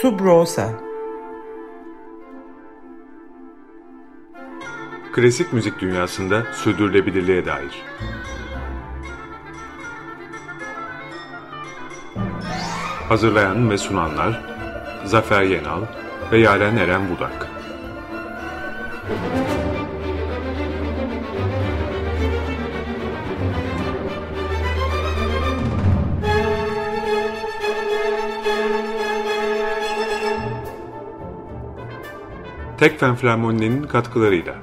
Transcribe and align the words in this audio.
Subrosa 0.00 0.70
Klasik 5.12 5.52
müzik 5.52 5.80
dünyasında 5.80 6.52
sürdürülebilirliğe 6.52 7.46
dair. 7.46 7.82
Hazırlayan 13.08 13.70
ve 13.70 13.78
sunanlar 13.78 14.44
Zafer 15.04 15.42
Yenal 15.42 15.82
ve 16.32 16.38
Yaren 16.38 16.76
Eren 16.76 17.02
Budak. 17.10 17.46
Tekfen 32.80 33.14
Flamoninin 33.14 33.82
katkılarıyla. 33.82 34.54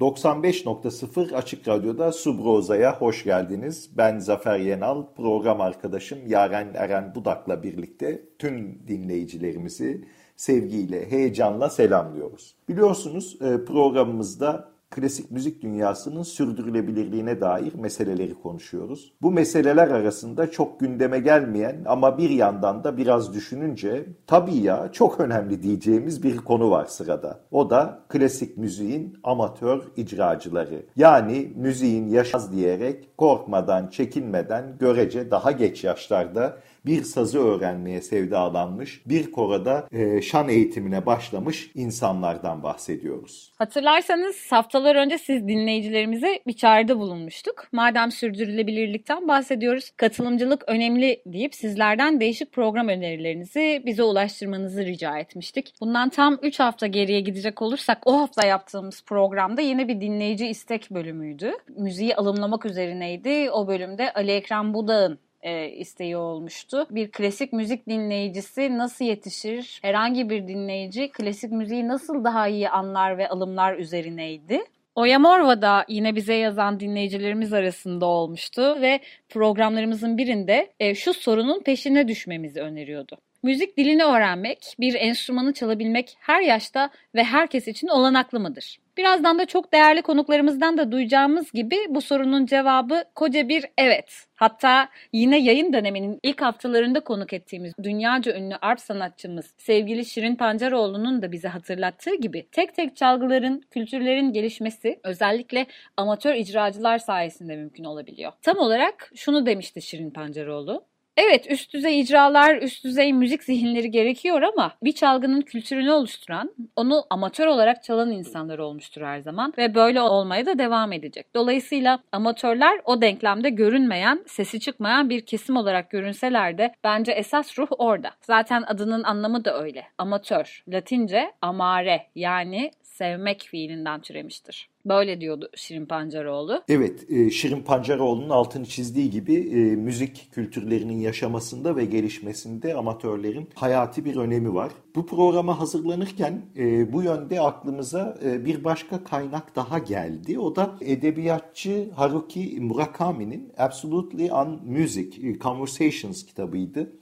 95.0 0.00 1.34
Açık 1.34 1.68
Radyo'da 1.68 2.12
Subroza'ya 2.12 3.00
hoş 3.00 3.24
geldiniz. 3.24 3.90
Ben 3.96 4.18
Zafer 4.18 4.58
Yenal, 4.58 5.04
program 5.16 5.60
arkadaşım 5.60 6.18
Yaren 6.26 6.74
Eren 6.74 7.14
Budak'la 7.14 7.62
birlikte 7.62 8.22
tüm 8.38 8.88
dinleyicilerimizi 8.88 10.04
sevgiyle, 10.36 11.10
heyecanla 11.10 11.70
selamlıyoruz. 11.70 12.56
Biliyorsunuz 12.68 13.38
e, 13.42 13.64
programımızda 13.64 14.69
klasik 14.90 15.30
müzik 15.30 15.62
dünyasının 15.62 16.22
sürdürülebilirliğine 16.22 17.40
dair 17.40 17.74
meseleleri 17.74 18.34
konuşuyoruz. 18.34 19.12
Bu 19.22 19.30
meseleler 19.30 19.88
arasında 19.88 20.50
çok 20.50 20.80
gündeme 20.80 21.18
gelmeyen 21.18 21.82
ama 21.86 22.18
bir 22.18 22.30
yandan 22.30 22.84
da 22.84 22.96
biraz 22.96 23.34
düşününce 23.34 24.06
tabii 24.26 24.56
ya 24.56 24.88
çok 24.92 25.20
önemli 25.20 25.62
diyeceğimiz 25.62 26.22
bir 26.22 26.36
konu 26.36 26.70
var 26.70 26.86
sırada. 26.86 27.40
O 27.50 27.70
da 27.70 28.02
klasik 28.08 28.56
müziğin 28.56 29.18
amatör 29.24 29.82
icracıları. 29.96 30.82
Yani 30.96 31.52
müziğin 31.56 32.08
yaşaz 32.08 32.52
diyerek 32.52 33.18
korkmadan, 33.18 33.88
çekinmeden 33.88 34.76
görece 34.78 35.30
daha 35.30 35.52
geç 35.52 35.84
yaşlarda 35.84 36.56
bir 36.86 37.02
sazı 37.02 37.38
öğrenmeye 37.38 38.02
sevdalanmış, 38.02 39.02
bir 39.06 39.32
korada 39.32 39.88
e, 39.92 40.22
şan 40.22 40.48
eğitimine 40.48 41.06
başlamış 41.06 41.70
insanlardan 41.74 42.62
bahsediyoruz. 42.62 43.52
Hatırlarsanız 43.58 44.36
haftalar 44.50 44.96
önce 44.96 45.18
siz 45.18 45.48
dinleyicilerimize 45.48 46.40
bir 46.46 46.52
çağrıda 46.52 46.98
bulunmuştuk. 46.98 47.68
Madem 47.72 48.10
sürdürülebilirlikten 48.10 49.28
bahsediyoruz, 49.28 49.90
katılımcılık 49.96 50.64
önemli 50.66 51.22
deyip 51.26 51.54
sizlerden 51.54 52.20
değişik 52.20 52.52
program 52.52 52.88
önerilerinizi 52.88 53.82
bize 53.86 54.02
ulaştırmanızı 54.02 54.86
rica 54.86 55.18
etmiştik. 55.18 55.74
Bundan 55.80 56.08
tam 56.08 56.38
3 56.42 56.60
hafta 56.60 56.86
geriye 56.86 57.20
gidecek 57.20 57.62
olursak 57.62 57.98
o 58.04 58.20
hafta 58.20 58.46
yaptığımız 58.46 59.02
programda 59.02 59.60
yine 59.60 59.88
bir 59.88 60.00
dinleyici 60.00 60.46
istek 60.46 60.90
bölümüydü. 60.90 61.52
Müziği 61.68 62.16
alımlamak 62.16 62.66
üzerineydi. 62.66 63.50
O 63.50 63.68
bölümde 63.68 64.12
Ali 64.12 64.30
Ekrem 64.30 64.74
Budağ'ın 64.74 65.18
e, 65.42 65.68
isteği 65.68 66.16
olmuştu. 66.16 66.86
Bir 66.90 67.10
klasik 67.10 67.52
müzik 67.52 67.88
dinleyicisi 67.88 68.78
nasıl 68.78 69.04
yetişir? 69.04 69.78
Herhangi 69.82 70.30
bir 70.30 70.48
dinleyici 70.48 71.10
klasik 71.12 71.52
müziği 71.52 71.88
nasıl 71.88 72.24
daha 72.24 72.48
iyi 72.48 72.68
anlar 72.68 73.18
ve 73.18 73.28
alımlar 73.28 73.76
üzerineydi. 73.76 74.64
Oya 74.94 75.18
Morva 75.18 75.62
da 75.62 75.84
yine 75.88 76.16
bize 76.16 76.34
yazan 76.34 76.80
dinleyicilerimiz 76.80 77.52
arasında 77.52 78.06
olmuştu 78.06 78.80
ve 78.80 79.00
programlarımızın 79.28 80.18
birinde 80.18 80.72
e, 80.80 80.94
şu 80.94 81.14
sorunun 81.14 81.62
peşine 81.62 82.08
düşmemizi 82.08 82.60
öneriyordu. 82.60 83.18
Müzik 83.42 83.76
dilini 83.76 84.04
öğrenmek, 84.04 84.76
bir 84.80 84.94
enstrümanı 84.94 85.52
çalabilmek 85.52 86.16
her 86.20 86.40
yaşta 86.40 86.90
ve 87.14 87.24
herkes 87.24 87.68
için 87.68 87.88
olanaklı 87.88 88.40
mıdır? 88.40 88.78
Birazdan 88.96 89.38
da 89.38 89.46
çok 89.46 89.72
değerli 89.72 90.02
konuklarımızdan 90.02 90.78
da 90.78 90.92
duyacağımız 90.92 91.52
gibi 91.52 91.76
bu 91.88 92.00
sorunun 92.00 92.46
cevabı 92.46 93.04
koca 93.14 93.48
bir 93.48 93.64
evet. 93.78 94.26
Hatta 94.34 94.88
yine 95.12 95.38
yayın 95.38 95.72
döneminin 95.72 96.18
ilk 96.22 96.42
haftalarında 96.42 97.00
konuk 97.00 97.32
ettiğimiz 97.32 97.72
dünyaca 97.82 98.36
ünlü 98.36 98.54
arp 98.56 98.80
sanatçımız 98.80 99.54
sevgili 99.58 100.04
Şirin 100.04 100.36
Pancaroğlu'nun 100.36 101.22
da 101.22 101.32
bize 101.32 101.48
hatırlattığı 101.48 102.14
gibi 102.14 102.46
tek 102.52 102.74
tek 102.74 102.96
çalgıların, 102.96 103.62
kültürlerin 103.70 104.32
gelişmesi 104.32 105.00
özellikle 105.04 105.66
amatör 105.96 106.34
icracılar 106.34 106.98
sayesinde 106.98 107.56
mümkün 107.56 107.84
olabiliyor. 107.84 108.32
Tam 108.42 108.58
olarak 108.58 109.12
şunu 109.14 109.46
demişti 109.46 109.82
Şirin 109.82 110.10
Pancaroğlu. 110.10 110.89
Evet 111.22 111.50
üst 111.50 111.72
düzey 111.72 112.00
icralar, 112.00 112.56
üst 112.56 112.84
düzey 112.84 113.12
müzik 113.12 113.44
zihinleri 113.44 113.90
gerekiyor 113.90 114.42
ama 114.42 114.72
bir 114.82 114.92
çalgının 114.92 115.40
kültürünü 115.40 115.90
oluşturan, 115.90 116.54
onu 116.76 117.04
amatör 117.10 117.46
olarak 117.46 117.84
çalan 117.84 118.10
insanlar 118.10 118.58
olmuştur 118.58 119.02
her 119.02 119.20
zaman 119.20 119.52
ve 119.58 119.74
böyle 119.74 120.00
olmaya 120.00 120.46
da 120.46 120.58
devam 120.58 120.92
edecek. 120.92 121.34
Dolayısıyla 121.34 122.02
amatörler 122.12 122.80
o 122.84 123.02
denklemde 123.02 123.50
görünmeyen, 123.50 124.24
sesi 124.26 124.60
çıkmayan 124.60 125.10
bir 125.10 125.20
kesim 125.20 125.56
olarak 125.56 125.90
görünseler 125.90 126.58
de 126.58 126.74
bence 126.84 127.12
esas 127.12 127.58
ruh 127.58 127.68
orada. 127.70 128.10
Zaten 128.20 128.64
adının 128.66 129.02
anlamı 129.02 129.44
da 129.44 129.62
öyle. 129.62 129.84
Amatör, 129.98 130.64
Latince 130.68 131.32
amare 131.42 132.06
yani 132.14 132.70
sevmek 132.82 133.42
fiilinden 133.42 134.00
türemiştir. 134.00 134.69
Böyle 134.84 135.20
diyordu 135.20 135.50
Şirin 135.54 135.86
Pancaroğlu. 135.86 136.62
Evet, 136.68 137.10
e, 137.10 137.30
Şirin 137.30 137.62
Pancaroğlu'nun 137.62 138.30
altını 138.30 138.64
çizdiği 138.64 139.10
gibi 139.10 139.34
e, 139.34 139.76
müzik 139.76 140.28
kültürlerinin 140.32 140.98
yaşamasında 140.98 141.76
ve 141.76 141.84
gelişmesinde 141.84 142.74
amatörlerin 142.74 143.48
hayati 143.54 144.04
bir 144.04 144.16
önemi 144.16 144.54
var. 144.54 144.72
Bu 144.94 145.06
programa 145.06 145.60
hazırlanırken 145.60 146.42
e, 146.56 146.92
bu 146.92 147.02
yönde 147.02 147.40
aklımıza 147.40 148.18
bir 148.44 148.64
başka 148.64 149.04
kaynak 149.04 149.56
daha 149.56 149.78
geldi. 149.78 150.38
O 150.38 150.56
da 150.56 150.76
edebiyatçı 150.80 151.90
Haruki 151.94 152.58
Murakami'nin 152.60 153.52
Absolutely 153.58 154.32
on 154.32 154.60
Music 154.66 155.38
Conversations 155.40 156.26
kitabıydı. 156.26 156.92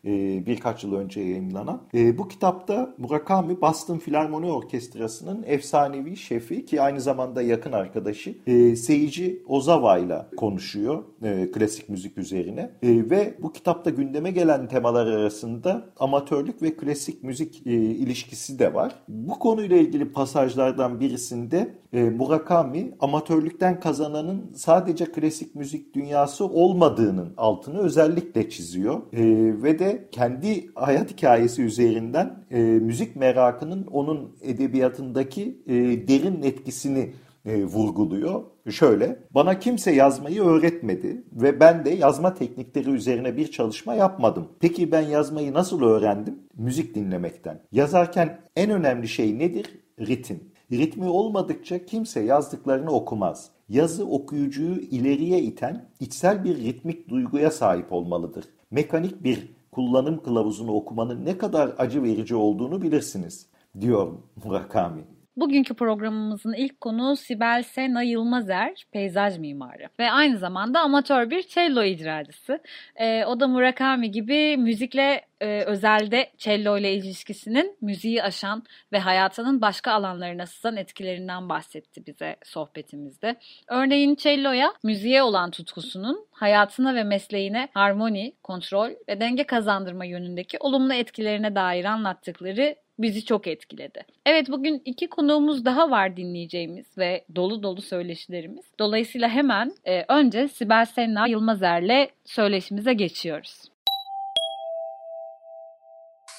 Birkaç 0.46 0.84
yıl 0.84 0.94
önce 0.94 1.20
yayınlanan. 1.20 1.82
Bu 1.94 2.28
kitapta 2.28 2.94
Murakami 2.98 3.60
Boston 3.60 3.98
Filarmoni 3.98 4.52
Orkestrası'nın 4.52 5.44
efsanevi 5.46 6.16
şefi 6.16 6.64
ki 6.64 6.82
aynı 6.82 7.00
zamanda 7.00 7.42
yakın 7.42 7.67
yakın 7.68 7.78
arkadaşı 7.78 8.34
e, 8.46 8.76
Seiji 8.76 9.42
Ozawa 9.46 9.98
ile 9.98 10.26
konuşuyor 10.36 11.02
e, 11.22 11.50
klasik 11.50 11.88
müzik 11.88 12.18
üzerine. 12.18 12.70
E, 12.82 13.10
ve 13.10 13.34
bu 13.42 13.52
kitapta 13.52 13.90
gündeme 13.90 14.30
gelen 14.30 14.68
temalar 14.68 15.06
arasında 15.06 15.84
amatörlük 15.98 16.62
ve 16.62 16.76
klasik 16.76 17.22
müzik 17.22 17.66
e, 17.66 17.72
ilişkisi 17.72 18.58
de 18.58 18.74
var. 18.74 18.94
Bu 19.08 19.38
konuyla 19.38 19.76
ilgili 19.76 20.12
pasajlardan 20.12 21.00
birisinde 21.00 21.74
e, 21.92 22.02
Murakami 22.02 22.94
amatörlükten 23.00 23.80
kazananın 23.80 24.52
sadece 24.54 25.04
klasik 25.04 25.54
müzik 25.54 25.94
dünyası 25.94 26.44
olmadığının 26.44 27.34
altını 27.36 27.78
özellikle 27.78 28.50
çiziyor. 28.50 28.98
E, 29.12 29.22
ve 29.62 29.78
de 29.78 30.08
kendi 30.12 30.74
hayat 30.74 31.12
hikayesi 31.12 31.62
üzerinden 31.62 32.44
e, 32.50 32.60
müzik 32.60 33.16
merakının 33.16 33.86
onun 33.86 34.36
edebiyatındaki 34.42 35.62
e, 35.66 35.74
derin 36.08 36.42
etkisini 36.42 37.10
e, 37.48 37.64
vurguluyor. 37.64 38.42
Şöyle, 38.70 39.18
bana 39.30 39.58
kimse 39.58 39.94
yazmayı 39.94 40.42
öğretmedi 40.42 41.24
ve 41.32 41.60
ben 41.60 41.84
de 41.84 41.90
yazma 41.90 42.34
teknikleri 42.34 42.90
üzerine 42.90 43.36
bir 43.36 43.50
çalışma 43.50 43.94
yapmadım. 43.94 44.48
Peki 44.60 44.92
ben 44.92 45.00
yazmayı 45.00 45.54
nasıl 45.54 45.82
öğrendim? 45.82 46.38
Müzik 46.56 46.94
dinlemekten. 46.94 47.60
Yazarken 47.72 48.40
en 48.56 48.70
önemli 48.70 49.08
şey 49.08 49.38
nedir? 49.38 49.66
Ritim. 50.00 50.40
Ritmi 50.72 51.08
olmadıkça 51.08 51.86
kimse 51.86 52.20
yazdıklarını 52.20 52.90
okumaz. 52.90 53.50
Yazı 53.68 54.06
okuyucuyu 54.06 54.76
ileriye 54.76 55.38
iten 55.38 55.88
içsel 56.00 56.44
bir 56.44 56.56
ritmik 56.56 57.08
duyguya 57.08 57.50
sahip 57.50 57.92
olmalıdır. 57.92 58.44
Mekanik 58.70 59.24
bir 59.24 59.48
kullanım 59.72 60.22
kılavuzunu 60.22 60.72
okumanın 60.72 61.24
ne 61.24 61.38
kadar 61.38 61.70
acı 61.78 62.02
verici 62.02 62.34
olduğunu 62.34 62.82
bilirsiniz, 62.82 63.46
diyor 63.80 64.12
Murakami. 64.44 65.04
Bugünkü 65.40 65.74
programımızın 65.74 66.52
ilk 66.52 66.80
konuğu 66.80 67.16
Sibel 67.16 67.62
Sena 67.62 68.02
Yılmazer, 68.02 68.86
peyzaj 68.92 69.38
mimarı 69.38 69.88
ve 70.00 70.10
aynı 70.10 70.38
zamanda 70.38 70.80
amatör 70.80 71.30
bir 71.30 71.42
cello 71.42 71.82
icracısı. 71.82 72.62
E, 72.96 73.24
o 73.24 73.40
da 73.40 73.48
Murakami 73.48 74.10
gibi 74.10 74.56
müzikle 74.56 75.26
e, 75.40 75.62
özelde 75.62 76.30
cello 76.38 76.78
ile 76.78 76.94
ilişkisinin 76.94 77.76
müziği 77.80 78.22
aşan 78.22 78.62
ve 78.92 78.98
hayatının 78.98 79.60
başka 79.60 79.92
alanlarına 79.92 80.46
sızan 80.46 80.76
etkilerinden 80.76 81.48
bahsetti 81.48 82.06
bize 82.06 82.36
sohbetimizde. 82.44 83.36
Örneğin 83.68 84.16
celloya 84.16 84.72
müziğe 84.82 85.22
olan 85.22 85.50
tutkusunun 85.50 86.26
hayatına 86.30 86.94
ve 86.94 87.04
mesleğine 87.04 87.68
harmoni, 87.74 88.32
kontrol 88.42 88.90
ve 89.08 89.20
denge 89.20 89.44
kazandırma 89.44 90.04
yönündeki 90.04 90.56
olumlu 90.60 90.94
etkilerine 90.94 91.54
dair 91.54 91.84
anlattıkları 91.84 92.76
bizi 92.98 93.24
çok 93.24 93.46
etkiledi. 93.46 94.04
Evet 94.26 94.48
bugün 94.50 94.82
iki 94.84 95.08
konuğumuz 95.08 95.64
daha 95.64 95.90
var 95.90 96.16
dinleyeceğimiz 96.16 96.98
ve 96.98 97.24
dolu 97.36 97.62
dolu 97.62 97.82
söyleşilerimiz. 97.82 98.64
Dolayısıyla 98.78 99.28
hemen 99.28 99.72
e, 99.84 100.04
önce 100.08 100.48
Sibel 100.48 100.84
Senna 100.84 101.26
Yılmazer'le 101.26 102.08
söyleşimize 102.24 102.92
geçiyoruz. 102.92 103.62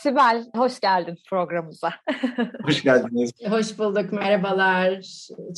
Sibel, 0.02 0.46
hoş 0.56 0.80
geldin 0.80 1.18
programımıza. 1.30 1.90
hoş 2.64 2.84
geldiniz. 2.84 3.32
Hoş 3.50 3.80
bulduk, 3.80 4.12
merhabalar. 4.12 5.02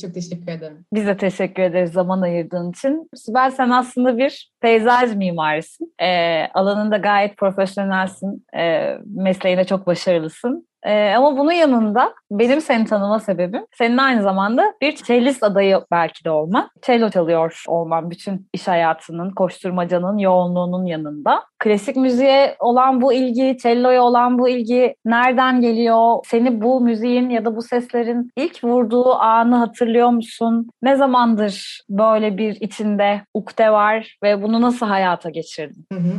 Çok 0.00 0.14
teşekkür 0.14 0.52
ederim. 0.52 0.84
Biz 0.92 1.06
de 1.06 1.16
teşekkür 1.16 1.62
ederiz 1.62 1.92
zaman 1.92 2.22
ayırdığın 2.22 2.70
için. 2.70 3.08
Sibel 3.14 3.50
sen 3.50 3.70
aslında 3.70 4.18
bir 4.18 4.50
peyzaj 4.60 5.16
mimarisin. 5.16 5.94
E, 5.98 6.46
alanında 6.54 6.96
gayet 6.96 7.36
profesyonelsin. 7.36 8.46
E, 8.56 8.94
mesleğine 9.04 9.64
çok 9.64 9.86
başarılısın. 9.86 10.66
Ee, 10.84 11.14
ama 11.16 11.38
bunun 11.38 11.52
yanında 11.52 12.14
benim 12.30 12.60
seni 12.60 12.84
tanıma 12.84 13.20
sebebim 13.20 13.66
senin 13.78 13.96
aynı 13.98 14.22
zamanda 14.22 14.74
bir 14.80 14.96
cellist 14.96 15.42
adayı 15.42 15.80
belki 15.90 16.24
de 16.24 16.30
olman. 16.30 16.70
Cello 16.82 17.10
çalıyor 17.10 17.64
olman 17.68 18.10
bütün 18.10 18.48
iş 18.52 18.68
hayatının, 18.68 19.30
koşturmacanın, 19.30 20.18
yoğunluğunun 20.18 20.86
yanında. 20.86 21.42
Klasik 21.58 21.96
müziğe 21.96 22.56
olan 22.60 23.00
bu 23.00 23.12
ilgi, 23.12 23.56
cello'ya 23.62 24.02
olan 24.02 24.38
bu 24.38 24.48
ilgi 24.48 24.94
nereden 25.04 25.60
geliyor? 25.60 26.18
Seni 26.24 26.62
bu 26.62 26.80
müziğin 26.80 27.30
ya 27.30 27.44
da 27.44 27.56
bu 27.56 27.62
seslerin 27.62 28.32
ilk 28.36 28.64
vurduğu 28.64 29.14
anı 29.14 29.56
hatırlıyor 29.56 30.08
musun? 30.08 30.70
Ne 30.82 30.96
zamandır 30.96 31.82
böyle 31.88 32.38
bir 32.38 32.60
içinde 32.60 33.22
ukde 33.34 33.70
var 33.70 34.16
ve 34.22 34.42
bunu 34.42 34.60
nasıl 34.60 34.86
hayata 34.86 35.30
geçirdin? 35.30 35.86
Hı 35.92 35.98
hı. 35.98 36.12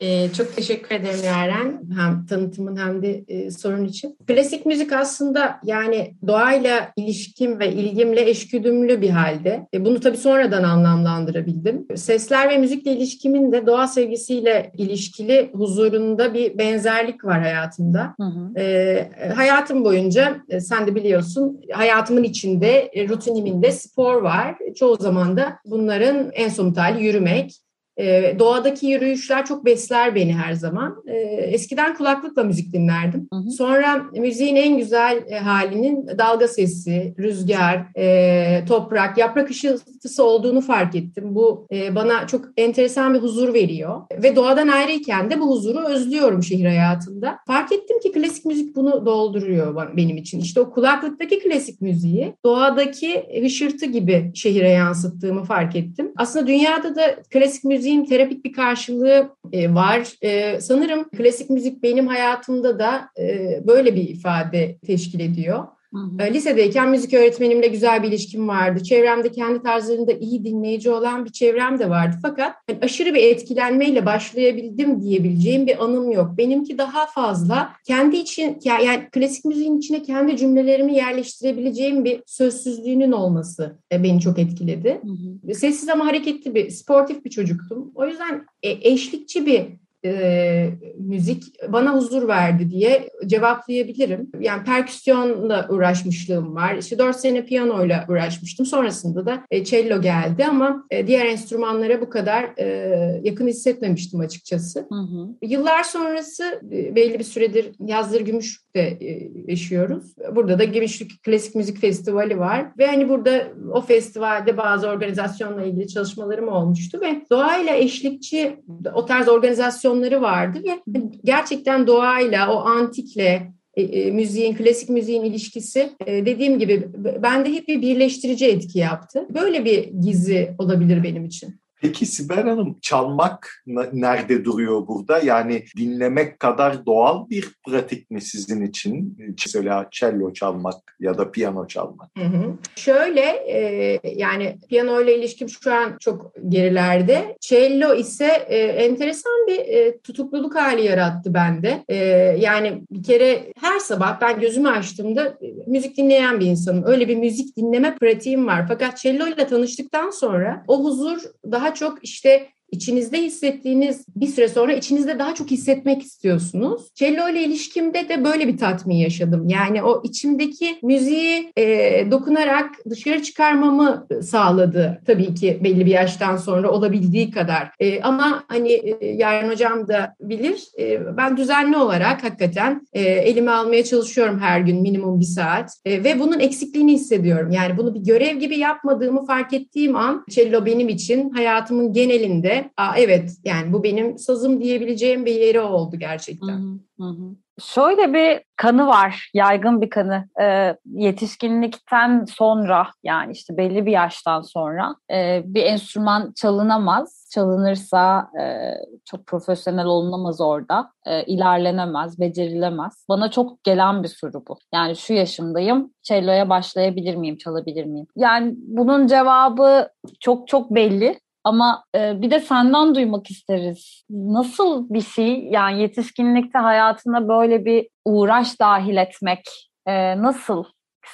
Ee, 0.00 0.28
çok 0.36 0.56
teşekkür 0.56 0.94
ederim 0.94 1.20
Yaren. 1.24 1.82
Hem 1.96 2.26
tanıtımın 2.26 2.76
hem 2.76 3.02
de 3.02 3.24
e, 3.28 3.50
sorun 3.50 3.84
için. 3.84 4.16
Klasik 4.26 4.66
müzik 4.66 4.92
aslında 4.92 5.60
yani 5.64 6.14
doğayla 6.26 6.92
ilişkim 6.96 7.58
ve 7.58 7.72
ilgimle 7.72 8.30
eşgüdümlü 8.30 9.00
bir 9.00 9.10
halde. 9.10 9.66
E, 9.74 9.84
bunu 9.84 10.00
tabii 10.00 10.16
sonradan 10.16 10.62
anlamlandırabildim. 10.62 11.86
Sesler 11.96 12.50
ve 12.50 12.58
müzikle 12.58 12.92
ilişkimin 12.92 13.52
de 13.52 13.66
doğa 13.66 13.86
sevgisiyle 13.86 14.72
ilişkili 14.76 15.50
huzurunda 15.52 16.34
bir 16.34 16.58
benzerlik 16.58 17.24
var 17.24 17.40
hayatımda. 17.40 18.14
Hı 18.20 18.26
hı. 18.26 18.60
E, 18.60 19.10
hayatım 19.34 19.84
boyunca 19.84 20.36
e, 20.48 20.60
sen 20.60 20.86
de 20.86 20.94
biliyorsun 20.94 21.60
hayatımın 21.72 22.22
içinde, 22.22 22.90
e, 22.92 23.08
rutiniminde 23.08 23.72
spor 23.72 24.22
var. 24.22 24.56
Çoğu 24.76 24.96
zaman 24.96 25.36
da 25.36 25.58
bunların 25.64 26.30
en 26.32 26.48
somut 26.48 26.76
hali 26.76 27.04
yürümek. 27.04 27.67
E, 27.98 28.36
doğadaki 28.38 28.86
yürüyüşler 28.86 29.46
çok 29.46 29.64
besler 29.64 30.14
beni 30.14 30.34
her 30.34 30.52
zaman. 30.52 31.02
E, 31.06 31.16
eskiden 31.28 31.94
kulaklıkla 31.94 32.44
müzik 32.44 32.72
dinlerdim. 32.72 33.28
Hı 33.32 33.38
hı. 33.38 33.50
Sonra 33.50 34.02
müziğin 34.16 34.56
en 34.56 34.78
güzel 34.78 35.22
e, 35.28 35.38
halinin 35.38 36.08
dalga 36.18 36.48
sesi, 36.48 37.14
rüzgar, 37.18 37.84
e, 37.96 38.64
toprak, 38.68 39.18
yaprak 39.18 39.50
ışıltısı 39.50 40.24
olduğunu 40.24 40.60
fark 40.60 40.94
ettim. 40.94 41.34
Bu 41.34 41.66
e, 41.72 41.94
bana 41.94 42.26
çok 42.26 42.44
enteresan 42.56 43.14
bir 43.14 43.18
huzur 43.18 43.54
veriyor. 43.54 44.00
Ve 44.22 44.36
doğadan 44.36 44.68
ayrıyken 44.68 45.30
de 45.30 45.40
bu 45.40 45.50
huzuru 45.50 45.86
özlüyorum 45.86 46.42
şehir 46.42 46.64
hayatında. 46.64 47.38
Fark 47.46 47.72
ettim 47.72 48.00
ki 48.00 48.12
klasik 48.12 48.44
müzik 48.44 48.76
bunu 48.76 49.06
dolduruyor 49.06 49.96
benim 49.96 50.16
için. 50.16 50.40
İşte 50.40 50.60
o 50.60 50.70
kulaklıktaki 50.70 51.38
klasik 51.38 51.80
müziği 51.80 52.34
doğadaki 52.44 53.26
hışırtı 53.42 53.86
gibi 53.86 54.32
şehire 54.34 54.68
yansıttığımı 54.68 55.44
fark 55.44 55.76
ettim. 55.76 56.12
Aslında 56.16 56.46
dünyada 56.46 56.96
da 56.96 57.02
klasik 57.30 57.64
müziğin 57.64 57.87
müziğin 57.88 58.04
terapik 58.04 58.44
bir 58.44 58.52
karşılığı 58.52 59.30
e, 59.52 59.74
var. 59.74 60.12
E, 60.22 60.60
sanırım 60.60 61.08
klasik 61.08 61.50
müzik 61.50 61.82
benim 61.82 62.06
hayatımda 62.06 62.78
da 62.78 63.08
e, 63.18 63.60
böyle 63.66 63.94
bir 63.94 64.08
ifade 64.08 64.78
teşkil 64.86 65.20
ediyor. 65.20 65.66
Hı 65.94 65.98
hı. 65.98 66.22
E, 66.22 66.34
lisedeyken 66.34 66.90
müzik 66.90 67.14
öğretmenimle 67.14 67.66
güzel 67.66 68.02
bir 68.02 68.08
ilişkim 68.08 68.48
vardı. 68.48 68.82
Çevremde 68.82 69.32
kendi 69.32 69.62
tarzlarında 69.62 70.12
iyi 70.12 70.44
dinleyici 70.44 70.90
olan 70.90 71.24
bir 71.24 71.30
çevrem 71.30 71.78
de 71.78 71.90
vardı. 71.90 72.16
Fakat 72.22 72.54
yani 72.68 72.78
aşırı 72.82 73.14
bir 73.14 73.22
etkilenmeyle 73.22 74.06
başlayabildim 74.06 75.02
diyebileceğim 75.02 75.66
bir 75.66 75.84
anım 75.84 76.10
yok. 76.10 76.38
Benimki 76.38 76.78
daha 76.78 77.06
fazla 77.06 77.72
kendi 77.84 78.16
için 78.16 78.58
yani 78.64 79.08
klasik 79.12 79.44
müziğin 79.44 79.78
içine 79.78 80.02
kendi 80.02 80.36
cümlelerimi 80.36 80.94
yerleştirebileceğim 80.94 82.04
bir 82.04 82.22
sözsüzlüğünün 82.26 83.12
olması 83.12 83.78
e, 83.92 84.02
beni 84.02 84.20
çok 84.20 84.38
etkiledi. 84.38 85.00
Hı 85.02 85.48
hı. 85.48 85.54
Sessiz 85.54 85.88
ama 85.88 86.06
hareketli 86.06 86.54
bir, 86.54 86.70
sportif 86.70 87.24
bir 87.24 87.30
çocuktum. 87.30 87.92
O 87.94 88.06
yüzden 88.06 88.46
e, 88.62 88.70
eşlikçi 88.90 89.46
bir 89.46 89.66
e, 90.04 90.70
müzik 90.98 91.44
bana 91.68 91.94
huzur 91.94 92.28
verdi 92.28 92.70
diye 92.70 93.08
cevaplayabilirim. 93.26 94.30
Yani 94.40 94.64
perküsyonla 94.64 95.66
uğraşmışlığım 95.70 96.54
var. 96.54 96.74
İşte 96.74 96.98
dört 96.98 97.16
sene 97.16 97.44
piyanoyla 97.44 98.06
uğraşmıştım. 98.08 98.66
Sonrasında 98.66 99.26
da 99.26 99.44
e, 99.50 99.64
cello 99.64 100.00
geldi 100.00 100.44
ama 100.44 100.84
e, 100.90 101.06
diğer 101.06 101.26
enstrümanlara 101.26 102.00
bu 102.00 102.10
kadar 102.10 102.50
e, 102.58 103.20
yakın 103.24 103.46
hissetmemiştim 103.46 104.20
açıkçası. 104.20 104.86
Hı 104.88 104.94
hı. 104.94 105.28
Yıllar 105.42 105.82
sonrası 105.82 106.60
e, 106.72 106.96
belli 106.96 107.18
bir 107.18 107.24
süredir 107.24 107.72
Yazdır 107.80 108.20
Gümüşlük'te 108.20 108.67
e, 108.74 108.98
yaşıyoruz. 109.46 110.04
Burada 110.34 110.58
da 110.58 110.64
Gümüşlük 110.64 111.22
Klasik 111.22 111.54
Müzik 111.54 111.78
Festivali 111.78 112.38
var 112.38 112.66
ve 112.78 112.86
hani 112.86 113.08
burada 113.08 113.48
o 113.72 113.80
festivalde 113.80 114.56
bazı 114.56 114.88
organizasyonla 114.88 115.64
ilgili 115.64 115.88
çalışmalarım 115.88 116.48
olmuştu 116.48 117.00
ve 117.00 117.22
doğayla 117.30 117.74
eşlikçi 117.74 118.56
o 118.94 119.06
tarz 119.06 119.28
organizasyon 119.28 119.78
meditasyonları 119.78 120.22
vardı 120.22 120.58
ve 120.64 121.00
gerçekten 121.24 121.86
doğayla, 121.86 122.52
o 122.52 122.56
antikle, 122.56 123.52
e, 123.74 123.82
e, 123.82 124.10
müziğin, 124.10 124.54
klasik 124.54 124.88
müziğin 124.88 125.24
ilişkisi 125.24 125.90
dediğim 126.06 126.58
gibi 126.58 126.88
bende 127.22 127.52
hep 127.52 127.68
bir 127.68 127.82
birleştirici 127.82 128.46
etki 128.46 128.78
yaptı. 128.78 129.26
Böyle 129.34 129.64
bir 129.64 129.84
gizi 129.84 130.54
olabilir 130.58 131.02
benim 131.02 131.24
için. 131.24 131.60
Peki 131.80 132.06
Sibel 132.06 132.42
Hanım 132.42 132.78
çalmak 132.82 133.64
nerede 133.92 134.44
duruyor 134.44 134.86
burada? 134.86 135.18
Yani 135.18 135.64
dinlemek 135.76 136.40
kadar 136.40 136.86
doğal 136.86 137.30
bir 137.30 137.48
pratik 137.66 138.10
mi 138.10 138.20
sizin 138.20 138.66
için? 138.66 139.16
Mesela 139.46 139.88
cello 139.90 140.32
çalmak 140.32 140.96
ya 141.00 141.18
da 141.18 141.30
piyano 141.30 141.66
çalmak. 141.66 142.10
Hı 142.18 142.24
hı. 142.24 142.54
Şöyle 142.76 143.20
e, 143.20 144.00
yani 144.16 144.58
piyano 144.68 145.00
ile 145.00 145.18
ilişkim 145.18 145.48
şu 145.48 145.74
an 145.74 145.96
çok 146.00 146.32
gerilerde. 146.48 147.36
Cello 147.40 147.94
ise 147.94 148.46
e, 148.48 148.58
enteresan 148.58 149.46
bir 149.48 149.58
e, 149.58 149.98
tutukluluk 149.98 150.54
hali 150.54 150.84
yarattı 150.84 151.34
bende. 151.34 151.84
E, 151.88 151.96
yani 152.38 152.82
bir 152.90 153.02
kere 153.02 153.52
her 153.60 153.78
sabah 153.78 154.20
ben 154.20 154.40
gözümü 154.40 154.68
açtığımda 154.68 155.26
e, 155.26 155.46
müzik 155.66 155.96
dinleyen 155.96 156.40
bir 156.40 156.46
insanım. 156.46 156.84
Öyle 156.86 157.08
bir 157.08 157.16
müzik 157.16 157.56
dinleme 157.56 157.94
pratiğim 157.94 158.46
var. 158.46 158.64
Fakat 158.68 158.98
cello 158.98 159.26
ile 159.26 159.46
tanıştıktan 159.46 160.10
sonra 160.10 160.64
o 160.68 160.84
huzur 160.84 161.18
daha 161.50 161.67
daha 161.68 161.74
çok 161.74 162.04
işte 162.04 162.52
içinizde 162.70 163.22
hissettiğiniz 163.22 164.04
bir 164.16 164.26
süre 164.26 164.48
sonra 164.48 164.72
içinizde 164.72 165.18
daha 165.18 165.34
çok 165.34 165.50
hissetmek 165.50 166.02
istiyorsunuz. 166.02 166.82
Cello 166.94 167.28
ile 167.28 167.44
ilişkimde 167.44 168.08
de 168.08 168.24
böyle 168.24 168.48
bir 168.48 168.56
tatmin 168.56 168.96
yaşadım. 168.96 169.48
Yani 169.48 169.82
o 169.82 170.02
içimdeki 170.04 170.78
müziği 170.82 171.52
e, 171.56 171.64
dokunarak 172.10 172.70
dışarı 172.90 173.22
çıkarmamı 173.22 174.06
sağladı. 174.22 175.00
Tabii 175.06 175.34
ki 175.34 175.60
belli 175.64 175.86
bir 175.86 175.90
yaştan 175.90 176.36
sonra 176.36 176.70
olabildiği 176.70 177.30
kadar. 177.30 177.70
E, 177.80 178.02
ama 178.02 178.44
hani 178.48 178.72
e, 178.72 179.06
Yarın 179.06 179.50
Hocam 179.50 179.88
da 179.88 180.14
bilir 180.20 180.64
e, 180.78 181.16
ben 181.16 181.36
düzenli 181.36 181.76
olarak 181.76 182.24
hakikaten 182.24 182.86
e, 182.92 183.02
elime 183.02 183.50
almaya 183.50 183.84
çalışıyorum 183.84 184.38
her 184.38 184.60
gün 184.60 184.82
minimum 184.82 185.20
bir 185.20 185.24
saat. 185.24 185.70
E, 185.84 186.04
ve 186.04 186.20
bunun 186.20 186.40
eksikliğini 186.40 186.92
hissediyorum. 186.92 187.50
Yani 187.50 187.76
bunu 187.76 187.94
bir 187.94 188.00
görev 188.00 188.38
gibi 188.38 188.58
yapmadığımı 188.58 189.26
fark 189.26 189.52
ettiğim 189.52 189.96
an 189.96 190.24
cello 190.30 190.66
benim 190.66 190.88
için 190.88 191.30
hayatımın 191.30 191.92
genelinde 191.92 192.57
Aa, 192.76 192.94
evet 192.96 193.30
yani 193.44 193.72
bu 193.72 193.82
benim 193.84 194.18
sazım 194.18 194.60
diyebileceğim 194.60 195.26
bir 195.26 195.34
yeri 195.34 195.60
oldu 195.60 195.96
gerçekten. 195.98 196.80
Hı 196.98 197.04
hı. 197.04 197.36
Şöyle 197.62 198.14
bir 198.14 198.42
kanı 198.56 198.86
var, 198.86 199.30
yaygın 199.34 199.80
bir 199.80 199.90
kanı. 199.90 200.28
Ee, 200.40 200.76
yetişkinlikten 200.94 202.24
sonra 202.24 202.86
yani 203.02 203.32
işte 203.32 203.56
belli 203.56 203.86
bir 203.86 203.92
yaştan 203.92 204.42
sonra 204.42 204.96
e, 205.12 205.42
bir 205.44 205.62
enstrüman 205.62 206.32
çalınamaz. 206.36 207.28
Çalınırsa 207.34 208.30
e, 208.40 208.74
çok 209.04 209.26
profesyonel 209.26 209.86
olunamaz 209.86 210.40
orada. 210.40 210.90
E, 211.06 211.24
ilerlenemez, 211.24 212.20
becerilemez. 212.20 213.04
Bana 213.08 213.30
çok 213.30 213.64
gelen 213.64 214.02
bir 214.02 214.08
soru 214.08 214.42
bu. 214.48 214.58
Yani 214.74 214.96
şu 214.96 215.12
yaşımdayım, 215.12 215.92
cello'ya 216.02 216.48
başlayabilir 216.48 217.14
miyim, 217.14 217.36
çalabilir 217.36 217.84
miyim? 217.84 218.06
Yani 218.16 218.54
bunun 218.56 219.06
cevabı 219.06 219.88
çok 220.20 220.48
çok 220.48 220.70
belli. 220.70 221.20
Ama 221.48 221.84
e, 221.94 222.22
bir 222.22 222.30
de 222.30 222.40
senden 222.40 222.94
duymak 222.94 223.30
isteriz. 223.30 224.04
Nasıl 224.10 224.90
bir 224.90 225.00
şey 225.00 225.44
yani 225.44 225.80
yetişkinlikte 225.80 226.58
hayatına 226.58 227.28
böyle 227.28 227.64
bir 227.64 227.88
uğraş 228.04 228.60
dahil 228.60 228.96
etmek 228.96 229.70
e, 229.86 230.22
nasıl 230.22 230.64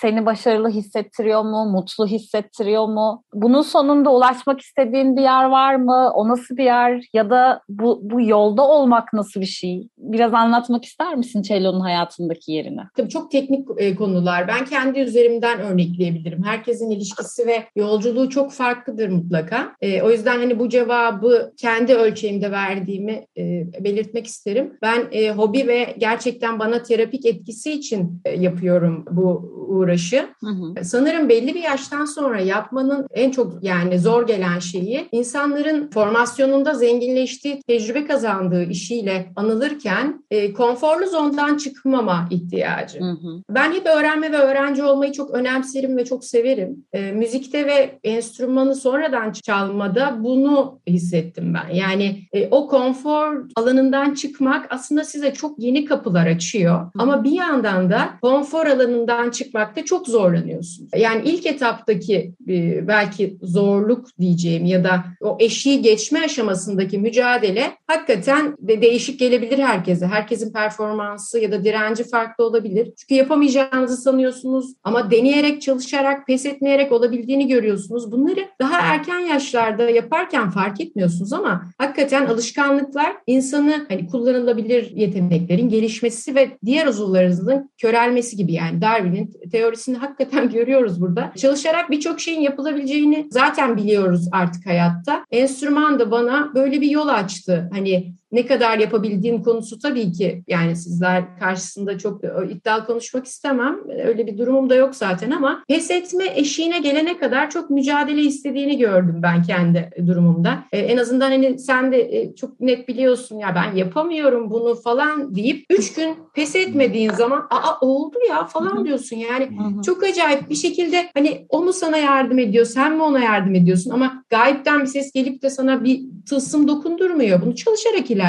seni 0.01 0.27
başarılı 0.27 0.69
hissettiriyor 0.69 1.43
mu, 1.43 1.71
mutlu 1.71 2.07
hissettiriyor 2.07 2.87
mu? 2.87 3.23
Bunun 3.35 3.63
sonunda 3.63 4.13
ulaşmak 4.13 4.61
istediğin 4.61 5.17
bir 5.17 5.23
yer 5.23 5.45
var 5.45 5.75
mı? 5.75 6.11
O 6.15 6.29
nasıl 6.29 6.57
bir 6.57 6.65
yer? 6.65 7.05
Ya 7.13 7.31
da 7.31 7.61
bu, 7.69 8.01
bu 8.03 8.21
yolda 8.21 8.69
olmak 8.69 9.13
nasıl 9.13 9.41
bir 9.41 9.47
şey? 9.47 9.89
Biraz 9.99 10.35
anlatmak 10.35 10.85
ister 10.85 11.15
misin 11.15 11.43
Cello'nun 11.43 11.81
hayatındaki 11.81 12.53
yerini? 12.53 12.81
Tabii 12.97 13.09
çok 13.09 13.31
teknik 13.31 13.69
e, 13.77 13.95
konular. 13.95 14.49
Ben 14.49 14.65
kendi 14.65 15.01
üzerimden 15.01 15.61
örnekleyebilirim. 15.61 16.45
Herkesin 16.45 16.91
ilişkisi 16.91 17.47
ve 17.47 17.65
yolculuğu 17.77 18.31
çok 18.31 18.53
farklıdır 18.53 19.09
mutlaka. 19.09 19.73
E, 19.81 20.03
o 20.03 20.11
yüzden 20.11 20.39
hani 20.39 20.59
bu 20.59 20.69
cevabı 20.69 21.53
kendi 21.57 21.95
ölçeğimde 21.95 22.51
verdiğimi 22.51 23.27
e, 23.39 23.43
belirtmek 23.85 24.27
isterim. 24.27 24.79
Ben 24.83 25.31
hobi 25.37 25.69
ve 25.69 25.95
gerçekten 25.99 26.59
bana 26.59 26.83
terapik 26.83 27.27
etkisi 27.27 27.73
için 27.73 28.23
yapıyorum 28.37 29.05
bu 29.11 29.55
uğraşı. 29.85 30.27
Hı 30.41 30.51
hı. 30.51 30.85
Sanırım 30.85 31.29
belli 31.29 31.55
bir 31.55 31.63
yaştan 31.63 32.05
sonra 32.05 32.41
yapmanın 32.41 33.07
en 33.11 33.31
çok 33.31 33.53
yani 33.63 33.99
zor 33.99 34.27
gelen 34.27 34.59
şeyi 34.59 35.09
insanların 35.13 35.91
formasyonunda 35.91 36.75
zenginleştiği, 36.75 37.63
tecrübe 37.63 38.07
kazandığı 38.07 38.65
işiyle 38.65 39.33
anılırken 39.37 40.25
e, 40.31 40.53
konforlu 40.53 41.07
zondan 41.07 41.57
çıkmama 41.57 42.29
ihtiyacı. 42.31 43.01
Hı 43.01 43.11
hı. 43.11 43.43
Ben 43.51 43.73
hep 43.73 43.87
öğrenme 43.87 44.33
ve 44.33 44.37
öğrenci 44.37 44.83
olmayı 44.83 45.13
çok 45.13 45.31
önemserim 45.31 45.97
ve 45.97 46.05
çok 46.05 46.25
severim. 46.25 46.85
E, 46.93 47.13
müzikte 47.13 47.67
ve 47.67 47.99
enstrümanı 48.05 48.75
sonradan 48.75 49.33
çalmada 49.33 50.17
bunu 50.25 50.81
hissettim 50.87 51.55
ben. 51.55 51.75
Yani 51.75 52.19
e, 52.33 52.49
o 52.51 52.69
konfor 52.69 53.47
alanından 53.57 54.15
çıkmak 54.15 54.67
aslında 54.71 55.05
size 55.05 55.35
çok 55.35 55.59
yeni 55.59 55.85
kapılar 55.85 56.27
açıyor. 56.27 56.81
Hı. 56.81 56.91
Ama 56.99 57.25
bir 57.25 57.33
yandan 57.33 57.91
da 57.91 58.11
konfor 58.23 58.67
alanından 58.67 59.31
çıkmakta 59.65 59.85
çok 59.85 60.09
zorlanıyorsunuz. 60.09 60.91
Yani 60.97 61.23
ilk 61.25 61.47
etaptaki 61.47 62.33
e, 62.49 62.89
belki 62.89 63.39
zorluk 63.43 64.07
diyeceğim 64.21 64.65
ya 64.65 64.85
da 64.85 65.05
o 65.21 65.37
eşiği 65.41 65.83
geçme 65.83 66.21
aşamasındaki 66.25 66.99
mücadele 66.99 67.73
hakikaten 67.87 68.57
de 68.59 68.83
değişik 68.83 69.21
gelebilir 69.21 69.59
herkese. 69.59 70.07
Herkesin 70.07 70.53
performansı 70.53 71.39
ya 71.39 71.53
da 71.53 71.65
direnci 71.65 72.05
farklı 72.05 72.45
olabilir. 72.45 72.93
Çünkü 72.97 73.15
yapamayacağınızı 73.15 73.97
sanıyorsunuz 73.97 74.75
ama 74.85 75.11
deneyerek, 75.11 75.63
çalışarak, 75.63 76.27
pes 76.27 76.47
etmeyerek 76.47 76.93
olabildiğini 76.93 77.49
görüyorsunuz. 77.49 78.13
Bunları 78.13 78.41
daha 78.61 78.79
erken 78.81 79.21
yaşlarda 79.21 79.91
yaparken 79.91 80.51
fark 80.51 80.81
etmiyorsunuz 80.81 81.33
ama 81.33 81.65
hakikaten 81.79 82.27
alışkanlıklar 82.27 83.17
insanı 83.27 83.87
hani 83.89 84.07
kullanılabilir 84.07 84.91
yeteneklerin 84.91 85.69
gelişmesi 85.69 86.35
ve 86.35 86.59
diğer 86.65 86.87
uzuvlarınızın 86.87 87.71
körelmesi 87.79 88.37
gibi 88.37 88.53
yani 88.53 88.81
Darwin'in 88.81 89.33
teorisini 89.55 89.97
hakikaten 89.97 90.51
görüyoruz 90.53 91.01
burada. 91.01 91.33
Çalışarak 91.37 91.91
birçok 91.91 92.21
şeyin 92.21 92.41
yapılabileceğini 92.41 93.27
zaten 93.31 93.77
biliyoruz 93.77 94.29
artık 94.33 94.67
hayatta. 94.67 95.25
Enstrüman 95.31 95.99
da 95.99 96.11
bana 96.11 96.55
böyle 96.55 96.81
bir 96.81 96.91
yol 96.91 97.09
açtı. 97.09 97.71
Hani 97.73 98.15
ne 98.35 98.47
kadar 98.47 98.79
yapabildiğim 98.79 99.43
konusu 99.43 99.79
tabii 99.79 100.13
ki 100.13 100.45
yani 100.49 100.77
sizler 100.77 101.39
karşısında 101.39 101.99
çok 101.99 102.21
iddialı 102.51 102.87
konuşmak 102.87 103.27
istemem. 103.27 103.77
Öyle 104.07 104.27
bir 104.27 104.39
durumum 104.39 104.71
da 104.71 104.75
yok 104.75 104.95
zaten 104.95 105.31
ama 105.31 105.65
pes 105.69 105.91
etme 105.91 106.25
eşiğine 106.35 106.79
gelene 106.79 107.19
kadar 107.19 107.51
çok 107.51 107.71
mücadele 107.71 108.21
istediğini 108.21 108.79
gördüm 108.79 109.21
ben 109.23 109.43
kendi 109.43 109.91
durumumda. 110.07 110.65
Ee, 110.73 110.79
en 110.79 110.97
azından 110.97 111.31
hani 111.31 111.59
sen 111.59 111.93
de 111.93 112.21
e, 112.21 112.35
çok 112.35 112.61
net 112.61 112.89
biliyorsun 112.89 113.39
ya 113.39 113.55
ben 113.55 113.77
yapamıyorum 113.77 114.51
bunu 114.51 114.75
falan 114.75 115.35
deyip 115.35 115.67
üç 115.71 115.95
gün 115.95 116.17
pes 116.35 116.57
etmediğin 116.57 117.11
zaman 117.11 117.47
aa 117.51 117.81
oldu 117.81 118.17
ya 118.29 118.45
falan 118.45 118.85
diyorsun. 118.85 119.17
Yani 119.17 119.49
çok 119.87 120.03
acayip 120.03 120.51
bir 120.51 120.55
şekilde 120.55 121.11
hani 121.15 121.47
o 121.49 121.63
mu 121.63 121.73
sana 121.73 121.97
yardım 121.97 122.39
ediyor 122.39 122.65
sen 122.65 122.97
mi 122.97 123.03
ona 123.03 123.21
yardım 123.21 123.55
ediyorsun 123.55 123.91
ama 123.91 124.25
gayipten 124.31 124.81
bir 124.81 124.87
ses 124.87 125.13
gelip 125.13 125.43
de 125.43 125.51
sana 125.51 125.85
bir 125.85 126.01
tılsım 126.29 126.69
dokundurmuyor. 126.69 127.43
Bunu 127.43 127.55
çalışarak 127.55 128.11
ilerliyorsun. 128.11 128.24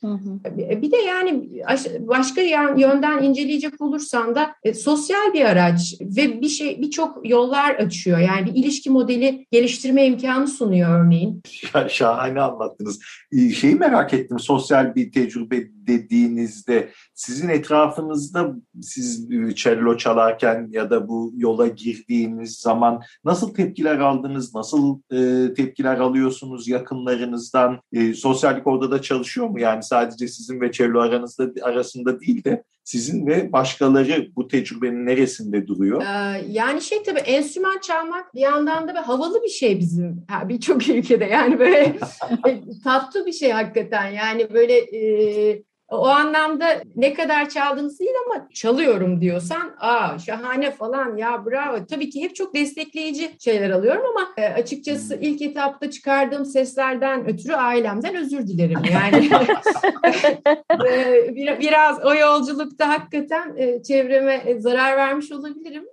Hı 0.00 0.06
hı. 0.06 0.56
Bir 0.82 0.90
de 0.90 0.96
yani 0.96 1.48
başka 2.00 2.40
yönden 2.76 3.22
inceleyecek 3.22 3.80
olursan 3.80 4.34
da 4.34 4.54
e, 4.62 4.74
sosyal 4.74 5.32
bir 5.34 5.44
araç 5.44 5.94
ve 6.00 6.40
bir 6.40 6.48
şey 6.48 6.82
birçok 6.82 7.30
yollar 7.30 7.74
açıyor. 7.74 8.18
Yani 8.18 8.46
bir 8.46 8.60
ilişki 8.60 8.90
modeli 8.90 9.46
geliştirme 9.50 10.06
imkanı 10.06 10.48
sunuyor 10.48 11.04
örneğin. 11.04 11.42
Şahane 11.88 12.40
anlattınız. 12.40 13.00
Şeyi 13.54 13.74
merak 13.74 14.14
ettim. 14.14 14.38
Sosyal 14.38 14.94
bir 14.94 15.12
tecrübe 15.12 15.56
dediğinizde 15.86 16.90
sizin 17.14 17.48
etrafınızda 17.48 18.54
siz 18.82 19.28
cello 19.54 19.96
çalarken 19.96 20.68
ya 20.70 20.90
da 20.90 21.08
bu 21.08 21.32
yola 21.36 21.66
girdiğiniz 21.66 22.56
zaman 22.56 23.02
nasıl 23.24 23.54
tepkiler 23.54 23.98
aldınız? 23.98 24.54
Nasıl 24.54 25.00
e, 25.12 25.54
tepkiler 25.54 25.98
alıyorsunuz 25.98 26.68
yakınlarınızdan? 26.68 27.80
E, 27.92 28.14
sosyallik 28.14 28.66
orada 28.66 28.90
da 28.90 29.02
çalışıyor 29.12 29.48
mu? 29.48 29.60
Yani 29.60 29.82
sadece 29.82 30.28
sizin 30.28 30.60
ve 30.60 30.72
cello 30.72 31.00
aranızda 31.00 31.50
arasında 31.62 32.20
değil 32.20 32.44
de 32.44 32.64
sizin 32.84 33.26
ve 33.26 33.52
başkaları 33.52 34.28
bu 34.36 34.48
tecrübenin 34.48 35.06
neresinde 35.06 35.66
duruyor? 35.66 36.02
Ee, 36.02 36.44
yani 36.48 36.82
şey 36.82 37.02
tabii 37.02 37.20
enstrüman 37.20 37.78
çalmak 37.78 38.34
bir 38.34 38.40
yandan 38.40 38.88
da 38.88 38.94
bir 38.94 38.98
havalı 38.98 39.42
bir 39.42 39.48
şey 39.48 39.78
bizim 39.78 40.26
birçok 40.44 40.88
ülkede 40.88 41.24
yani 41.24 41.58
böyle 41.58 41.96
tatlı 42.84 43.26
bir 43.26 43.32
şey 43.32 43.50
hakikaten 43.50 44.10
yani 44.10 44.54
böyle 44.54 44.78
e, 44.78 45.62
o 45.92 46.06
anlamda 46.06 46.66
ne 46.96 47.14
kadar 47.14 47.48
çaldığınız 47.48 48.00
değil 48.00 48.10
ama 48.26 48.48
çalıyorum 48.54 49.20
diyorsan 49.20 49.76
aa 49.80 50.18
şahane 50.18 50.70
falan 50.70 51.16
ya 51.16 51.46
bravo. 51.46 51.86
Tabii 51.90 52.10
ki 52.10 52.22
hep 52.22 52.34
çok 52.34 52.54
destekleyici 52.54 53.30
şeyler 53.38 53.70
alıyorum 53.70 54.02
ama 54.10 54.28
e, 54.36 54.52
açıkçası 54.52 55.18
ilk 55.20 55.42
etapta 55.42 55.90
çıkardığım 55.90 56.44
seslerden 56.44 57.28
ötürü 57.28 57.52
ailemden 57.52 58.16
özür 58.16 58.46
dilerim. 58.46 58.78
Yani 58.92 59.30
e, 60.88 61.34
bir, 61.34 61.60
biraz 61.60 62.04
o 62.04 62.14
yolculukta 62.14 62.88
hakikaten 62.88 63.56
e, 63.56 63.82
çevreme 63.82 64.42
zarar 64.58 64.96
vermiş 64.96 65.32
olabilirim. 65.32 65.84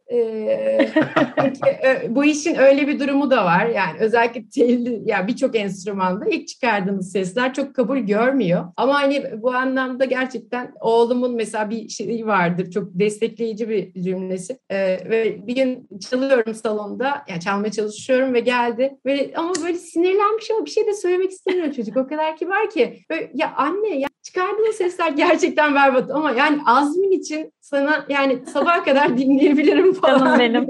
Bu 2.15 2.25
işin 2.25 2.55
öyle 2.55 2.87
bir 2.87 2.99
durumu 2.99 3.31
da 3.31 3.45
var. 3.45 3.65
Yani 3.65 3.99
özellikle 3.99 4.49
telli, 4.49 5.01
yani 5.05 5.27
birçok 5.27 5.55
enstrümanda 5.55 6.25
ilk 6.25 6.47
çıkardığınız 6.47 7.11
sesler 7.11 7.53
çok 7.53 7.75
kabul 7.75 7.97
görmüyor. 7.97 8.65
Ama 8.77 8.93
hani 8.93 9.23
bu 9.41 9.53
anlamda 9.53 9.88
anlamda 9.89 10.05
gerçekten 10.05 10.73
oğlumun 10.81 11.35
mesela 11.35 11.69
bir 11.69 11.89
şeyi 11.89 12.27
vardır. 12.27 12.71
Çok 12.71 12.87
destekleyici 12.93 13.69
bir 13.69 14.03
cümlesi. 14.03 14.59
Ee, 14.69 14.77
ve 15.09 15.47
bir 15.47 15.55
gün 15.55 15.87
çalıyorum 16.09 16.53
salonda. 16.55 17.25
Yani 17.29 17.39
çalmaya 17.39 17.71
çalışıyorum 17.71 18.33
ve 18.33 18.39
geldi. 18.39 18.97
Böyle, 19.05 19.31
ama 19.35 19.53
böyle 19.63 19.77
sinirlenmiş 19.77 20.51
ama 20.51 20.65
bir 20.65 20.69
şey 20.69 20.87
de 20.87 20.93
söylemek 20.93 21.31
istemiyor 21.31 21.73
çocuk. 21.73 21.97
O 21.97 22.07
kadar 22.07 22.37
kibar 22.37 22.69
ki. 22.69 22.99
Böyle, 23.09 23.31
ya 23.33 23.53
anne 23.55 23.99
ya 23.99 24.09
çıkardığın 24.23 24.71
sesler 24.71 25.11
gerçekten 25.11 25.75
berbat 25.75 26.11
ama 26.11 26.31
yani 26.31 26.61
azmin 26.65 27.11
için 27.11 27.53
sana 27.61 28.05
yani 28.09 28.43
sabaha 28.53 28.83
kadar 28.83 29.17
dinleyebilirim 29.17 29.93
falan. 29.93 30.19
Canım 30.19 30.39
benim. 30.39 30.67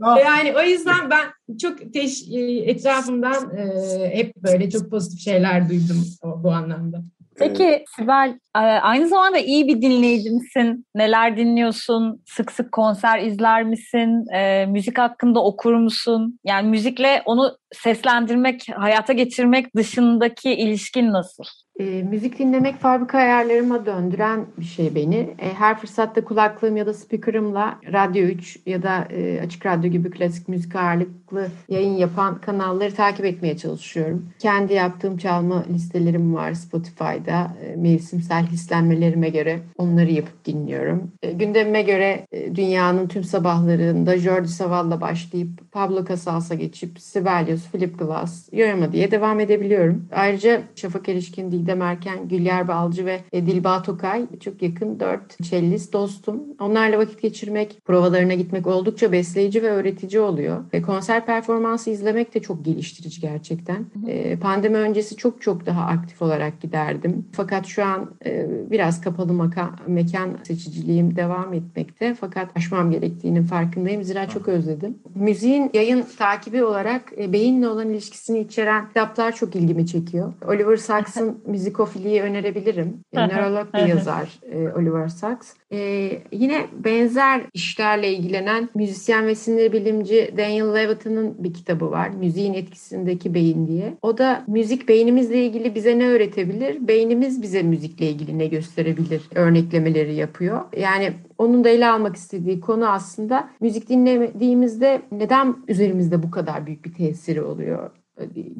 yani 0.26 0.54
o 0.56 0.62
yüzden 0.62 1.10
ben 1.10 1.56
çok 1.58 1.92
teş, 1.92 2.24
etrafımdan 2.64 3.56
e, 3.56 4.16
hep 4.16 4.36
böyle 4.36 4.70
çok 4.70 4.90
pozitif 4.90 5.20
şeyler 5.20 5.68
duydum 5.68 6.04
o, 6.22 6.42
bu 6.42 6.50
anlamda. 6.50 7.02
Peki 7.40 7.84
Sibel 7.96 8.38
e, 8.56 8.58
aynı 8.58 9.08
zamanda 9.08 9.38
iyi 9.38 9.68
bir 9.68 9.82
dinleyici 9.82 10.30
misin? 10.30 10.86
Neler 10.94 11.36
dinliyorsun? 11.36 12.22
Sık 12.26 12.52
sık 12.52 12.72
konser 12.72 13.18
izler 13.18 13.62
misin? 13.62 14.34
E, 14.34 14.66
müzik 14.66 14.98
hakkında 14.98 15.44
okur 15.44 15.74
musun? 15.74 16.38
Yani 16.44 16.68
müzikle 16.68 17.22
onu 17.24 17.56
seslendirmek, 17.72 18.66
hayata 18.76 19.12
geçirmek 19.12 19.76
dışındaki 19.76 20.52
ilişkin 20.52 21.12
nasıl? 21.12 21.44
E, 21.80 22.02
müzik 22.02 22.38
dinlemek 22.38 22.76
fabrika 22.76 23.18
ayarlarıma 23.18 23.86
döndüren 23.86 24.46
bir 24.58 24.64
şey 24.64 24.94
beni. 24.94 25.16
E, 25.38 25.54
her 25.54 25.78
fırsatta 25.78 26.24
kulaklığım 26.24 26.76
ya 26.76 26.86
da 26.86 26.94
speaker'ımla 26.94 27.78
Radyo 27.92 28.22
3 28.22 28.58
ya 28.66 28.82
da 28.82 29.08
e, 29.10 29.40
Açık 29.40 29.66
Radyo 29.66 29.90
gibi 29.90 30.10
klasik 30.10 30.48
müzik 30.48 30.76
ağırlıklı 30.76 31.48
yayın 31.68 31.96
yapan 31.96 32.40
kanalları 32.40 32.94
takip 32.94 33.24
etmeye 33.24 33.56
çalışıyorum. 33.56 34.28
Kendi 34.38 34.72
yaptığım 34.72 35.16
çalma 35.16 35.64
listelerim 35.72 36.34
var 36.34 36.54
Spotify'da. 36.54 37.56
E, 37.64 37.76
mevsimsel 37.76 38.46
hislenmelerime 38.46 39.28
göre 39.28 39.60
onları 39.78 40.12
yapıp 40.12 40.44
dinliyorum. 40.44 41.12
E, 41.22 41.32
gündemime 41.32 41.82
göre 41.82 42.26
e, 42.32 42.54
dünyanın 42.54 43.08
tüm 43.08 43.24
sabahlarında 43.24 44.18
Jordi 44.18 44.48
Savall'la 44.48 45.00
başlayıp 45.00 45.72
Pablo 45.72 46.04
Casals'a 46.04 46.54
geçip 46.54 47.00
Sibelius, 47.00 47.70
Philip 47.70 47.98
Glass, 47.98 48.48
Yorama 48.52 48.92
diye 48.92 49.10
devam 49.10 49.40
edebiliyorum. 49.40 50.08
Ayrıca 50.12 50.62
Şafak 50.76 51.08
Erişkin, 51.08 51.50
Didem 51.50 51.69
Didem 51.70 51.82
Erken, 51.82 52.28
Gülyar 52.28 52.68
Balcı 52.68 53.06
ve 53.06 53.20
e, 53.32 53.46
Dilba 53.46 53.82
Tokay 53.82 54.26
çok 54.40 54.62
yakın 54.62 55.00
dört 55.00 55.38
cellist 55.42 55.92
dostum. 55.92 56.40
Onlarla 56.60 56.98
vakit 56.98 57.22
geçirmek, 57.22 57.78
provalarına 57.84 58.34
gitmek 58.34 58.66
oldukça 58.66 59.12
besleyici 59.12 59.62
ve 59.62 59.70
öğretici 59.70 60.20
oluyor. 60.20 60.64
E, 60.72 60.82
konser 60.82 61.26
performansı 61.26 61.90
izlemek 61.90 62.34
de 62.34 62.42
çok 62.42 62.64
geliştirici 62.64 63.20
gerçekten. 63.20 63.86
E, 64.06 64.36
pandemi 64.36 64.76
öncesi 64.76 65.16
çok 65.16 65.42
çok 65.42 65.66
daha 65.66 65.82
aktif 65.82 66.22
olarak 66.22 66.60
giderdim. 66.60 67.26
Fakat 67.32 67.66
şu 67.66 67.84
an 67.84 68.10
e, 68.26 68.46
biraz 68.70 69.00
kapalı 69.00 69.32
maka, 69.32 69.70
mekan 69.86 70.30
seçiciliğim 70.46 71.16
devam 71.16 71.54
etmekte. 71.54 72.14
Fakat 72.20 72.56
aşmam 72.56 72.90
gerektiğinin 72.90 73.42
farkındayım. 73.42 74.04
Zira 74.04 74.28
çok 74.28 74.48
özledim. 74.48 74.98
Müziğin 75.14 75.70
yayın 75.74 76.04
takibi 76.18 76.64
olarak 76.64 77.12
e, 77.18 77.32
beyinle 77.32 77.68
olan 77.68 77.88
ilişkisini 77.88 78.38
içeren 78.38 78.88
kitaplar 78.88 79.32
çok 79.34 79.56
ilgimi 79.56 79.86
çekiyor. 79.86 80.32
Oliver 80.48 80.76
Sacks'ın 80.76 81.38
müzikofiliği 81.60 82.22
önerebilirim. 82.22 83.00
Nörolog 83.12 83.74
bir 83.74 83.86
yazar 83.86 84.38
e, 84.52 84.68
Oliver 84.68 85.08
Sacks. 85.08 85.52
E, 85.72 86.10
yine 86.32 86.66
benzer 86.84 87.40
işlerle 87.54 88.12
ilgilenen 88.12 88.68
müzisyen 88.74 89.26
ve 89.26 89.34
sinir 89.34 89.72
bilimci 89.72 90.34
Daniel 90.38 90.74
Leviton'un 90.74 91.36
bir 91.38 91.54
kitabı 91.54 91.90
var. 91.90 92.08
Müziğin 92.08 92.54
etkisindeki 92.54 93.34
beyin 93.34 93.66
diye. 93.66 93.94
O 94.02 94.18
da 94.18 94.44
müzik 94.46 94.88
beynimizle 94.88 95.44
ilgili 95.44 95.74
bize 95.74 95.98
ne 95.98 96.06
öğretebilir? 96.06 96.88
Beynimiz 96.88 97.42
bize 97.42 97.62
müzikle 97.62 98.06
ilgili 98.06 98.38
ne 98.38 98.46
gösterebilir? 98.46 99.22
Örneklemeleri 99.34 100.14
yapıyor. 100.14 100.60
Yani 100.76 101.12
onun 101.38 101.64
da 101.64 101.68
ele 101.68 101.88
almak 101.88 102.16
istediği 102.16 102.60
konu 102.60 102.88
aslında 102.88 103.48
müzik 103.60 103.88
dinlediğimizde 103.88 105.02
neden 105.12 105.56
üzerimizde 105.68 106.22
bu 106.22 106.30
kadar 106.30 106.66
büyük 106.66 106.84
bir 106.84 106.94
tesiri 106.94 107.42
oluyor 107.42 107.90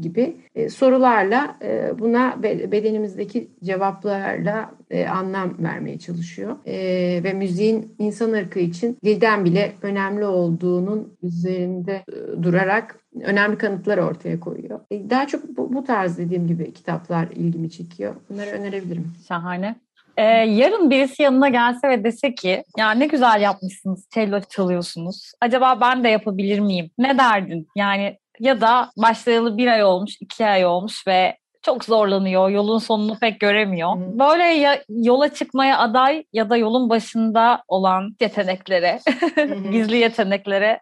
gibi 0.00 0.36
e, 0.54 0.68
sorularla 0.68 1.56
e, 1.62 1.98
buna 1.98 2.42
bedenimizdeki 2.42 3.50
cevaplarla 3.64 4.70
e, 4.90 5.06
anlam 5.06 5.54
vermeye 5.58 5.98
çalışıyor. 5.98 6.56
Ve 7.24 7.32
müziğin 7.32 7.94
insan 7.98 8.32
ırkı 8.32 8.58
için 8.58 8.96
dilden 9.04 9.44
bile 9.44 9.72
önemli 9.82 10.26
olduğunun 10.26 11.12
üzerinde 11.22 12.04
durarak 12.42 13.00
önemli 13.22 13.58
kanıtlar 13.58 13.98
ortaya 13.98 14.40
koyuyor. 14.40 14.80
Daha 14.90 15.26
çok 15.26 15.56
bu, 15.56 15.72
bu 15.72 15.84
tarz 15.84 16.18
dediğim 16.18 16.46
gibi 16.46 16.72
kitaplar 16.72 17.28
ilgimi 17.28 17.70
çekiyor. 17.70 18.14
Bunları 18.30 18.50
önerebilirim. 18.50 19.12
Şahane. 19.28 19.76
Ee, 20.16 20.22
yarın 20.24 20.90
birisi 20.90 21.22
yanına 21.22 21.48
gelse 21.48 21.88
ve 21.88 22.04
dese 22.04 22.34
ki 22.34 22.64
ya 22.78 22.90
ne 22.90 23.06
güzel 23.06 23.40
yapmışsınız, 23.40 24.06
cello 24.10 24.40
çalıyorsunuz. 24.40 25.32
Acaba 25.40 25.80
ben 25.80 26.04
de 26.04 26.08
yapabilir 26.08 26.58
miyim? 26.60 26.90
Ne 26.98 27.18
derdin? 27.18 27.68
Yani 27.76 28.18
ya 28.40 28.60
da 28.60 28.90
başlayalı 28.96 29.58
bir 29.58 29.66
ay 29.66 29.84
olmuş, 29.84 30.16
iki 30.20 30.46
ay 30.46 30.66
olmuş 30.66 31.06
ve 31.06 31.36
çok 31.62 31.84
zorlanıyor, 31.84 32.48
yolun 32.48 32.78
sonunu 32.78 33.18
pek 33.18 33.40
göremiyor. 33.40 33.96
Böyle 33.96 34.44
ya, 34.44 34.82
yola 34.88 35.34
çıkmaya 35.34 35.78
aday 35.78 36.24
ya 36.32 36.50
da 36.50 36.56
yolun 36.56 36.90
başında 36.90 37.62
olan 37.68 38.16
yeteneklere, 38.20 39.00
gizli 39.72 39.96
yeteneklere 39.96 40.80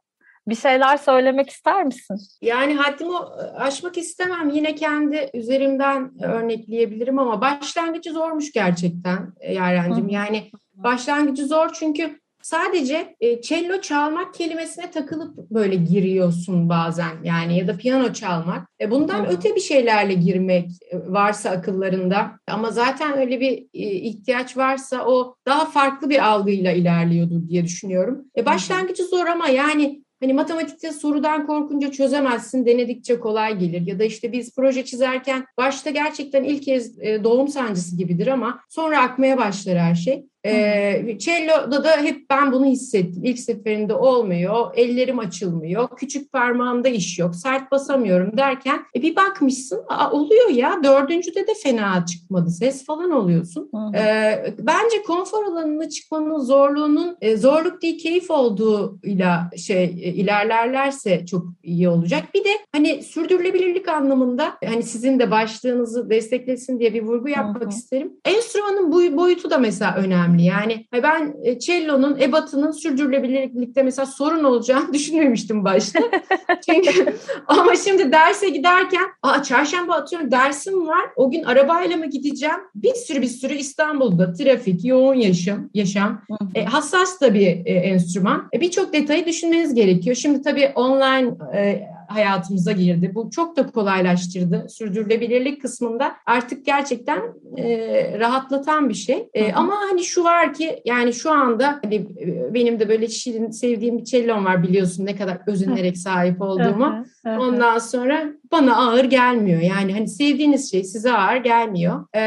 bir 0.49 0.55
şeyler 0.55 0.97
söylemek 0.97 1.51
ister 1.51 1.85
misin? 1.85 2.17
Yani 2.43 2.75
haddimi 2.75 3.17
aşmak 3.57 3.99
istemem. 3.99 4.51
Yine 4.51 4.75
kendi 4.75 5.31
üzerimden 5.35 6.23
örnekleyebilirim 6.23 7.19
ama 7.19 7.41
başlangıcı 7.41 8.13
zormuş 8.13 8.53
gerçekten 8.53 9.33
e, 9.41 9.55
Yaren'cim. 9.55 10.09
Yani 10.09 10.51
başlangıcı 10.75 11.47
zor 11.47 11.73
çünkü 11.73 12.21
sadece 12.49 13.17
e, 13.21 13.41
cello 13.41 13.81
çalmak 13.81 14.35
kelimesine 14.35 14.91
takılıp 14.91 15.51
böyle 15.51 15.77
giriyorsun 15.77 16.69
bazen 16.69 17.23
yani 17.25 17.59
ya 17.59 17.69
da 17.69 17.77
piyano 17.77 18.13
çalmak. 18.13 18.69
E, 18.81 18.91
bundan 18.91 19.25
evet. 19.25 19.35
öte 19.39 19.55
bir 19.57 19.61
şeylerle 19.61 20.15
girmek 20.15 20.71
e, 20.91 20.99
varsa 21.13 21.51
akıllarında 21.51 22.31
ama 22.47 22.71
zaten 22.71 23.19
öyle 23.19 23.41
bir 23.41 23.53
e, 23.75 23.93
ihtiyaç 23.93 24.57
varsa 24.57 25.05
o 25.07 25.35
daha 25.47 25.65
farklı 25.65 26.11
bir 26.11 26.27
algıyla 26.29 26.73
ilerliyordur 26.73 27.49
diye 27.49 27.65
düşünüyorum. 27.65 28.25
E, 28.37 28.47
başlangıcı 28.47 29.05
zor 29.05 29.27
ama 29.27 29.49
yani 29.49 30.03
Hani 30.23 30.33
matematikte 30.33 30.93
sorudan 30.93 31.47
korkunca 31.47 31.91
çözemezsin, 31.91 32.67
denedikçe 32.67 33.21
kolay 33.21 33.59
gelir. 33.59 33.87
Ya 33.87 33.99
da 33.99 34.05
işte 34.05 34.33
biz 34.33 34.55
proje 34.55 34.85
çizerken 34.85 35.45
başta 35.59 35.91
gerçekten 35.91 36.45
ilk 36.45 36.63
kez 36.63 36.99
e, 37.01 37.25
doğum 37.25 37.49
sancısı 37.49 37.97
gibidir 37.97 38.27
ama 38.27 38.61
sonra 38.69 39.03
akmaya 39.03 39.39
başlar 39.39 39.79
her 39.79 39.95
şey. 39.95 40.25
E, 40.47 41.19
cello'da 41.19 41.85
da 41.85 41.97
hep 41.97 42.31
ben 42.31 42.53
bunu 42.53 42.67
hissettim. 42.67 43.25
İlk 43.25 43.39
seferinde 43.39 43.95
olmuyor, 43.95 44.67
ellerim 44.75 45.19
açılmıyor, 45.19 45.89
küçük 45.97 46.33
parmağımda 46.33 46.89
iş 46.89 47.19
yok, 47.19 47.37
sert 47.37 47.73
basamıyorum 47.73 48.37
derken 48.37 48.81
e, 48.97 49.03
bir 49.03 49.17
bakmışsın 49.17 49.81
Aa, 49.89 50.11
oluyor 50.11 50.49
ya 50.49 50.81
dördüncüde 50.85 51.47
de 51.47 51.55
fena 51.63 52.07
çıkmadı 52.07 52.51
ses 52.51 52.85
falan 52.85 53.11
oluyorsun. 53.11 53.71
E, 53.95 54.55
bence 54.59 55.03
konfor 55.07 55.45
alanına 55.45 55.89
çıkmanın 55.89 56.39
zorluğunun 56.39 57.17
e, 57.21 57.37
zorluk 57.37 57.83
değil 57.83 57.99
keyif 57.99 58.31
olduğuyla 58.31 59.51
şey 59.57 59.85
e, 59.85 59.89
ilerlerlerse 59.89 61.27
çok 61.27 61.47
iyi 61.63 61.89
olacak. 61.89 62.25
Bir 62.35 62.45
de 62.45 62.51
hani 62.73 63.03
sürdürülebilirlik 63.03 63.89
anlamında 63.89 64.55
hani 64.65 64.83
sizin 64.83 65.19
de 65.19 65.31
başlığınızı 65.31 66.11
desteklesin 66.11 66.81
diye 66.81 66.95
bir 66.95 67.03
vurgu 67.03 67.29
yapmak 67.29 67.63
Hı-hı. 67.63 67.71
isterim. 67.71 68.13
Enstrümanın 68.25 68.93
bu 68.93 69.17
boyutu 69.17 69.51
da 69.51 69.59
mesela 69.59 69.97
önemli 69.97 70.28
önemli. 70.29 70.45
Yani 70.45 70.87
ben 70.93 71.35
e, 71.43 71.59
cello'nun, 71.59 72.19
ebatının 72.21 72.71
sürdürülebilirlikte 72.71 73.83
mesela 73.83 74.07
sorun 74.07 74.45
olacağını 74.45 74.93
düşünmemiştim 74.95 75.65
başta. 75.65 76.01
Çünkü 76.71 77.15
ama 77.47 77.77
şimdi 77.77 78.13
derse 78.13 78.49
giderken, 78.49 79.05
aa 79.23 79.43
çarşamba 79.43 79.95
atıyorum 79.95 80.31
dersim 80.31 80.87
var. 80.87 81.05
O 81.17 81.31
gün 81.31 81.43
arabayla 81.43 81.97
mı 81.97 82.07
gideceğim? 82.07 82.59
Bir 82.75 82.95
sürü 82.95 83.23
bir 83.23 83.27
sürü 83.27 83.55
İstanbul'da 83.55 84.33
trafik, 84.33 84.85
yoğun 84.85 85.15
yaşam, 85.15 85.71
yaşam. 85.75 86.23
E, 86.55 86.65
hassas 86.65 87.21
da 87.21 87.35
bir 87.35 87.47
e, 87.47 87.73
enstrüman. 87.73 88.49
E, 88.55 88.61
Birçok 88.61 88.93
detayı 88.93 89.27
düşünmeniz 89.27 89.75
gerekiyor. 89.75 90.17
Şimdi 90.17 90.43
tabii 90.43 90.73
online 90.75 91.31
e, 91.55 91.83
hayatımıza 92.09 92.73
girdi. 92.73 93.13
Bu 93.15 93.31
çok 93.31 93.57
da 93.57 93.67
kolaylaştırdı. 93.67 94.67
Sürdürülebilirlik 94.69 95.63
kısmında 95.63 96.13
artık 96.27 96.67
gerçekten 96.67 97.21
e, 97.57 98.19
rahatlatan 98.19 98.89
bir 98.89 98.95
şey. 98.95 99.29
E, 99.35 99.53
ama 99.53 99.75
hani 99.91 100.05
şu 100.05 100.25
var 100.25 100.55
ki 100.55 100.83
yani 100.85 101.13
şu 101.13 101.31
anda 101.31 101.81
hani 101.83 101.95
e, 101.95 102.55
benim 102.55 102.81
de 102.81 102.89
böyle 102.89 103.09
şirin 103.09 103.51
sevdiğim 103.51 103.99
bir 103.99 104.05
çellon 104.05 104.45
var 104.45 104.63
biliyorsun 104.63 105.07
ne 105.07 105.17
kadar 105.17 105.39
özenerek 105.47 105.99
sahip 105.99 106.43
olduğumu. 106.43 107.05
Ondan 107.25 107.79
sonra 107.79 108.25
bana 108.53 108.77
ağır 108.77 109.05
gelmiyor. 109.05 109.61
Yani 109.61 109.93
hani 109.93 110.09
sevdiğiniz 110.09 110.71
şey 110.71 110.85
size 110.85 111.13
ağır 111.13 111.37
gelmiyor. 111.37 112.07
Ee, 112.15 112.21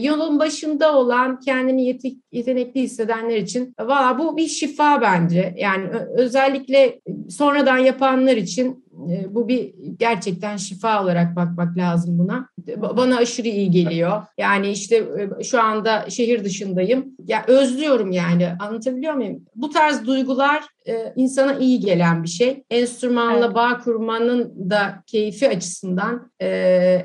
yolun 0.00 0.38
başında 0.38 0.96
olan 0.96 1.40
kendini 1.40 1.84
yetek, 1.84 2.16
yetenekli 2.32 2.82
hissedenler 2.82 3.36
için 3.36 3.74
valla 3.80 4.18
bu 4.18 4.36
bir 4.36 4.46
şifa 4.46 5.00
bence. 5.00 5.54
Yani 5.58 5.88
özellikle 6.16 7.00
sonradan 7.28 7.78
yapanlar 7.78 8.36
için 8.36 8.87
e, 9.10 9.34
bu 9.34 9.48
bir 9.48 9.74
gerçekten 9.98 10.56
şifa 10.56 11.02
olarak 11.02 11.36
bakmak 11.36 11.76
lazım 11.76 12.18
buna. 12.18 12.48
Bana 12.76 13.16
aşırı 13.16 13.48
iyi 13.48 13.70
geliyor. 13.70 14.22
Yani 14.38 14.70
işte 14.70 14.96
e, 14.96 15.44
şu 15.44 15.62
anda 15.62 16.10
şehir 16.10 16.44
dışındayım. 16.44 17.06
Ya 17.26 17.44
özlüyorum 17.46 18.12
yani. 18.12 18.48
Anlatabiliyor 18.60 19.14
muyum? 19.14 19.42
Bu 19.54 19.70
tarz 19.70 20.06
duygular 20.06 20.64
e, 20.88 21.12
insana 21.16 21.54
iyi 21.54 21.80
gelen 21.80 22.22
bir 22.22 22.28
şey. 22.28 22.62
Enstrümanla 22.70 23.46
evet. 23.46 23.54
bağ 23.54 23.78
kurmanın 23.78 24.70
da 24.70 25.02
keyfi 25.06 25.48
açısından 25.48 26.30
e, 26.40 26.46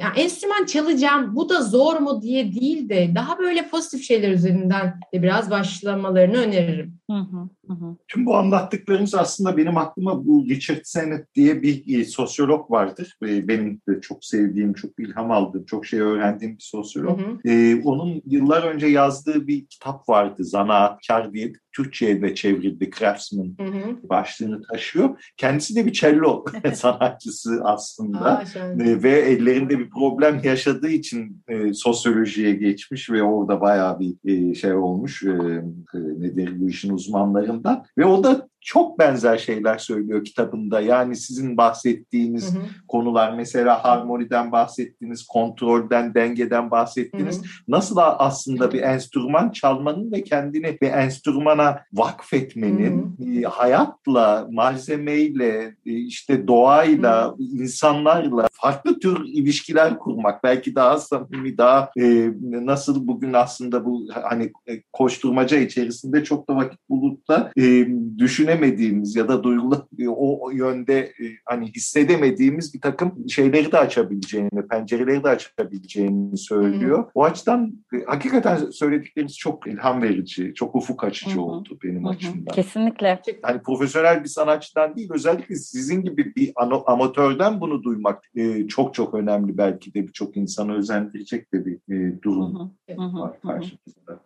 yani 0.02 0.20
enstrüman 0.20 0.66
çalacağım 0.66 1.36
bu 1.36 1.50
da 1.50 1.62
zor 1.62 2.00
mu 2.00 2.22
diye 2.22 2.54
değil 2.54 2.90
de 2.90 3.12
daha 3.16 3.40
böyle 3.40 3.68
pozitif 3.68 4.04
şeyler 4.04 4.32
üzerinden 4.32 5.00
de 5.14 5.24
biraz 5.24 5.52
başlamalarını 5.52 6.38
öneririm. 6.38 7.00
Hı 7.12 7.18
hı, 7.18 7.50
hı. 7.68 7.96
Tüm 8.08 8.26
bu 8.26 8.38
anlattıklarınız 8.38 9.16
aslında 9.16 9.58
benim 9.58 9.78
aklıma 9.78 10.26
bu 10.26 10.46
Richard 10.50 10.82
Sennett 10.84 11.36
diye 11.36 11.62
bir 11.62 12.00
e, 12.00 12.06
sosyolog 12.06 12.72
vardır. 12.72 13.18
E, 13.24 13.48
benim 13.48 13.82
de 13.90 14.02
çok 14.02 14.26
sevdiğim, 14.26 14.74
çok 14.74 15.00
ilham 15.00 15.32
aldığım, 15.32 15.66
çok 15.66 15.86
şey 15.86 16.00
öğrendiğim 16.00 16.54
bir 16.54 16.64
sosyolog. 16.64 17.20
Hı 17.20 17.26
hı. 17.26 17.50
E, 17.50 17.82
onun 17.84 18.22
yıllar 18.26 18.64
önce 18.64 18.88
yazdığı 18.88 19.48
bir 19.48 19.66
kitap 19.66 20.10
vardı. 20.10 20.44
Zanaatkar 20.46 21.34
diye 21.34 21.54
Türkçe'ye 21.76 22.22
de 22.22 22.36
çevrildi. 22.36 22.90
Craftsman 23.00 23.56
hı 23.60 23.64
hı. 23.64 24.10
başlığını 24.10 24.62
taşıyor. 24.72 25.24
Kendisi 25.38 25.76
de 25.76 25.86
bir 25.86 25.92
cello 25.92 26.46
sanatçısı 26.74 27.62
aslında. 27.64 28.20
Aa, 28.20 28.44
e, 28.80 29.04
ve 29.04 29.12
ellerinde 29.12 29.80
bir 29.80 29.90
problem 29.90 30.42
yaşadığı 30.44 30.90
için 30.90 31.44
e, 31.48 31.74
sosyolojiye 31.74 32.52
geçmiş 32.52 33.10
ve 33.10 33.24
orada 33.24 33.62
bayağı 33.62 34.00
bir 34.00 34.16
e, 34.26 34.56
şey 34.56 34.74
olmuş. 34.74 35.24
E, 35.24 35.30
e, 35.30 36.00
nedir 36.18 36.60
bu 36.60 36.70
işin 36.70 36.94
uzmanlarından. 36.94 37.86
Ve 37.98 38.06
o 38.06 38.24
da 38.24 38.48
çok 38.64 39.00
benzer 39.00 39.38
şeyler 39.38 39.78
söylüyor 39.78 40.26
kitabında. 40.26 40.82
Yani 40.82 41.16
sizin 41.16 41.58
bahsettiğiniz 41.58 42.56
hı 42.56 42.60
hı. 42.60 42.64
konular 42.88 43.34
mesela 43.34 43.84
harmoniden 43.84 44.52
bahsettiniz, 44.52 45.24
kontrolden, 45.24 46.14
dengeden 46.14 46.72
bahsettiniz. 46.72 47.38
Hı 47.38 47.42
hı. 47.42 47.46
Nasıl 47.68 47.96
aslında 47.98 48.72
bir 48.72 48.82
enstrüman 48.82 49.50
çalmanın 49.50 50.12
ve 50.12 50.24
kendini 50.24 50.78
bir 50.82 50.92
enstrümana 50.92 51.63
insana 51.64 51.86
vakfetmenin. 51.94 53.16
E, 53.36 53.42
hayatla, 53.42 54.48
malzemeyle, 54.52 55.76
e, 55.86 55.92
işte 55.92 56.48
doğayla, 56.48 57.28
hı. 57.28 57.36
insanlarla 57.40 58.48
farklı 58.54 59.00
tür 59.00 59.26
ilişkiler 59.26 60.00
kurmak 60.00 60.44
belki 60.44 60.76
daha 60.76 60.98
samimi, 60.98 61.58
daha 61.58 61.92
e, 61.98 62.32
nasıl 62.42 63.08
bugün 63.08 63.34
aslında 63.34 63.86
bu 63.86 64.08
hani 64.14 64.52
e, 64.68 64.82
koşturmaca 64.94 65.58
içerisinde 65.58 66.24
çok 66.24 66.50
da 66.50 66.56
vakit 66.56 66.80
bulup 66.90 67.28
da 67.28 67.52
e, 67.58 67.88
düşünemediğimiz 68.18 69.16
ya 69.16 69.28
da 69.28 69.44
duygulu 69.44 69.88
e, 70.00 70.08
o 70.08 70.50
yönde 70.52 71.00
e, 71.00 71.26
hani 71.46 71.72
hissedemediğimiz 71.72 72.74
bir 72.74 72.82
takım 72.82 73.30
şeyleri 73.30 73.72
de 73.72 73.78
açabileceğini, 73.78 74.68
pencereleri 74.72 75.24
de 75.24 75.30
açabileceğini 75.30 76.38
söylüyor. 76.38 77.00
Hı. 77.00 77.10
O 77.16 77.24
açıdan 77.24 77.74
e, 77.94 78.04
hakikaten 78.06 78.58
söyledikleriniz 78.72 79.38
çok 79.38 79.68
ilham 79.68 80.02
verici, 80.02 80.54
çok 80.56 80.76
ufuk 80.76 81.04
açıcı 81.04 81.36
hı 81.36 81.40
hı. 81.40 81.44
Oldu 81.54 81.78
benim 81.84 82.04
hı 82.04 82.08
hı. 82.08 82.12
açımdan. 82.12 82.54
Kesinlikle. 82.56 83.22
Hani 83.42 83.62
profesyonel 83.62 84.24
bir 84.24 84.30
sanatçıdan 84.30 84.96
değil, 84.96 85.10
özellikle 85.14 85.56
sizin 85.56 86.02
gibi 86.02 86.36
bir 86.36 86.54
amatörden 86.86 87.62
bunu 87.62 87.84
duymak 87.84 88.24
e, 88.36 88.68
çok 88.68 88.94
çok 88.94 89.14
önemli 89.14 89.58
belki 89.58 89.94
de 89.94 90.08
birçok 90.08 90.38
insanı 90.38 90.76
özendirecek 90.76 91.54
de 91.54 91.66
bir 91.66 91.76
e, 91.76 92.22
durum 92.22 92.72
hı 92.90 92.94
hı. 92.94 93.20
var 93.20 93.42
karşımızda. 93.42 94.20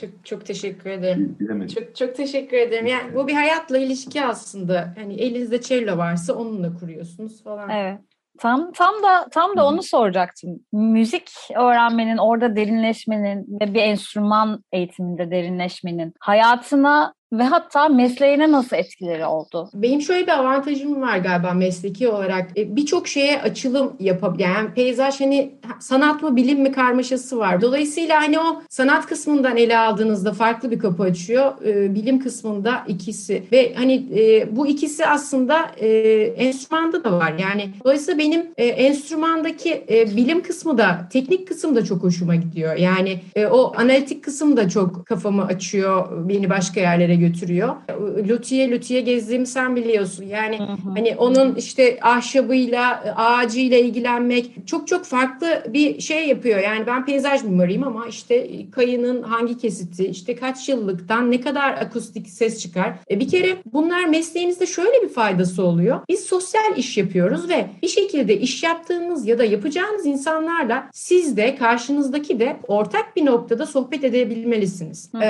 Çok, 0.00 0.10
çok 0.24 0.46
teşekkür 0.46 0.90
ederim. 0.90 1.36
Bilemedim. 1.40 1.74
Çok, 1.74 1.96
çok 1.96 2.14
teşekkür 2.14 2.56
ederim. 2.56 2.86
Yani 2.86 3.14
bu 3.14 3.28
bir 3.28 3.34
hayatla 3.34 3.78
ilişki 3.78 4.24
aslında. 4.24 4.94
Hani 4.98 5.14
elinizde 5.14 5.60
cello 5.60 5.96
varsa 5.96 6.34
onunla 6.34 6.74
kuruyorsunuz 6.74 7.42
falan. 7.42 7.70
Evet. 7.70 8.00
Tam 8.38 8.72
tam 8.72 8.94
da 9.02 9.26
tam 9.30 9.56
da 9.56 9.66
onu 9.66 9.82
soracaktım. 9.82 10.60
Müzik 10.72 11.30
öğrenmenin, 11.56 12.16
orada 12.16 12.56
derinleşmenin 12.56 13.60
ve 13.60 13.74
bir 13.74 13.82
enstrüman 13.82 14.64
eğitiminde 14.72 15.30
derinleşmenin 15.30 16.14
hayatına 16.20 17.14
ve 17.32 17.42
hatta 17.42 17.88
mesleğine 17.88 18.52
nasıl 18.52 18.76
etkileri 18.76 19.26
oldu? 19.26 19.70
Benim 19.74 20.00
şöyle 20.00 20.26
bir 20.26 20.32
avantajım 20.38 21.02
var 21.02 21.18
galiba 21.18 21.52
mesleki 21.52 22.08
olarak. 22.08 22.58
E, 22.58 22.76
birçok 22.76 23.08
şeye 23.08 23.42
açılım 23.42 23.96
yapabiliyorum. 24.00 24.54
Yani 24.56 24.74
peyzaj 24.74 25.20
hani 25.20 25.52
sanat 25.80 26.22
mı 26.22 26.36
bilim 26.36 26.60
mi 26.60 26.72
karmaşası 26.72 27.38
var. 27.38 27.60
Dolayısıyla 27.60 28.22
hani 28.22 28.38
o 28.38 28.62
sanat 28.68 29.06
kısmından 29.06 29.56
ele 29.56 29.78
aldığınızda 29.78 30.32
farklı 30.32 30.70
bir 30.70 30.78
kapı 30.78 31.02
açıyor. 31.02 31.52
E, 31.64 31.94
bilim 31.94 32.20
kısmında 32.20 32.84
ikisi 32.88 33.42
ve 33.52 33.74
hani 33.74 34.06
e, 34.16 34.56
bu 34.56 34.66
ikisi 34.66 35.06
aslında 35.06 35.62
enstrümanda 36.36 37.04
da 37.04 37.12
var. 37.12 37.34
Yani 37.38 37.70
dolayısıyla 37.84 38.18
benim 38.18 38.46
enstrümandaki 38.56 39.84
bilim 40.16 40.42
kısmı 40.42 40.78
da 40.78 41.08
teknik 41.12 41.48
kısım 41.48 41.76
da 41.76 41.84
çok 41.84 42.02
hoşuma 42.02 42.34
gidiyor. 42.34 42.76
Yani 42.76 43.20
o 43.50 43.72
analitik 43.76 44.24
kısım 44.24 44.56
da 44.56 44.68
çok 44.68 45.06
kafamı 45.06 45.44
açıyor. 45.44 46.28
Beni 46.28 46.50
başka 46.50 46.80
yerlere 46.80 47.17
götürüyor. 47.18 47.76
Lüthiye 48.28 48.70
lüthiye 48.70 49.00
gezdiğimi 49.00 49.46
sen 49.46 49.76
biliyorsun. 49.76 50.24
Yani 50.24 50.58
hı 50.58 50.62
hı. 50.62 50.90
hani 50.96 51.16
onun 51.18 51.54
işte 51.54 51.98
ahşabıyla, 52.02 53.14
ağacıyla 53.16 53.78
ilgilenmek 53.78 54.50
çok 54.66 54.88
çok 54.88 55.04
farklı 55.04 55.62
bir 55.68 56.00
şey 56.00 56.28
yapıyor. 56.28 56.58
Yani 56.58 56.86
ben 56.86 57.06
peyzaj 57.06 57.44
mimarıyım 57.44 57.84
ama 57.84 58.06
işte 58.06 58.48
kayının 58.70 59.22
hangi 59.22 59.58
kesiti, 59.58 60.06
işte 60.06 60.36
kaç 60.36 60.68
yıllıktan 60.68 61.30
ne 61.30 61.40
kadar 61.40 61.72
akustik 61.72 62.28
ses 62.28 62.62
çıkar. 62.62 62.92
E 63.10 63.20
bir 63.20 63.28
kere 63.28 63.56
bunlar 63.72 64.04
mesleğinizde 64.04 64.66
şöyle 64.66 65.02
bir 65.02 65.08
faydası 65.08 65.62
oluyor. 65.64 66.00
Biz 66.08 66.20
sosyal 66.20 66.76
iş 66.76 66.96
yapıyoruz 66.96 67.48
ve 67.48 67.66
bir 67.82 67.88
şekilde 67.88 68.40
iş 68.40 68.62
yaptığınız 68.62 69.26
ya 69.26 69.38
da 69.38 69.44
yapacağınız 69.44 70.06
insanlarla 70.06 70.90
siz 70.92 71.36
de 71.36 71.56
karşınızdaki 71.56 72.40
de 72.40 72.56
ortak 72.68 73.16
bir 73.16 73.26
noktada 73.26 73.66
sohbet 73.66 74.04
edebilmelisiniz. 74.04 75.10
Ee, 75.22 75.28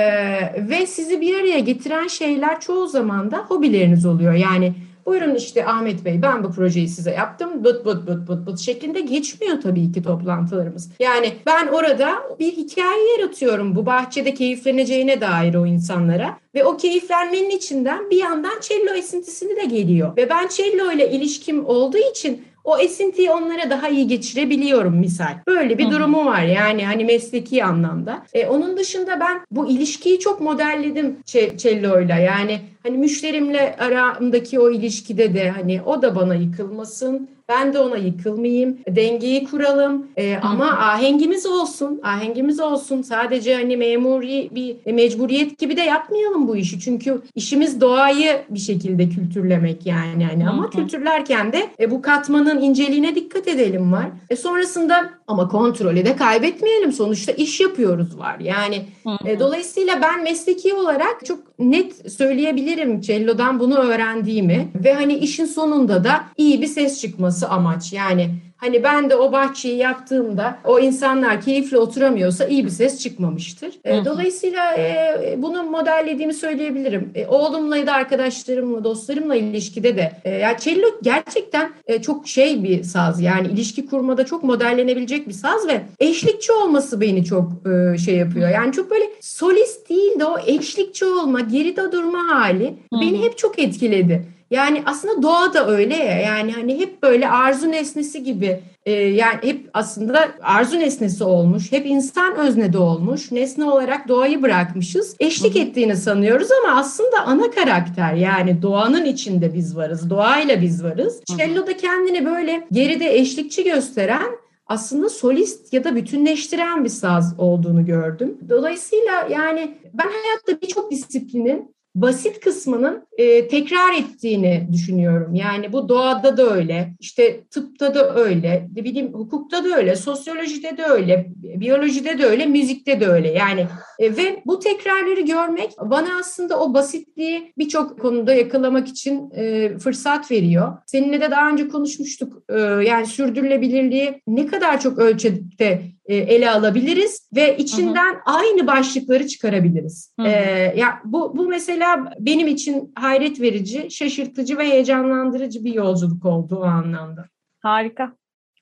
ve 0.69 0.85
sizi 0.85 1.21
bir 1.21 1.39
araya 1.39 1.59
getirmek 1.59 1.78
getiren 1.79 2.07
şeyler 2.07 2.61
çoğu 2.61 2.87
zaman 2.87 3.31
da 3.31 3.37
hobileriniz 3.37 4.05
oluyor. 4.05 4.33
Yani 4.33 4.73
buyurun 5.05 5.35
işte 5.35 5.65
Ahmet 5.65 6.05
Bey 6.05 6.21
ben 6.21 6.43
bu 6.43 6.51
projeyi 6.51 6.87
size 6.87 7.11
yaptım 7.11 7.63
bıt 7.63 7.85
bıt 7.85 8.07
bıt 8.07 8.27
bıt 8.27 8.47
bıt 8.47 8.59
şeklinde 8.59 9.01
geçmiyor 9.01 9.61
tabii 9.61 9.91
ki 9.91 10.03
toplantılarımız. 10.03 10.89
Yani 10.99 11.33
ben 11.45 11.67
orada 11.67 12.15
bir 12.39 12.51
hikaye 12.51 13.17
yaratıyorum 13.17 13.75
bu 13.75 13.85
bahçede 13.85 14.33
keyifleneceğine 14.33 15.21
dair 15.21 15.55
o 15.55 15.65
insanlara 15.65 16.37
ve 16.55 16.65
o 16.65 16.77
keyiflenmenin 16.77 17.49
içinden 17.49 18.09
bir 18.09 18.17
yandan 18.17 18.59
cello 18.61 18.93
esintisini 18.93 19.55
de 19.55 19.65
geliyor. 19.65 20.17
Ve 20.17 20.29
ben 20.29 20.47
cello 20.47 20.91
ile 20.91 21.11
ilişkim 21.11 21.65
olduğu 21.65 22.11
için 22.11 22.43
o 22.69 22.77
esintiyi 22.77 23.31
onlara 23.31 23.69
daha 23.69 23.89
iyi 23.89 24.07
geçirebiliyorum 24.07 24.97
misal. 24.97 25.37
Böyle 25.47 25.77
bir 25.77 25.91
durumu 25.91 26.25
var 26.25 26.41
yani 26.41 26.85
hani 26.85 27.05
mesleki 27.05 27.63
anlamda. 27.63 28.25
E, 28.33 28.47
onun 28.47 28.77
dışında 28.77 29.19
ben 29.19 29.41
bu 29.51 29.69
ilişkiyi 29.69 30.19
çok 30.19 30.41
modelledim 30.41 31.17
cello'yla 31.57 32.17
yani 32.17 32.59
hani 32.83 32.97
müşterimle 32.97 33.75
aramdaki 33.79 34.59
o 34.59 34.69
ilişkide 34.69 35.33
de 35.33 35.49
hani 35.49 35.81
o 35.85 36.01
da 36.01 36.15
bana 36.15 36.35
yıkılmasın 36.35 37.29
ben 37.49 37.73
de 37.73 37.79
ona 37.79 37.97
yıkılmayayım. 37.97 38.77
Dengeyi 38.87 39.43
kuralım. 39.43 40.07
E, 40.17 40.37
ama 40.37 40.65
ahengimiz 40.65 41.45
olsun. 41.45 41.99
Ahengimiz 42.03 42.59
olsun. 42.59 43.01
Sadece 43.01 43.55
hani 43.55 43.77
memuri 43.77 44.49
bir 44.55 44.93
mecburiyet 44.93 45.57
gibi 45.57 45.77
de 45.77 45.81
yapmayalım 45.81 46.47
bu 46.47 46.55
işi. 46.55 46.79
Çünkü 46.79 47.21
işimiz 47.35 47.81
doğayı 47.81 48.41
bir 48.49 48.59
şekilde 48.59 49.09
kültürlemek 49.09 49.85
yani. 49.85 50.23
yani. 50.23 50.49
Ama 50.49 50.69
kültürlerken 50.69 51.53
de 51.53 51.69
e, 51.79 51.91
bu 51.91 52.01
katmanın 52.01 52.61
inceliğine 52.61 53.15
dikkat 53.15 53.47
edelim 53.47 53.91
var. 53.91 54.07
E, 54.29 54.35
sonrasında 54.35 55.09
ama 55.27 55.47
kontrolü 55.47 56.05
de 56.05 56.15
kaybetmeyelim. 56.15 56.91
Sonuçta 56.91 57.31
iş 57.31 57.59
yapıyoruz 57.59 58.19
var. 58.19 58.39
Yani 58.39 58.85
e, 59.25 59.39
dolayısıyla 59.39 60.01
ben 60.01 60.23
mesleki 60.23 60.73
olarak 60.73 61.25
çok 61.25 61.48
net 61.59 62.11
söyleyebilirim 62.11 63.01
cello'dan 63.01 63.59
bunu 63.59 63.75
öğrendiğimi 63.75 64.67
ve 64.75 64.93
hani 64.93 65.13
işin 65.13 65.45
sonunda 65.45 66.03
da 66.03 66.23
iyi 66.37 66.61
bir 66.61 66.67
ses 66.67 67.01
çıkması 67.01 67.49
amaç. 67.49 67.93
Yani 67.93 68.29
Hani 68.59 68.83
ben 68.83 69.09
de 69.09 69.15
o 69.15 69.31
bahçeyi 69.31 69.77
yaptığımda 69.77 70.57
o 70.65 70.79
insanlar 70.79 71.41
keyifli 71.41 71.77
oturamıyorsa 71.77 72.45
iyi 72.45 72.65
bir 72.65 72.69
ses 72.69 72.99
çıkmamıştır. 72.99 73.73
E, 73.83 74.05
dolayısıyla 74.05 74.75
e, 74.77 75.35
bunu 75.37 75.63
modellediğimi 75.63 76.33
söyleyebilirim. 76.33 77.11
E, 77.15 77.27
oğlumla 77.27 77.87
da 77.87 77.93
arkadaşlarımla, 77.93 78.83
dostlarımla 78.83 79.35
ilişkide 79.35 79.97
de 79.97 80.11
e, 80.23 80.29
ya 80.29 80.57
cello 80.57 80.87
gerçekten 81.03 81.71
e, 81.87 82.01
çok 82.01 82.27
şey 82.27 82.63
bir 82.63 82.83
saz. 82.83 83.21
Yani 83.21 83.47
ilişki 83.47 83.85
kurmada 83.85 84.25
çok 84.25 84.43
modellenebilecek 84.43 85.27
bir 85.27 85.33
saz 85.33 85.67
ve 85.67 85.81
eşlikçi 85.99 86.51
olması 86.51 87.01
beni 87.01 87.25
çok 87.25 87.51
e, 87.67 87.97
şey 87.97 88.15
yapıyor. 88.15 88.49
Yani 88.49 88.71
çok 88.71 88.91
böyle 88.91 89.05
solist 89.21 89.89
değil 89.89 90.19
de 90.19 90.25
o 90.25 90.39
eşlikçi 90.45 91.05
olma, 91.05 91.39
geride 91.39 91.91
durma 91.91 92.19
hali 92.27 92.73
beni 92.91 93.23
hep 93.23 93.37
çok 93.37 93.59
etkiledi. 93.59 94.38
Yani 94.51 94.83
aslında 94.85 95.23
doğa 95.23 95.53
da 95.53 95.67
öyle 95.67 95.95
ya 95.95 96.19
yani 96.19 96.51
hani 96.51 96.79
hep 96.79 97.03
böyle 97.03 97.29
arzu 97.29 97.71
nesnesi 97.71 98.23
gibi 98.23 98.59
e, 98.85 98.91
yani 98.91 99.37
hep 99.41 99.69
aslında 99.73 100.29
arzu 100.41 100.79
nesnesi 100.79 101.23
olmuş. 101.23 101.71
Hep 101.71 101.85
insan 101.85 102.35
öznede 102.35 102.77
olmuş. 102.77 103.31
Nesne 103.31 103.65
olarak 103.65 104.07
doğayı 104.07 104.41
bırakmışız. 104.41 105.15
Eşlik 105.19 105.55
Hı-hı. 105.55 105.63
ettiğini 105.63 105.95
sanıyoruz 105.95 106.47
ama 106.51 106.79
aslında 106.79 107.25
ana 107.25 107.51
karakter 107.51 108.13
yani 108.13 108.61
doğanın 108.61 109.05
içinde 109.05 109.53
biz 109.53 109.75
varız. 109.75 110.09
Doğayla 110.09 110.61
biz 110.61 110.83
varız. 110.83 111.21
Cello 111.37 111.67
da 111.67 111.77
kendini 111.77 112.25
böyle 112.25 112.67
geride 112.71 113.15
eşlikçi 113.15 113.63
gösteren 113.63 114.39
aslında 114.67 115.09
solist 115.09 115.73
ya 115.73 115.83
da 115.83 115.95
bütünleştiren 115.95 116.83
bir 116.83 116.89
saz 116.89 117.35
olduğunu 117.37 117.85
gördüm. 117.85 118.37
Dolayısıyla 118.49 119.27
yani 119.29 119.77
ben 119.93 120.07
hayatta 120.07 120.61
birçok 120.61 120.91
disiplinin 120.91 121.75
basit 122.01 122.39
kısmının 122.39 123.07
e, 123.17 123.47
tekrar 123.47 123.93
ettiğini 123.93 124.67
düşünüyorum. 124.71 125.35
Yani 125.35 125.73
bu 125.73 125.89
doğada 125.89 126.37
da 126.37 126.43
öyle, 126.43 126.93
işte 126.99 127.43
tıpta 127.51 127.95
da 127.95 128.15
öyle, 128.15 128.69
ne 128.75 128.83
bileyim 128.83 129.13
hukukta 129.13 129.63
da 129.65 129.77
öyle, 129.77 129.95
sosyolojide 129.95 130.77
de 130.77 130.83
öyle, 130.83 131.25
biyolojide 131.35 132.19
de 132.19 132.25
öyle, 132.25 132.45
müzikte 132.45 132.99
de 132.99 133.07
öyle. 133.07 133.31
Yani 133.31 133.67
e, 133.99 134.17
ve 134.17 134.41
bu 134.45 134.59
tekrarları 134.59 135.21
görmek 135.21 135.71
bana 135.81 136.19
aslında 136.19 136.59
o 136.59 136.73
basitliği 136.73 137.53
birçok 137.57 137.99
konuda 137.99 138.33
yakalamak 138.33 138.87
için 138.87 139.31
e, 139.35 139.77
fırsat 139.77 140.31
veriyor. 140.31 140.77
Seninle 140.85 141.21
de 141.21 141.31
daha 141.31 141.49
önce 141.49 141.67
konuşmuştuk. 141.67 142.43
E, 142.49 142.59
yani 142.59 143.05
sürdürülebilirliği 143.05 144.21
ne 144.27 144.47
kadar 144.47 144.81
çok 144.81 144.99
ölçüde 144.99 145.81
ele 146.15 146.51
alabiliriz 146.51 147.29
ve 147.35 147.57
içinden 147.57 148.13
hı 148.13 148.17
hı. 148.17 148.21
aynı 148.25 148.67
başlıkları 148.67 149.27
çıkarabiliriz. 149.27 150.13
Hı 150.19 150.23
hı. 150.23 150.27
E, 150.27 150.73
ya 150.75 151.01
bu 151.05 151.37
bu 151.37 151.47
mesela 151.47 152.13
benim 152.19 152.47
için 152.47 152.91
hayret 152.95 153.41
verici, 153.41 153.91
şaşırtıcı 153.91 154.57
ve 154.57 154.69
heyecanlandırıcı 154.69 155.63
bir 155.63 155.73
yolculuk 155.73 156.25
oldu 156.25 156.55
o 156.55 156.63
anlamda. 156.63 157.25
Harika. 157.59 158.13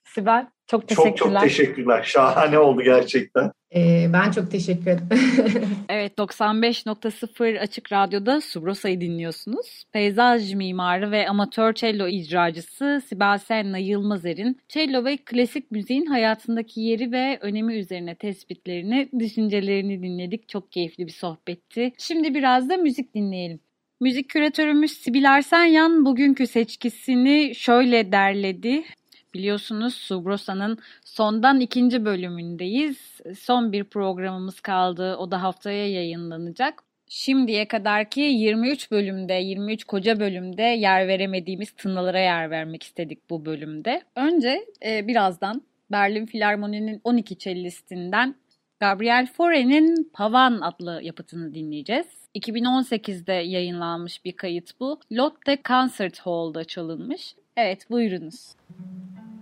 Sibel. 0.04 0.48
Çok 0.68 0.88
teşekkürler. 0.88 1.16
Çok 1.16 1.32
çok 1.32 1.42
teşekkürler. 1.42 2.04
Şahane 2.04 2.60
oldu 2.60 2.82
gerçekten. 2.82 3.52
Ben 3.76 4.32
çok 4.32 4.52
teşekkür 4.52 4.92
ederim. 4.92 5.08
evet 5.90 6.18
95.0 6.18 7.60
Açık 7.60 7.92
Radyo'da 7.92 8.42
Subrosa'yı 8.42 9.02
dinliyorsunuz. 9.02 9.84
Peyzaj 9.92 10.54
mimarı 10.54 11.12
ve 11.12 11.30
amatör 11.30 11.74
cello 11.74 12.08
icracısı 12.08 13.02
Sibel 13.08 13.38
Senna 13.38 13.78
Yılmazer'in 13.78 14.62
cello 14.70 15.06
ve 15.06 15.18
klasik 15.18 15.72
müziğin 15.72 16.06
hayatındaki 16.06 16.82
yeri 16.82 17.12
ve 17.12 17.38
önemi 17.42 17.76
üzerine 17.76 18.16
tespitlerini, 18.16 19.10
düşüncelerini 19.20 20.04
dinledik. 20.04 20.50
Çok 20.50 20.72
keyifli 20.72 21.06
bir 21.06 21.12
sohbetti. 21.12 21.92
Şimdi 21.98 22.36
biraz 22.36 22.70
da 22.70 22.78
müzik 22.78 23.16
dinleyelim. 23.16 23.60
Müzik 24.00 24.30
küratörümüz 24.30 24.92
Sibil 24.92 25.24
Ersenyan 25.24 26.06
bugünkü 26.06 26.48
seçkisini 26.48 27.56
şöyle 27.56 28.12
derledi. 28.12 28.84
Biliyorsunuz 29.34 29.96
Subrosa'nın 29.96 30.78
sondan 31.18 31.60
ikinci 31.60 32.06
bölümündeyiz. 32.06 32.98
Son 33.40 33.72
bir 33.72 33.84
programımız 33.84 34.60
kaldı. 34.60 35.16
O 35.16 35.32
da 35.32 35.44
haftaya 35.44 35.92
yayınlanacak. 35.92 36.84
Şimdiye 37.08 37.68
kadarki 37.68 38.22
23 38.22 38.92
bölümde, 38.92 39.34
23 39.34 39.84
koca 39.84 40.20
bölümde 40.20 40.62
yer 40.62 41.08
veremediğimiz 41.08 41.72
tınılara 41.72 42.20
yer 42.20 42.52
vermek 42.52 42.84
istedik 42.84 43.30
bu 43.30 43.46
bölümde. 43.46 44.02
Önce 44.16 44.66
e, 44.86 45.08
birazdan 45.08 45.62
Berlin 45.92 46.26
Filarmoni'nin 46.26 47.02
12 47.04 47.38
cellistinden 47.38 48.36
Gabriel 48.80 49.28
Fauré'nin 49.38 50.10
Pavan 50.14 50.62
adlı 50.62 51.00
yapıtını 51.04 51.54
dinleyeceğiz. 51.54 52.08
2018'de 52.36 53.34
yayınlanmış 53.34 54.26
bir 54.26 54.32
kayıt 54.32 54.80
bu. 54.80 55.00
Lotte 55.12 55.58
Concert 55.68 56.20
Hall'da 56.20 56.64
çalınmış. 56.64 57.36
Evet 57.56 57.90
buyurunuz. 57.90 58.56
Evet, 58.70 59.37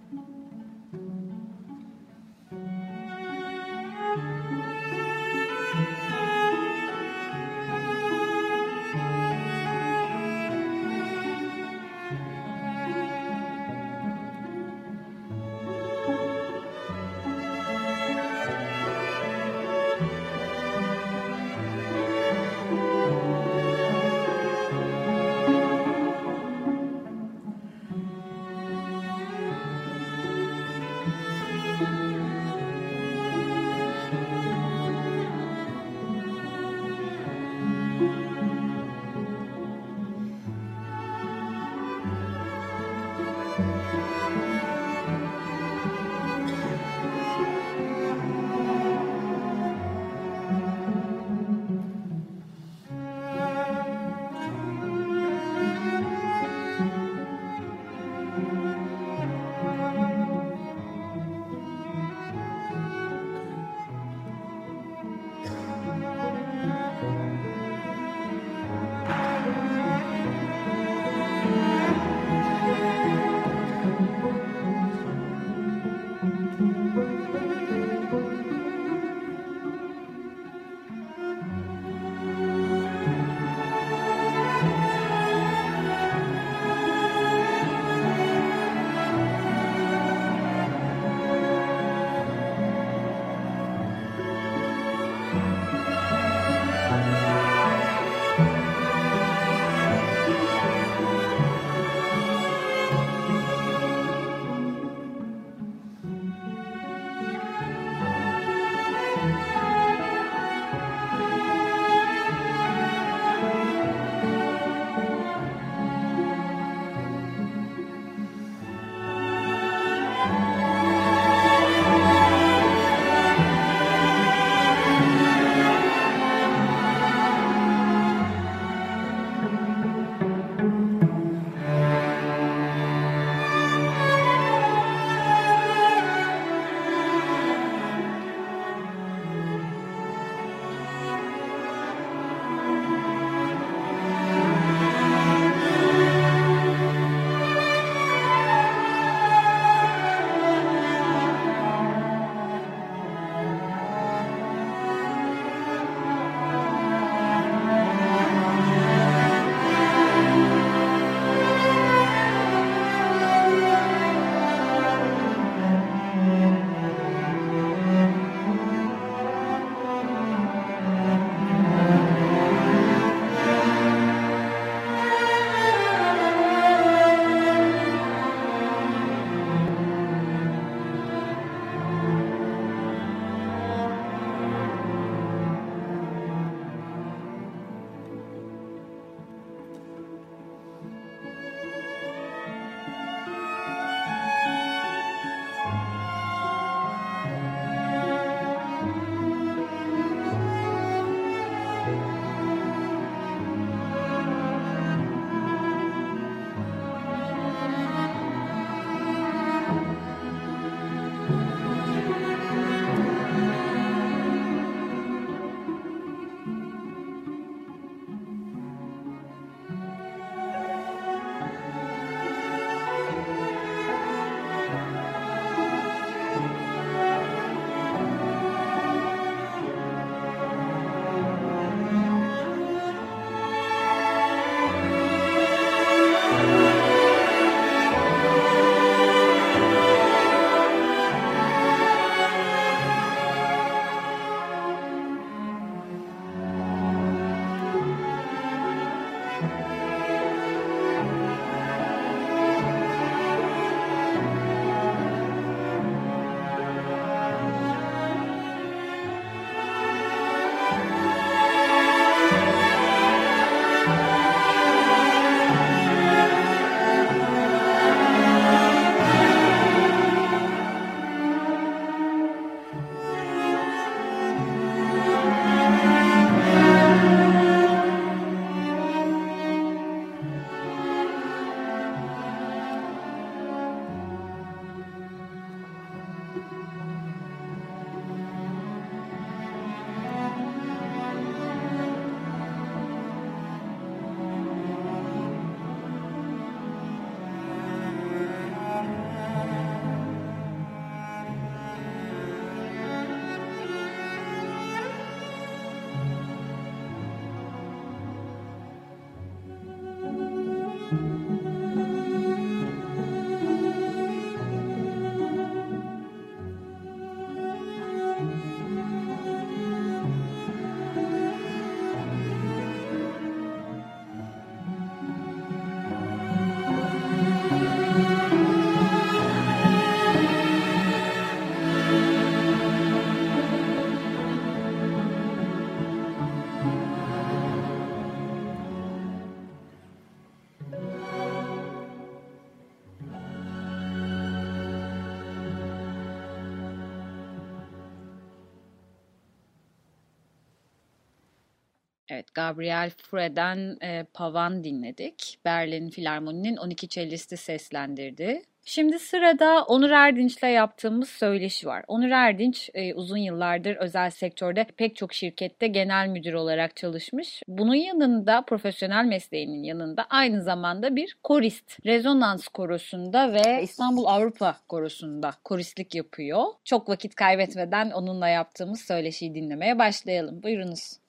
Gabriel 352.35 352.89
Fred'den 352.89 353.77
e, 353.81 354.05
Pavan 354.13 354.63
dinledik. 354.63 355.39
Berlin 355.45 355.89
Filarmoni'nin 355.89 356.57
12 356.57 356.89
cellisti 356.89 357.37
seslendirdi. 357.37 358.41
Şimdi 358.67 358.99
sırada 358.99 359.63
Onur 359.63 359.89
Erdinç'le 359.89 360.43
yaptığımız 360.43 361.09
söyleşi 361.09 361.67
var. 361.67 361.85
Onur 361.87 362.09
Erdinç 362.09 362.69
e, 362.73 362.93
uzun 362.93 363.17
yıllardır 363.17 363.75
özel 363.75 364.09
sektörde 364.09 364.65
pek 364.77 364.95
çok 364.95 365.13
şirkette 365.13 365.67
genel 365.67 366.07
müdür 366.07 366.33
olarak 366.33 366.75
çalışmış. 366.75 367.43
Bunun 367.47 367.75
yanında 367.75 368.41
profesyonel 368.41 369.05
mesleğinin 369.05 369.63
yanında 369.63 370.05
aynı 370.09 370.43
zamanda 370.43 370.95
bir 370.95 371.17
korist. 371.23 371.85
Rezonans 371.85 372.47
korosunda 372.47 373.33
ve 373.33 373.63
İstanbul 373.63 374.05
Avrupa 374.05 374.57
korosunda 374.69 375.31
koristlik 375.43 375.95
yapıyor. 375.95 376.45
Çok 376.63 376.89
vakit 376.89 377.15
kaybetmeden 377.15 377.91
onunla 377.91 378.27
yaptığımız 378.27 378.81
söyleşiyi 378.81 379.35
dinlemeye 379.35 379.79
başlayalım. 379.79 380.43
Buyurunuz. 380.43 381.04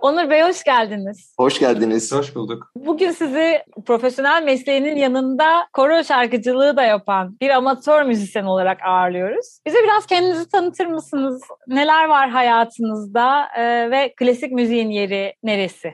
Onur 0.00 0.30
Bey 0.30 0.42
hoş 0.42 0.64
geldiniz. 0.64 1.34
Hoş 1.38 1.58
geldiniz. 1.58 2.12
Hoş 2.12 2.34
bulduk. 2.34 2.72
Bugün 2.76 3.10
sizi 3.10 3.58
profesyonel 3.86 4.42
mesleğinin 4.42 4.96
yanında 4.96 5.68
koro 5.72 6.04
şarkıcılığı 6.04 6.76
da 6.76 6.82
yapan 6.82 7.36
bir 7.40 7.50
amatör 7.50 8.02
müzisyen 8.02 8.44
olarak 8.44 8.78
ağırlıyoruz. 8.86 9.60
Bize 9.66 9.78
biraz 9.84 10.06
kendinizi 10.06 10.48
tanıtır 10.48 10.86
mısınız? 10.86 11.42
Neler 11.68 12.08
var 12.08 12.30
hayatınızda 12.30 13.46
e, 13.58 13.90
ve 13.90 14.14
klasik 14.16 14.52
müziğin 14.52 14.90
yeri 14.90 15.34
neresi? 15.42 15.92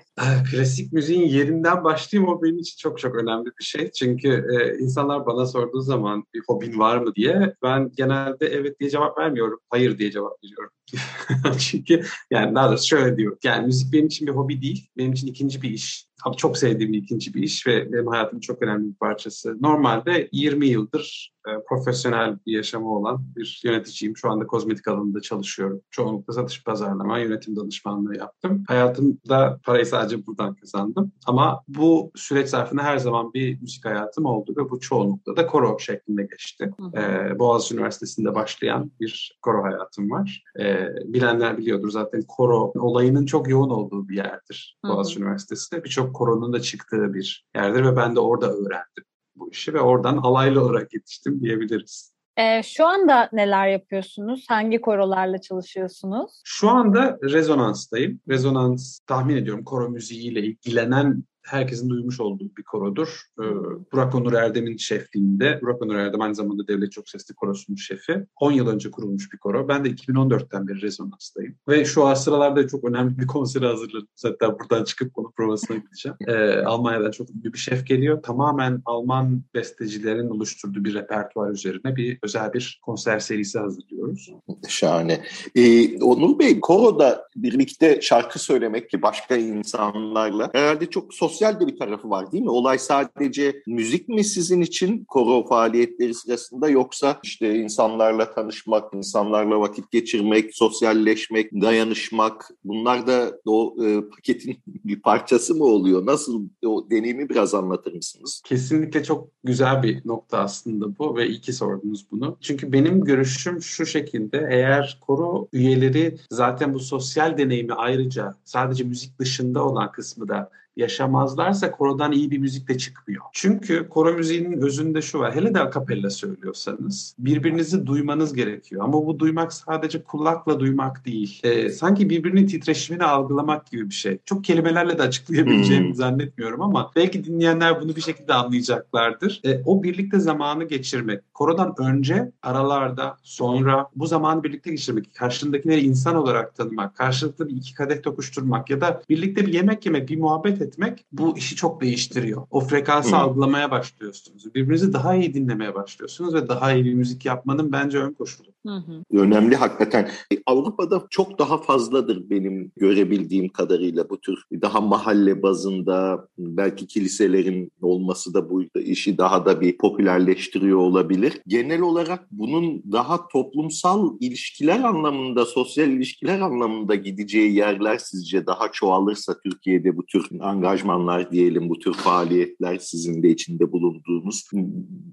Klasik 0.53 0.93
müziğin 0.93 1.29
yerinden 1.29 1.85
başlayayım 1.85 2.33
o 2.33 2.43
benim 2.43 2.59
için 2.59 2.77
çok 2.79 2.99
çok 2.99 3.15
önemli 3.15 3.47
bir 3.61 3.65
şey. 3.65 3.91
Çünkü 3.91 4.29
e, 4.29 4.79
insanlar 4.83 5.27
bana 5.27 5.47
sorduğu 5.47 5.81
zaman 5.81 6.25
bir 6.35 6.43
hobin 6.49 6.79
var 6.79 6.97
mı 6.97 7.15
diye 7.15 7.55
ben 7.63 7.91
genelde 7.97 8.47
evet 8.47 8.81
diye 8.81 8.91
cevap 8.91 9.19
vermiyorum. 9.19 9.59
Hayır 9.71 9.99
diye 9.99 10.11
cevap 10.11 10.33
veriyorum. 10.45 10.71
Çünkü 11.59 12.03
yani 12.31 12.55
daha 12.55 12.69
doğrusu 12.69 12.87
şöyle 12.87 13.17
diyorum. 13.17 13.39
Yani 13.45 13.67
müzik 13.67 13.94
benim 13.95 14.07
için 14.07 14.27
bir 14.27 14.33
hobi 14.33 14.63
değil. 14.63 14.89
Benim 14.97 15.13
için 15.13 15.27
ikinci 15.27 15.63
bir 15.63 15.71
iş. 15.71 16.07
Çok 16.37 16.59
sevdiğim 16.59 16.95
ikinci 16.95 17.35
bir 17.35 17.43
iş 17.43 17.67
ve 17.67 17.93
benim 17.93 18.07
hayatımın 18.07 18.41
çok 18.41 18.63
önemli 18.63 18.89
bir 18.89 18.95
parçası. 18.95 19.57
Normalde 19.61 20.29
20 20.33 20.67
yıldır 20.67 21.35
e, 21.49 21.51
profesyonel 21.69 22.39
bir 22.47 22.53
yaşamı 22.53 22.97
olan 22.97 23.25
bir 23.37 23.61
yöneticiyim. 23.65 24.17
Şu 24.17 24.31
anda 24.31 24.47
kozmetik 24.47 24.89
alanında 24.89 25.21
çalışıyorum. 25.21 25.81
Çoğunlukla 25.91 26.33
satış 26.33 26.65
pazarlama, 26.65 27.19
yönetim 27.19 27.57
danışmanlığı 27.57 28.17
yaptım. 28.17 28.65
Hayatımda 28.69 29.61
parayı 29.65 29.87
sadece 29.87 30.27
buradan 30.27 30.55
kazandım. 30.55 31.13
Ama 31.27 31.63
bu 31.69 32.13
süreç 32.15 32.49
zarfında 32.49 32.83
her 32.83 32.99
zaman 32.99 33.33
bir 33.35 33.61
müzik 33.61 33.85
hayatım 33.85 34.25
oldu 34.25 34.55
ve 34.57 34.71
bu 34.71 34.81
çoğunlukla 34.81 35.37
da 35.37 35.47
koro 35.47 35.79
şeklinde 35.79 36.23
geçti. 36.23 36.71
E, 36.97 37.39
Boğaziçi 37.39 37.75
Üniversitesi'nde 37.75 38.35
başlayan 38.35 38.93
bir 39.01 39.39
koro 39.43 39.65
hayatım 39.65 40.11
var. 40.11 40.45
E, 40.61 40.89
bilenler 41.05 41.59
biliyordur 41.59 41.91
zaten 41.91 42.23
koro 42.29 42.73
olayının 42.75 43.27
çok 43.27 43.49
yoğun 43.49 43.71
olduğu 43.71 44.09
bir 44.09 44.17
yerdir 44.17 44.79
Boğaziçi 44.85 45.21
Üniversitesi'nde. 45.21 45.85
Birçok 45.85 46.04
koronun 46.13 46.53
da 46.53 46.61
çıktığı 46.61 47.15
bir 47.15 47.47
yerdir 47.57 47.85
ve 47.85 47.97
ben 47.97 48.17
de 48.17 48.21
orada 48.21 48.47
öğrendim 48.47 49.05
bu 49.37 49.51
işi 49.51 49.75
ve 49.75 49.81
oradan 49.81 50.17
alaylı 50.17 50.65
olarak 50.65 50.95
yetiştim 50.95 51.41
diyebiliriz. 51.41 52.15
Ee, 52.37 52.63
şu 52.63 52.87
anda 52.87 53.29
neler 53.33 53.69
yapıyorsunuz? 53.69 54.47
Hangi 54.49 54.81
korolarla 54.81 55.41
çalışıyorsunuz? 55.41 56.41
Şu 56.45 56.71
anda 56.71 57.19
rezonanstayım. 57.23 58.21
Rezonans 58.29 58.99
tahmin 59.07 59.37
ediyorum 59.37 59.65
koro 59.65 59.89
müziğiyle 59.89 60.41
ilgilenen 60.41 61.25
herkesin 61.45 61.91
duymuş 61.91 62.21
olduğu 62.21 62.57
bir 62.59 62.63
korodur. 62.63 63.21
Ee, 63.41 63.45
Burak 63.93 64.15
Onur 64.15 64.33
Erdem'in 64.33 64.77
şefliğinde. 64.77 65.59
Burak 65.63 65.83
Onur 65.83 65.95
Erdem 65.95 66.21
aynı 66.21 66.35
zamanda 66.35 66.69
Devlet 66.69 66.93
Çok 66.93 67.09
Sesli 67.09 67.35
Korosu'nun 67.35 67.77
şefi. 67.77 68.27
10 68.41 68.53
yıl 68.53 68.69
önce 68.69 68.91
kurulmuş 68.91 69.33
bir 69.33 69.39
koro. 69.39 69.69
Ben 69.69 69.85
de 69.85 69.91
2014'ten 69.91 70.69
beri 70.69 70.83
rezonanstayım. 70.83 71.55
Ve 71.69 71.85
şu 71.85 72.17
sıralarda 72.17 72.69
çok 72.69 72.85
önemli 72.85 73.19
bir 73.19 73.27
konseri 73.27 73.67
hazırladım. 73.67 74.09
Zaten 74.17 74.59
buradan 74.59 74.85
çıkıp 74.85 75.15
konu 75.15 75.33
provasına 75.37 75.77
gideceğim. 75.77 76.17
Ee, 76.27 76.65
Almanya'dan 76.65 77.11
çok 77.11 77.31
ünlü 77.31 77.53
bir 77.53 77.59
şef 77.59 77.87
geliyor. 77.87 78.23
Tamamen 78.23 78.83
Alman 78.87 79.43
bestecilerin 79.55 80.29
oluşturduğu 80.29 80.85
bir 80.85 80.95
repertuar 80.95 81.51
üzerine 81.51 81.97
bir 81.97 82.19
özel 82.23 82.53
bir 82.53 82.81
konser 82.83 83.19
serisi 83.19 83.59
hazırlıyoruz. 83.59 84.31
Şahane. 84.69 85.25
Ee, 85.55 85.99
Onur 86.03 86.39
Bey, 86.39 86.61
koroda 86.61 87.29
birlikte 87.37 88.01
şarkı 88.01 88.39
söylemek 88.39 88.91
ki 88.91 89.03
başka 89.03 89.37
insanlarla 89.37 90.51
herhalde 90.53 90.91
çok 90.91 91.15
sosyal 91.35 91.61
de 91.61 91.67
bir 91.67 91.79
tarafı 91.79 92.11
var 92.11 92.33
değil 92.33 92.45
mi? 92.45 92.51
Olay 92.51 92.79
sadece 92.79 93.63
müzik 93.67 94.09
mi 94.09 94.25
sizin 94.25 94.61
için 94.61 95.05
koro 95.05 95.47
faaliyetleri 95.47 96.15
sırasında 96.15 96.69
yoksa 96.69 97.21
işte 97.23 97.55
insanlarla 97.55 98.35
tanışmak, 98.35 98.95
insanlarla 98.95 99.61
vakit 99.61 99.91
geçirmek, 99.91 100.57
sosyalleşmek, 100.57 101.53
dayanışmak 101.53 102.51
bunlar 102.65 103.07
da 103.07 103.39
o 103.47 103.77
e, 103.85 104.01
paketin 104.09 104.57
bir 104.67 105.03
parçası 105.03 105.55
mı 105.55 105.65
oluyor? 105.65 106.07
Nasıl 106.07 106.43
o 106.67 106.91
deneyimi 106.91 107.29
biraz 107.29 107.55
anlatır 107.55 107.95
mısınız? 107.95 108.43
Kesinlikle 108.45 109.05
çok 109.05 109.29
güzel 109.45 109.83
bir 109.83 110.03
nokta 110.05 110.39
aslında 110.39 110.99
bu 110.99 111.17
ve 111.17 111.29
iyi 111.29 111.41
ki 111.41 111.53
sordunuz 111.53 112.07
bunu. 112.11 112.37
Çünkü 112.41 112.73
benim 112.73 113.05
görüşüm 113.05 113.63
şu 113.63 113.87
şekilde 113.87 114.49
eğer 114.51 114.99
koro 115.07 115.49
üyeleri 115.53 116.17
zaten 116.31 116.75
bu 116.75 116.81
sosyal 116.81 117.39
deneyimi 117.39 117.75
ayrıca 117.75 118.35
sadece 118.45 118.85
müzik 118.85 119.19
dışında 119.19 119.65
olan 119.65 119.93
kısmı 119.93 120.29
da 120.29 120.51
yaşamazlarsa 120.77 121.71
korodan 121.71 122.13
iyi 122.13 122.31
bir 122.31 122.39
müzik 122.39 122.69
de 122.69 122.79
çıkmıyor. 122.79 123.23
Çünkü 123.33 123.89
koro 123.89 124.13
müziğinin 124.13 124.61
özünde 124.61 125.03
şu 125.03 125.19
var. 125.19 125.35
Hele 125.35 125.55
de 125.55 125.61
akapella 125.61 126.11
söylüyorsanız 126.11 127.15
birbirinizi 127.19 127.87
duymanız 127.87 128.33
gerekiyor. 128.33 128.85
Ama 128.85 129.07
bu 129.07 129.19
duymak 129.19 129.53
sadece 129.53 130.03
kulakla 130.03 130.61
duymak 130.61 131.07
değil. 131.07 131.41
Ee, 131.45 131.69
sanki 131.69 132.11
birbirinin 132.11 132.47
titreşimini 132.47 133.05
algılamak 133.05 133.71
gibi 133.71 133.91
bir 133.91 133.95
şey. 133.95 134.19
Çok 134.25 134.45
kelimelerle 134.45 134.99
de 134.99 135.03
açıklayabileceğimi 135.03 135.87
hmm. 135.87 135.95
zannetmiyorum 135.95 136.63
ama 136.63 136.91
belki 136.97 137.25
dinleyenler 137.25 137.81
bunu 137.81 137.97
bir 137.97 138.01
şekilde 138.01 138.35
anlayacaklardır. 138.35 139.41
Ee, 139.45 139.63
o 139.65 139.83
birlikte 139.83 140.19
zamanı 140.19 140.65
geçirmek. 140.65 141.35
Korodan 141.35 141.75
önce, 141.79 142.33
aralarda, 142.43 143.17
sonra 143.23 143.89
bu 143.97 144.07
zamanı 144.07 144.45
birlikte 144.45 144.71
geçirmek. 144.71 145.15
Karşındakileri 145.15 145.81
insan 145.81 146.17
olarak 146.17 146.55
tanımak, 146.55 146.97
karşılıklı 146.97 147.49
bir 147.49 147.57
iki 147.57 147.75
kadeh 147.75 148.03
tokuşturmak 148.03 148.71
ya 148.71 148.81
da 148.81 149.03
birlikte 149.09 149.47
bir 149.47 149.53
yemek 149.53 149.87
yemek, 149.87 150.09
bir 150.09 150.19
muhabbet 150.19 150.63
etmek 150.65 151.07
bu 151.13 151.39
işi 151.39 151.57
çok 151.57 151.81
değiştiriyor. 151.81 152.47
O 152.51 152.61
frekansı 152.61 153.11
Hı. 153.11 153.17
algılamaya 153.17 153.71
başlıyorsunuz. 153.71 154.55
Birbirinizi 154.55 154.93
daha 154.93 155.15
iyi 155.15 155.35
dinlemeye 155.35 155.75
başlıyorsunuz 155.75 156.35
ve 156.35 156.49
daha 156.49 156.73
iyi 156.73 156.85
bir 156.85 156.95
müzik 156.95 157.25
yapmanın 157.25 157.73
bence 157.73 157.99
ön 157.99 158.13
koşulu. 158.13 158.54
Hı 158.67 158.75
hı. 158.75 159.19
Önemli 159.19 159.57
hakikaten. 159.57 160.11
E, 160.33 160.37
Avrupa'da 160.47 161.07
çok 161.11 161.39
daha 161.39 161.59
fazladır 161.59 162.31
benim 162.31 162.73
görebildiğim 162.77 163.49
kadarıyla 163.49 164.11
bu 164.11 164.21
tür 164.21 164.45
daha 164.53 164.81
mahalle 164.81 165.43
bazında 165.43 166.29
belki 166.39 166.87
kiliselerin 166.87 167.73
olması 167.83 168.35
da 168.35 168.51
bu 168.51 168.63
işi 168.81 169.19
daha 169.19 169.47
da 169.47 169.61
bir 169.61 169.79
popülerleştiriyor 169.79 170.79
olabilir. 170.79 171.41
Genel 171.47 171.81
olarak 171.81 172.27
bunun 172.31 172.83
daha 172.93 173.29
toplumsal 173.29 174.17
ilişkiler 174.21 174.81
anlamında, 174.81 175.45
sosyal 175.45 175.89
ilişkiler 175.89 176.41
anlamında 176.41 176.95
gideceği 176.95 177.55
yerler 177.55 177.99
sizce 177.99 178.47
daha 178.47 178.73
çoğalırsa 178.73 179.41
Türkiye'de 179.45 179.97
bu 179.97 180.07
tür 180.07 180.29
angajmanlar 180.41 181.33
diyelim, 181.33 181.69
bu 181.69 181.79
tür 181.79 181.93
faaliyetler 181.93 182.79
sizin 182.79 183.23
de 183.23 183.31
içinde 183.31 183.73
bulunduğunuz 183.73 184.45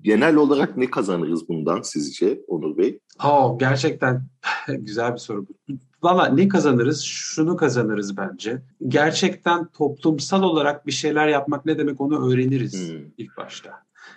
genel 0.01 0.35
olarak 0.35 0.77
ne 0.77 0.89
kazanırız 0.89 1.49
bundan 1.49 1.81
sizce 1.81 2.41
Onur 2.47 2.77
Bey? 2.77 2.99
Oh, 3.41 3.59
gerçekten 3.59 4.23
güzel 4.67 5.13
bir 5.13 5.17
soru 5.17 5.45
bu. 5.47 5.73
Valla 6.03 6.25
ne 6.25 6.47
kazanırız? 6.47 7.01
Şunu 7.01 7.55
kazanırız 7.55 8.17
bence. 8.17 8.61
Gerçekten 8.87 9.67
toplumsal 9.67 10.43
olarak 10.43 10.87
bir 10.87 10.91
şeyler 10.91 11.27
yapmak 11.27 11.65
ne 11.65 11.77
demek 11.77 12.01
onu 12.01 12.31
öğreniriz 12.31 12.91
hmm. 12.91 12.97
ilk 13.17 13.37
başta. 13.37 13.71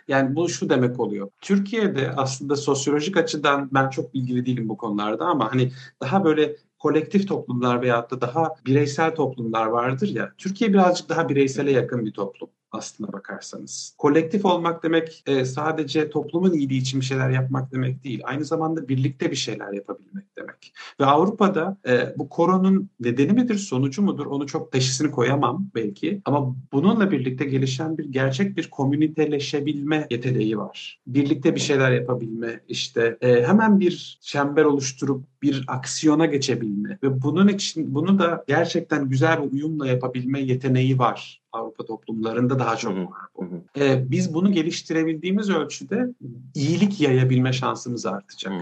Yani 0.08 0.36
bu 0.36 0.48
şu 0.48 0.68
demek 0.68 1.00
oluyor. 1.00 1.30
Türkiye'de 1.40 2.12
aslında 2.16 2.56
sosyolojik 2.56 3.16
açıdan 3.16 3.68
ben 3.72 3.90
çok 3.90 4.14
bilgili 4.14 4.46
değilim 4.46 4.68
bu 4.68 4.76
konularda 4.76 5.24
ama 5.24 5.52
hani 5.52 5.72
daha 6.00 6.24
böyle 6.24 6.56
kolektif 6.78 7.28
toplumlar 7.28 7.82
veyahut 7.82 8.10
da 8.10 8.20
daha 8.20 8.48
bireysel 8.66 9.14
toplumlar 9.14 9.66
vardır 9.66 10.08
ya. 10.08 10.32
Türkiye 10.38 10.72
birazcık 10.72 11.08
daha 11.08 11.28
bireysele 11.28 11.70
yakın 11.72 12.06
bir 12.06 12.12
toplum 12.12 12.48
aslına 12.74 13.12
bakarsanız. 13.12 13.94
Kolektif 13.98 14.44
olmak 14.44 14.82
demek 14.82 15.22
e, 15.26 15.44
sadece 15.44 16.10
toplumun 16.10 16.52
iyiliği 16.52 16.80
için 16.80 17.00
bir 17.00 17.04
şeyler 17.04 17.30
yapmak 17.30 17.72
demek 17.72 18.04
değil. 18.04 18.20
Aynı 18.24 18.44
zamanda 18.44 18.88
birlikte 18.88 19.30
bir 19.30 19.36
şeyler 19.36 19.72
yapabilmek 19.72 20.36
demek. 20.38 20.74
Ve 21.00 21.04
Avrupa'da 21.06 21.76
e, 21.88 22.14
bu 22.18 22.28
koronun 22.28 22.90
nedeni 23.00 23.32
midir, 23.32 23.58
sonucu 23.58 24.02
mudur 24.02 24.26
onu 24.26 24.46
çok 24.46 24.72
teşhisini 24.72 25.10
koyamam 25.10 25.66
belki. 25.74 26.22
Ama 26.24 26.56
bununla 26.72 27.10
birlikte 27.10 27.44
gelişen 27.44 27.98
bir 27.98 28.04
gerçek 28.04 28.56
bir 28.56 28.70
komüniteleşebilme 28.70 30.06
yeteneği 30.10 30.58
var. 30.58 31.00
Birlikte 31.06 31.54
bir 31.54 31.60
şeyler 31.60 31.92
yapabilme, 31.92 32.60
işte 32.68 33.18
e, 33.20 33.42
hemen 33.42 33.80
bir 33.80 34.18
çember 34.20 34.64
oluşturup 34.64 35.24
bir 35.44 35.64
aksiyona 35.68 36.26
geçebilme 36.26 36.98
ve 37.02 37.22
bunun 37.22 37.48
için 37.48 37.94
bunu 37.94 38.18
da 38.18 38.44
gerçekten 38.48 39.08
güzel 39.08 39.42
bir 39.42 39.52
uyumla 39.52 39.86
yapabilme 39.86 40.40
yeteneği 40.40 40.98
var. 40.98 41.42
Avrupa 41.52 41.84
toplumlarında 41.84 42.58
daha 42.58 42.76
çok 42.76 42.92
var 42.96 43.22
bu. 43.36 43.44
Ee, 43.78 44.10
biz 44.10 44.34
bunu 44.34 44.52
geliştirebildiğimiz 44.52 45.50
ölçüde 45.50 46.06
iyilik 46.54 47.00
yayabilme 47.00 47.52
şansımız 47.52 48.06
artacak. 48.06 48.52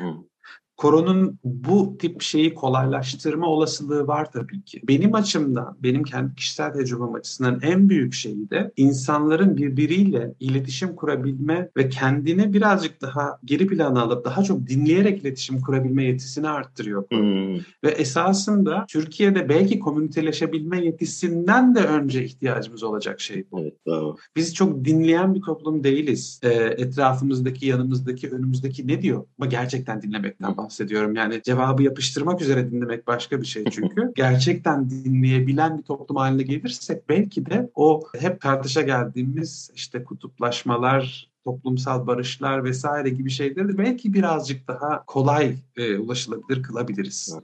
Koronun 0.83 1.39
bu 1.45 1.99
tip 1.99 2.23
şeyi 2.23 2.55
kolaylaştırma 2.55 3.47
olasılığı 3.47 4.07
var 4.07 4.33
tabii 4.33 4.63
ki. 4.63 4.81
Benim 4.89 5.15
açımdan, 5.15 5.77
benim 5.83 6.03
kendi 6.03 6.35
kişisel 6.35 6.73
tecrübem 6.73 7.15
açısından 7.15 7.61
en 7.63 7.89
büyük 7.89 8.15
şeyi 8.15 8.51
de 8.51 8.73
insanların 8.77 9.57
birbiriyle 9.57 10.35
iletişim 10.41 10.95
kurabilme 10.95 11.69
ve 11.77 11.89
kendini 11.89 12.53
birazcık 12.53 13.03
daha 13.03 13.39
geri 13.45 13.67
plana 13.67 14.03
alıp 14.03 14.25
daha 14.25 14.43
çok 14.43 14.67
dinleyerek 14.67 15.21
iletişim 15.21 15.61
kurabilme 15.61 16.05
yetisini 16.05 16.49
arttırıyor. 16.49 17.05
Hmm. 17.11 17.55
Ve 17.85 17.91
esasında 17.91 18.85
Türkiye'de 18.89 19.49
belki 19.49 19.79
komüniteleşebilme 19.79 20.85
yetisinden 20.85 21.75
de 21.75 21.81
önce 21.81 22.25
ihtiyacımız 22.25 22.83
olacak 22.83 23.21
şey 23.21 23.45
bu. 23.53 23.61
Evet, 23.61 23.75
bravo. 23.87 24.17
Biz 24.37 24.55
çok 24.55 24.85
dinleyen 24.85 25.35
bir 25.35 25.41
toplum 25.41 25.85
değiliz. 25.85 26.41
Ee, 26.43 26.49
etrafımızdaki, 26.53 27.67
yanımızdaki, 27.67 28.31
önümüzdeki 28.31 28.89
ne 28.89 29.03
diyor? 29.03 29.25
Ama 29.39 29.47
gerçekten 29.47 30.03
dinlemekten 30.03 30.55
bahsediyorum. 30.73 31.15
Yani 31.15 31.43
cevabı 31.43 31.83
yapıştırmak 31.83 32.43
üzere 32.43 32.71
dinlemek 32.71 33.07
başka 33.07 33.41
bir 33.41 33.47
şey 33.47 33.65
çünkü. 33.71 34.13
gerçekten 34.17 34.91
dinleyebilen 34.91 35.79
bir 35.79 35.83
toplum 35.83 36.17
haline 36.17 36.43
gelirsek 36.43 37.09
belki 37.09 37.47
de 37.47 37.71
o 37.75 38.03
hep 38.19 38.41
tartışa 38.41 38.83
geldiğimiz 38.83 39.71
işte 39.75 40.05
kutuplaşmalar, 40.05 41.31
toplumsal 41.45 42.07
barışlar 42.07 42.65
vesaire 42.65 43.11
gibi 43.11 43.31
şeyleri 43.31 43.79
belki 43.79 44.15
birazcık 44.15 44.69
daha 44.69 45.05
kolay 45.07 45.55
e, 45.77 45.99
ulaşılabilir 45.99 46.63
kılabiliriz. 46.63 47.39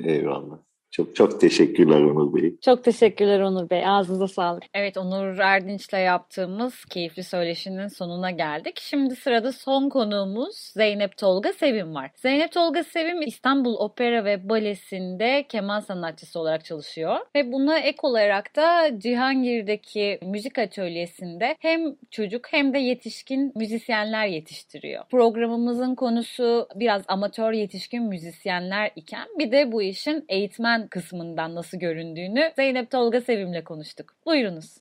Eyvallah. 0.00 0.58
Çok 0.90 1.16
çok 1.16 1.40
teşekkürler 1.40 2.00
Onur 2.00 2.34
Bey. 2.34 2.54
Çok 2.60 2.84
teşekkürler 2.84 3.40
Onur 3.40 3.70
Bey. 3.70 3.86
Ağzınıza 3.86 4.28
sağlık. 4.28 4.62
Evet 4.74 4.96
Onur 4.96 5.38
Erdinç'le 5.38 5.92
yaptığımız 5.92 6.84
keyifli 6.84 7.24
söyleşinin 7.24 7.88
sonuna 7.88 8.30
geldik. 8.30 8.80
Şimdi 8.80 9.16
sırada 9.16 9.52
son 9.52 9.88
konuğumuz 9.88 10.56
Zeynep 10.56 11.16
Tolga 11.16 11.52
Sevim 11.52 11.94
var. 11.94 12.10
Zeynep 12.14 12.52
Tolga 12.52 12.84
Sevim 12.84 13.22
İstanbul 13.22 13.74
Opera 13.74 14.24
ve 14.24 14.48
Balesi'nde 14.48 15.46
keman 15.48 15.80
sanatçısı 15.80 16.40
olarak 16.40 16.64
çalışıyor. 16.64 17.16
Ve 17.34 17.52
buna 17.52 17.78
ek 17.78 17.98
olarak 18.02 18.56
da 18.56 18.98
Cihangir'deki 18.98 20.18
müzik 20.22 20.58
atölyesinde 20.58 21.56
hem 21.60 21.80
çocuk 22.10 22.52
hem 22.52 22.74
de 22.74 22.78
yetişkin 22.78 23.52
müzisyenler 23.54 24.26
yetiştiriyor. 24.26 25.04
Programımızın 25.10 25.94
konusu 25.94 26.68
biraz 26.74 27.02
amatör 27.08 27.52
yetişkin 27.52 28.02
müzisyenler 28.02 28.90
iken 28.96 29.26
bir 29.38 29.52
de 29.52 29.72
bu 29.72 29.82
işin 29.82 30.24
eğitmen 30.28 30.79
öğretmen 30.80 30.88
kısmından 30.88 31.54
nasıl 31.54 31.78
göründüğünü 31.78 32.52
Zeynep 32.56 32.90
Tolga 32.90 33.20
Sevim'le 33.20 33.64
konuştuk. 33.64 34.14
Buyurunuz. 34.26 34.78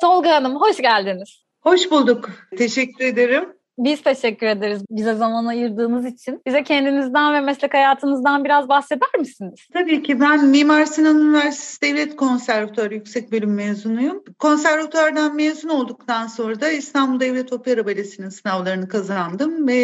Tolga 0.00 0.30
Hanım 0.30 0.60
hoş 0.60 0.76
geldiniz. 0.76 1.42
Hoş 1.60 1.90
bulduk. 1.90 2.30
Teşekkür 2.58 3.04
ederim. 3.04 3.59
Biz 3.78 4.02
teşekkür 4.02 4.46
ederiz 4.46 4.82
bize 4.90 5.14
zaman 5.14 5.46
ayırdığınız 5.46 6.06
için. 6.06 6.42
Bize 6.46 6.64
kendinizden 6.64 7.34
ve 7.34 7.40
meslek 7.40 7.74
hayatınızdan 7.74 8.44
biraz 8.44 8.68
bahseder 8.68 9.08
misiniz? 9.18 9.54
Tabii 9.72 10.02
ki 10.02 10.20
ben 10.20 10.44
Mimar 10.44 10.84
Sinan 10.84 11.18
Üniversitesi 11.18 11.80
Devlet 11.82 12.16
Konservatuarı 12.16 12.94
Yüksek 12.94 13.32
Bölüm 13.32 13.54
mezunuyum. 13.54 14.24
Konservatuardan 14.38 15.36
mezun 15.36 15.68
olduktan 15.68 16.26
sonra 16.26 16.60
da 16.60 16.70
İstanbul 16.70 17.20
Devlet 17.20 17.52
Opera 17.52 17.86
Balesi'nin 17.86 18.28
sınavlarını 18.28 18.88
kazandım 18.88 19.68
ve 19.68 19.76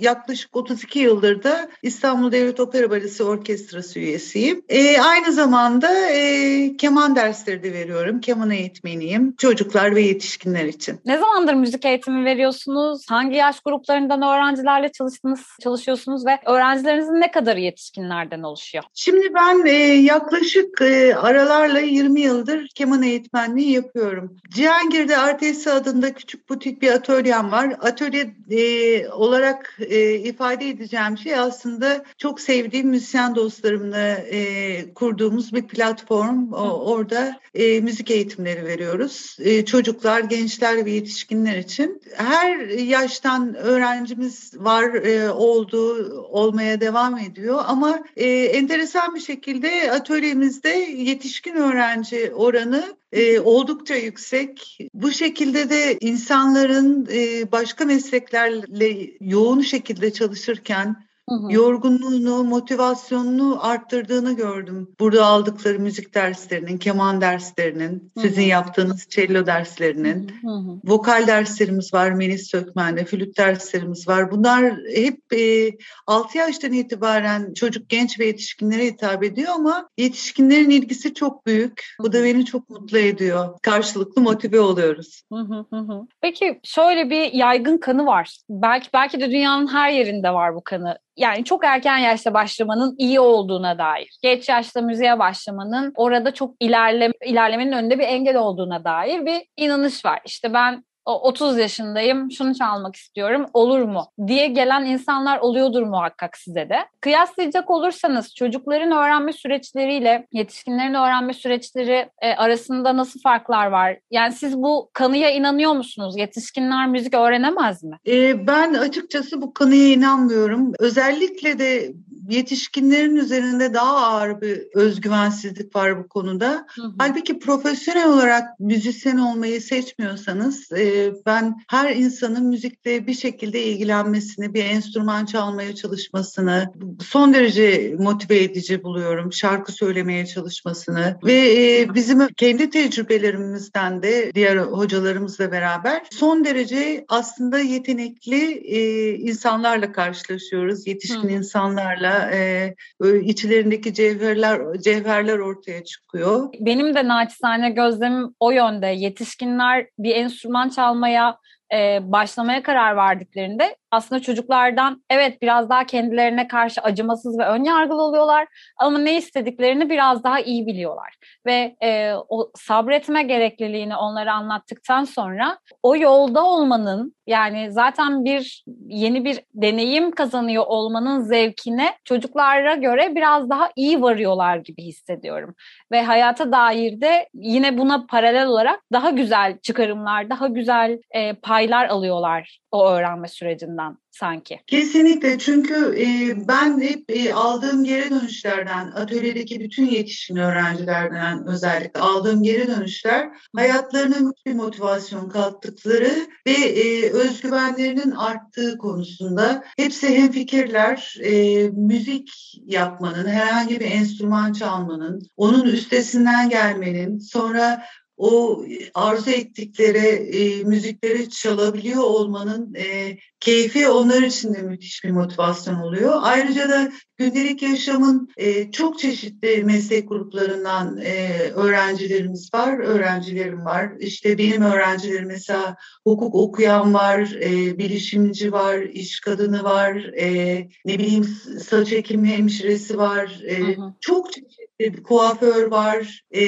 yaklaşık 0.00 0.56
32 0.56 0.98
yıldır 0.98 1.42
da 1.42 1.68
İstanbul 1.82 2.32
Devlet 2.32 2.60
Opera 2.60 2.90
Balesi 2.90 3.22
Orkestrası 3.24 3.98
üyesiyim. 3.98 4.62
E, 4.68 5.00
aynı 5.00 5.32
zamanda 5.32 6.10
e, 6.10 6.76
keman 6.76 7.16
dersleri 7.16 7.62
de 7.62 7.72
veriyorum. 7.72 8.20
Keman 8.20 8.50
eğitmeniyim. 8.50 9.34
Çocuklar 9.38 9.94
ve 9.94 10.02
yetişkinler 10.02 10.64
için. 10.64 11.00
Ne 11.06 11.18
zamandır 11.18 11.54
müzik 11.54 11.84
eğitimi 11.84 12.24
veriyorsunuz? 12.24 13.06
Hangi 13.08 13.19
hangi 13.20 13.36
yaş 13.36 13.60
gruplarından 13.60 14.22
öğrencilerle 14.22 14.92
çalıştınız, 14.92 15.40
çalışıyorsunuz 15.62 16.26
ve 16.26 16.38
öğrencilerinizin 16.46 17.20
ne 17.20 17.30
kadarı 17.30 17.60
yetişkinlerden 17.60 18.42
oluşuyor? 18.42 18.84
Şimdi 18.94 19.34
ben 19.34 19.66
e, 19.66 19.72
yaklaşık 20.02 20.80
e, 20.80 21.14
aralarla 21.14 21.80
20 21.80 22.20
yıldır 22.20 22.68
keman 22.74 23.02
eğitmenliği 23.02 23.72
yapıyorum. 23.72 24.36
Cihangir'de 24.48 25.18
Artesi 25.18 25.70
adında 25.70 26.14
küçük 26.14 26.48
butik 26.48 26.82
bir 26.82 26.92
atölyem 26.92 27.52
var. 27.52 27.76
Atölye 27.80 28.34
e, 28.50 29.08
olarak 29.08 29.78
e, 29.80 30.14
ifade 30.14 30.68
edeceğim 30.68 31.18
şey 31.18 31.34
aslında 31.34 32.04
çok 32.18 32.40
sevdiğim 32.40 32.88
müzisyen 32.88 33.34
dostlarımla 33.34 34.12
e, 34.12 34.94
kurduğumuz 34.94 35.52
bir 35.52 35.66
platform. 35.66 36.52
O, 36.52 36.92
orada 36.92 37.40
e, 37.54 37.80
müzik 37.80 38.10
eğitimleri 38.10 38.64
veriyoruz. 38.64 39.36
E, 39.40 39.64
çocuklar, 39.64 40.20
gençler 40.20 40.84
ve 40.84 40.90
yetişkinler 40.90 41.56
için. 41.56 42.02
Her 42.16 42.58
yaş 42.68 43.09
yaştan 43.10 43.54
öğrencimiz 43.54 44.52
var, 44.56 44.94
e, 44.94 45.30
oldu, 45.30 46.10
olmaya 46.30 46.80
devam 46.80 47.18
ediyor. 47.18 47.62
Ama 47.66 48.02
e, 48.16 48.26
enteresan 48.28 49.14
bir 49.14 49.20
şekilde 49.20 49.92
atölyemizde 49.92 50.68
yetişkin 50.96 51.54
öğrenci 51.54 52.32
oranı 52.34 52.96
e, 53.12 53.40
oldukça 53.40 53.94
yüksek. 53.94 54.78
Bu 54.94 55.10
şekilde 55.10 55.70
de 55.70 55.98
insanların 56.00 57.08
e, 57.12 57.52
başka 57.52 57.84
mesleklerle 57.84 59.10
yoğun 59.20 59.60
şekilde 59.60 60.12
çalışırken 60.12 60.96
hı 61.34 61.52
yorgunluğunu, 61.52 62.44
motivasyonunu 62.44 63.66
arttırdığını 63.66 64.36
gördüm. 64.36 64.88
Burada 65.00 65.26
aldıkları 65.26 65.78
müzik 65.78 66.14
derslerinin, 66.14 66.78
keman 66.78 67.20
derslerinin, 67.20 68.12
hı 68.14 68.20
hı. 68.20 68.28
sizin 68.28 68.42
yaptığınız 68.42 69.06
cello 69.10 69.46
derslerinin, 69.46 70.30
hı 70.42 70.50
hı. 70.50 70.80
vokal 70.84 71.26
derslerimiz 71.26 71.94
var 71.94 72.10
Melis 72.10 72.50
Sökmen'de, 72.50 73.04
flüt 73.04 73.38
derslerimiz 73.38 74.08
var. 74.08 74.30
Bunlar 74.30 74.74
hep 74.94 75.32
e, 75.32 75.70
6 76.06 76.38
yaştan 76.38 76.72
itibaren 76.72 77.54
çocuk, 77.54 77.88
genç 77.88 78.20
ve 78.20 78.26
yetişkinlere 78.26 78.86
hitap 78.86 79.24
ediyor 79.24 79.52
ama 79.54 79.88
yetişkinlerin 79.98 80.70
ilgisi 80.70 81.14
çok 81.14 81.46
büyük. 81.46 81.84
Bu 82.00 82.12
da 82.12 82.24
beni 82.24 82.44
çok 82.44 82.70
mutlu 82.70 82.98
ediyor. 82.98 83.58
Karşılıklı 83.62 84.22
motive 84.22 84.60
oluyoruz. 84.60 85.22
Hı 85.32 85.38
hı 85.38 85.76
hı. 85.76 86.06
Peki 86.20 86.60
şöyle 86.64 87.10
bir 87.10 87.32
yaygın 87.32 87.78
kanı 87.78 88.06
var. 88.06 88.36
Belki 88.50 88.88
belki 88.92 89.20
de 89.20 89.30
dünyanın 89.30 89.66
her 89.66 89.90
yerinde 89.90 90.30
var 90.30 90.54
bu 90.54 90.60
kanı 90.64 90.98
yani 91.20 91.44
çok 91.44 91.64
erken 91.64 91.98
yaşta 91.98 92.34
başlamanın 92.34 92.94
iyi 92.98 93.20
olduğuna 93.20 93.78
dair. 93.78 94.18
Geç 94.22 94.48
yaşta 94.48 94.80
müziğe 94.80 95.18
başlamanın 95.18 95.92
orada 95.96 96.34
çok 96.34 96.54
ilerleme, 96.60 97.14
ilerlemenin 97.24 97.72
önünde 97.72 97.98
bir 97.98 98.04
engel 98.04 98.36
olduğuna 98.36 98.84
dair 98.84 99.26
bir 99.26 99.42
inanış 99.56 100.04
var. 100.04 100.20
İşte 100.24 100.54
ben 100.54 100.84
30 101.04 101.58
yaşındayım, 101.58 102.30
şunu 102.30 102.54
çalmak 102.54 102.96
istiyorum, 102.96 103.46
olur 103.54 103.82
mu? 103.82 104.06
diye 104.26 104.46
gelen 104.46 104.84
insanlar 104.84 105.38
oluyordur 105.38 105.82
muhakkak 105.82 106.36
size 106.36 106.68
de. 106.68 106.76
Kıyaslayacak 107.00 107.70
olursanız 107.70 108.34
çocukların 108.34 108.92
öğrenme 108.92 109.32
süreçleriyle 109.32 110.26
yetişkinlerin 110.32 110.94
öğrenme 110.94 111.32
süreçleri 111.32 112.08
e, 112.22 112.34
arasında 112.34 112.96
nasıl 112.96 113.20
farklar 113.20 113.66
var? 113.66 113.98
Yani 114.10 114.32
siz 114.32 114.56
bu 114.56 114.90
kanıya 114.92 115.30
inanıyor 115.30 115.72
musunuz? 115.72 116.14
Yetişkinler 116.18 116.88
müzik 116.88 117.14
öğrenemez 117.14 117.82
mi? 117.84 117.96
E, 118.06 118.46
ben 118.46 118.74
açıkçası 118.74 119.42
bu 119.42 119.54
kanıya 119.54 119.88
inanmıyorum. 119.88 120.72
Özellikle 120.78 121.58
de 121.58 121.92
yetişkinlerin 122.30 123.16
üzerinde 123.16 123.74
daha 123.74 123.96
ağır 123.96 124.40
bir 124.40 124.62
özgüvensizlik 124.74 125.76
var 125.76 126.04
bu 126.04 126.08
konuda. 126.08 126.66
Hı 126.74 126.82
hı. 126.82 126.92
Halbuki 126.98 127.38
profesyonel 127.38 128.08
olarak 128.08 128.60
müzisyen 128.60 129.18
olmayı 129.18 129.60
seçmiyorsanız 129.60 130.72
e, 130.72 131.12
ben 131.26 131.56
her 131.68 131.96
insanın 131.96 132.46
müzikle 132.46 133.06
bir 133.06 133.14
şekilde 133.14 133.62
ilgilenmesini, 133.62 134.54
bir 134.54 134.64
enstrüman 134.64 135.26
çalmaya 135.26 135.74
çalışmasını 135.74 136.72
son 137.04 137.34
derece 137.34 137.94
motive 137.98 138.42
edici 138.42 138.82
buluyorum. 138.82 139.32
Şarkı 139.32 139.72
söylemeye 139.72 140.26
çalışmasını 140.26 141.16
ve 141.24 141.34
e, 141.34 141.94
bizim 141.94 142.28
kendi 142.28 142.70
tecrübelerimizden 142.70 144.02
de 144.02 144.32
diğer 144.34 144.56
hocalarımızla 144.56 145.52
beraber 145.52 146.02
son 146.10 146.44
derece 146.44 147.04
aslında 147.08 147.58
yetenekli 147.58 148.52
e, 148.52 149.12
insanlarla 149.14 149.92
karşılaşıyoruz. 149.92 150.86
Yetişkin 150.86 151.28
hı. 151.28 151.30
insanlarla 151.30 152.19
e, 152.32 152.74
içlerindeki 153.22 153.94
cevherler 153.94 154.60
cevherler 154.84 155.38
ortaya 155.38 155.84
çıkıyor. 155.84 156.48
Benim 156.60 156.94
de 156.94 157.08
naçizane 157.08 157.70
gözlemim 157.70 158.34
o 158.40 158.50
yönde. 158.50 158.86
Yetişkinler 158.86 159.86
bir 159.98 160.14
enstrüman 160.14 160.68
çalmaya 160.68 161.36
e, 161.74 161.98
başlamaya 162.02 162.62
karar 162.62 162.96
verdiklerinde 162.96 163.76
aslında 163.90 164.22
çocuklardan 164.22 165.02
evet 165.10 165.42
biraz 165.42 165.70
daha 165.70 165.86
kendilerine 165.86 166.48
karşı 166.48 166.80
acımasız 166.80 167.38
ve 167.38 167.46
ön 167.46 167.64
yargılı 167.64 168.02
oluyorlar 168.02 168.46
ama 168.76 168.98
ne 168.98 169.16
istediklerini 169.16 169.90
biraz 169.90 170.24
daha 170.24 170.40
iyi 170.40 170.66
biliyorlar. 170.66 171.14
Ve 171.46 171.76
e, 171.82 172.14
o 172.28 172.50
sabretme 172.54 173.22
gerekliliğini 173.22 173.96
onlara 173.96 174.32
anlattıktan 174.34 175.04
sonra 175.04 175.58
o 175.82 175.96
yolda 175.96 176.44
olmanın 176.44 177.14
yani 177.26 177.72
zaten 177.72 178.24
bir 178.24 178.64
yeni 178.86 179.24
bir 179.24 179.40
deneyim 179.54 180.10
kazanıyor 180.10 180.64
olmanın 180.66 181.20
zevkine 181.20 181.92
çocuklara 182.04 182.74
göre 182.74 183.14
biraz 183.14 183.50
daha 183.50 183.70
iyi 183.76 184.02
varıyorlar 184.02 184.56
gibi 184.56 184.82
hissediyorum. 184.82 185.54
Ve 185.92 186.02
hayata 186.02 186.52
dair 186.52 187.00
de 187.00 187.28
yine 187.34 187.78
buna 187.78 188.06
paralel 188.06 188.46
olarak 188.46 188.80
daha 188.92 189.10
güzel 189.10 189.58
çıkarımlar, 189.58 190.30
daha 190.30 190.46
güzel 190.46 190.98
e, 191.10 191.32
paylar 191.32 191.88
alıyorlar 191.88 192.60
o 192.70 192.88
öğrenme 192.90 193.28
sürecinden 193.28 193.96
sanki. 194.10 194.60
Kesinlikle 194.66 195.38
çünkü 195.38 195.74
e, 195.74 196.34
ben 196.48 196.80
hep 196.80 197.04
e, 197.08 197.34
aldığım 197.34 197.84
geri 197.84 198.10
dönüşlerden, 198.10 198.92
atölyedeki 198.94 199.60
bütün 199.60 199.86
yetişkin 199.86 200.36
öğrencilerden 200.36 201.46
özellikle 201.46 202.00
aldığım 202.00 202.42
geri 202.42 202.68
dönüşler 202.68 203.28
hayatlarına 203.56 204.16
müthiş 204.16 204.54
motivasyon 204.54 205.28
kattıkları 205.28 206.10
ve 206.46 206.52
e, 206.52 207.10
özgüvenlerinin 207.10 208.10
arttığı 208.10 208.78
konusunda 208.78 209.64
hepsi 209.76 210.18
hem 210.18 210.30
fikirler, 210.30 211.16
e, 211.22 211.68
müzik 211.68 212.30
yapmanın, 212.66 213.26
herhangi 213.28 213.80
bir 213.80 213.90
enstrüman 213.90 214.52
çalmanın, 214.52 215.22
onun 215.36 215.64
üstesinden 215.64 216.48
gelmenin, 216.48 217.18
sonra 217.18 217.82
o 218.20 218.64
arzu 218.94 219.30
ettikleri 219.30 220.06
e, 220.36 220.64
müzikleri 220.64 221.30
çalabiliyor 221.30 222.02
olmanın 222.02 222.74
e, 222.74 223.18
keyfi 223.40 223.88
onlar 223.88 224.22
için 224.22 224.54
de 224.54 224.62
müthiş 224.62 225.04
bir 225.04 225.10
motivasyon 225.10 225.74
oluyor. 225.74 226.18
Ayrıca 226.22 226.68
da 226.68 226.92
gündelik 227.16 227.62
yaşamın 227.62 228.28
e, 228.36 228.70
çok 228.70 228.98
çeşitli 228.98 229.64
meslek 229.64 230.08
gruplarından 230.08 230.98
e, 230.98 231.40
öğrencilerimiz 231.54 232.54
var, 232.54 232.78
öğrencilerim 232.78 233.64
var. 233.64 233.92
İşte 234.00 234.38
benim 234.38 234.62
öğrencilerim 234.62 235.28
mesela 235.28 235.76
hukuk 236.06 236.34
okuyan 236.34 236.94
var, 236.94 237.36
e, 237.42 237.78
bilişimci 237.78 238.52
var, 238.52 238.78
iş 238.78 239.20
kadını 239.20 239.64
var, 239.64 239.96
e, 239.96 240.58
ne 240.84 240.98
bileyim 240.98 241.24
saç 241.68 241.92
ekimi 241.92 242.28
hemşiresi 242.28 242.98
var, 242.98 243.40
e, 243.46 243.58
hı 243.58 243.82
hı. 243.82 243.94
çok 244.00 244.32
çeşitli 244.32 245.02
kuaför 245.02 245.70
var, 245.70 246.24
e, 246.34 246.42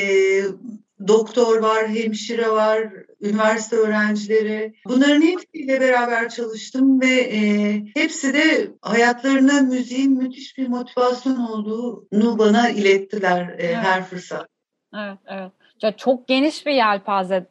doktor 1.08 1.62
var, 1.62 1.88
hemşire 1.88 2.50
var, 2.50 2.88
üniversite 3.20 3.76
öğrencileri. 3.76 4.74
Bunların 4.86 5.22
hepsiyle 5.22 5.80
beraber 5.80 6.28
çalıştım 6.28 7.00
ve 7.00 7.20
e, 7.20 7.40
hepsi 7.94 8.34
de 8.34 8.70
hayatlarına 8.82 9.60
müziğin 9.60 10.12
müthiş 10.12 10.58
bir 10.58 10.68
motivasyon 10.68 11.36
olduğunu 11.36 12.38
bana 12.38 12.68
ilettiler 12.68 13.48
e, 13.48 13.56
evet. 13.58 13.76
her 13.76 14.04
fırsat. 14.04 14.46
Evet, 14.94 15.18
evet. 15.26 15.52
Ya 15.82 15.96
çok 15.96 16.28
geniş 16.28 16.66
bir 16.66 16.72
yelpaze 16.72 17.46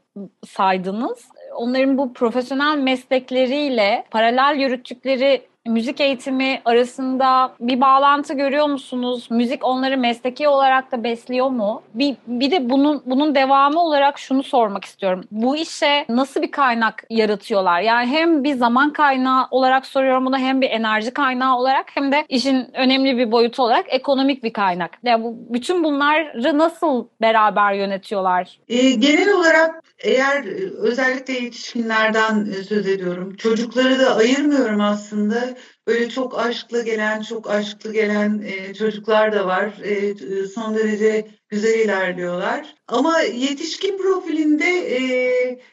saydınız. 0.47 1.27
Onların 1.55 1.97
bu 1.97 2.13
profesyonel 2.13 2.77
meslekleriyle 2.77 4.05
paralel 4.11 4.59
yürüttükleri 4.59 5.50
müzik 5.65 6.01
eğitimi 6.01 6.61
arasında 6.65 7.53
bir 7.59 7.81
bağlantı 7.81 8.33
görüyor 8.33 8.67
musunuz? 8.67 9.27
Müzik 9.31 9.65
onları 9.65 9.97
mesleki 9.97 10.47
olarak 10.47 10.91
da 10.91 11.03
besliyor 11.03 11.49
mu? 11.49 11.81
Bir, 11.93 12.15
bir 12.27 12.51
de 12.51 12.69
bunun 12.69 13.01
bunun 13.05 13.35
devamı 13.35 13.79
olarak 13.79 14.19
şunu 14.19 14.43
sormak 14.43 14.85
istiyorum. 14.85 15.23
Bu 15.31 15.55
işe 15.55 16.05
nasıl 16.09 16.41
bir 16.41 16.51
kaynak 16.51 17.03
yaratıyorlar? 17.09 17.81
Yani 17.81 18.07
hem 18.07 18.43
bir 18.43 18.53
zaman 18.53 18.93
kaynağı 18.93 19.47
olarak 19.51 19.85
soruyorum 19.85 20.25
bunu 20.25 20.37
hem 20.37 20.61
bir 20.61 20.69
enerji 20.69 21.11
kaynağı 21.11 21.57
olarak 21.57 21.85
hem 21.93 22.11
de 22.11 22.25
işin 22.29 22.67
önemli 22.73 23.17
bir 23.17 23.31
boyutu 23.31 23.63
olarak 23.63 23.85
ekonomik 23.87 24.43
bir 24.43 24.53
kaynak. 24.53 24.91
Yani 25.03 25.23
bu, 25.23 25.37
bütün 25.49 25.83
bunları 25.83 26.57
nasıl 26.57 27.07
beraber 27.21 27.73
yönetiyorlar? 27.73 28.59
E, 28.69 28.91
genel 28.91 29.33
olarak 29.33 29.83
eğer 29.99 30.43
özellikle 30.77 31.33
yetişkinlerden 31.33 32.45
söz 32.69 32.87
ediyorum. 32.87 33.35
Çocukları 33.35 33.99
da 33.99 34.15
ayırmıyorum 34.15 34.81
aslında 34.81 35.50
böyle 35.87 36.09
çok 36.09 36.39
aşklı 36.39 36.85
gelen, 36.85 37.21
çok 37.21 37.49
aşklı 37.49 37.93
gelen 37.93 38.43
e, 38.45 38.73
çocuklar 38.73 39.33
da 39.33 39.47
var. 39.47 39.73
E, 39.83 40.15
son 40.47 40.75
derece 40.75 41.27
güzel 41.49 41.79
ilerliyorlar. 41.79 42.75
Ama 42.87 43.19
yetişkin 43.21 43.97
profilinde 43.97 44.65
e, 44.65 45.01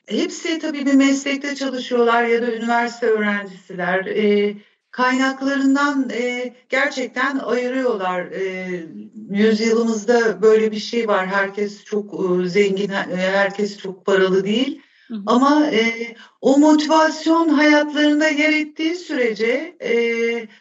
hepsi 0.07 0.59
tabii 0.59 0.87
bir 0.87 0.95
meslekte 0.95 1.55
çalışıyorlar 1.55 2.24
ya 2.24 2.43
da 2.43 2.53
üniversite 2.53 3.07
öğrencisiler. 3.07 4.07
E, 4.07 4.57
kaynaklarından 4.91 6.11
e, 6.11 6.55
gerçekten 6.68 7.39
ayırıyorlar. 7.39 8.26
E, 8.26 8.66
yüzyılımızda 9.31 10.43
böyle 10.43 10.72
bir 10.72 10.81
şey 10.81 11.09
var. 11.09 11.26
Herkes 11.26 11.85
çok 11.85 12.14
e, 12.14 12.49
zengin, 12.49 12.89
herkes 13.16 13.79
çok 13.79 14.07
paralı 14.07 14.45
değil. 14.45 14.83
Ama 15.27 15.67
e, 15.67 16.15
o 16.41 16.59
motivasyon 16.59 17.49
hayatlarında 17.49 18.29
yer 18.29 18.53
ettiği 18.53 18.97
sürece 18.97 19.77
e, 19.81 19.93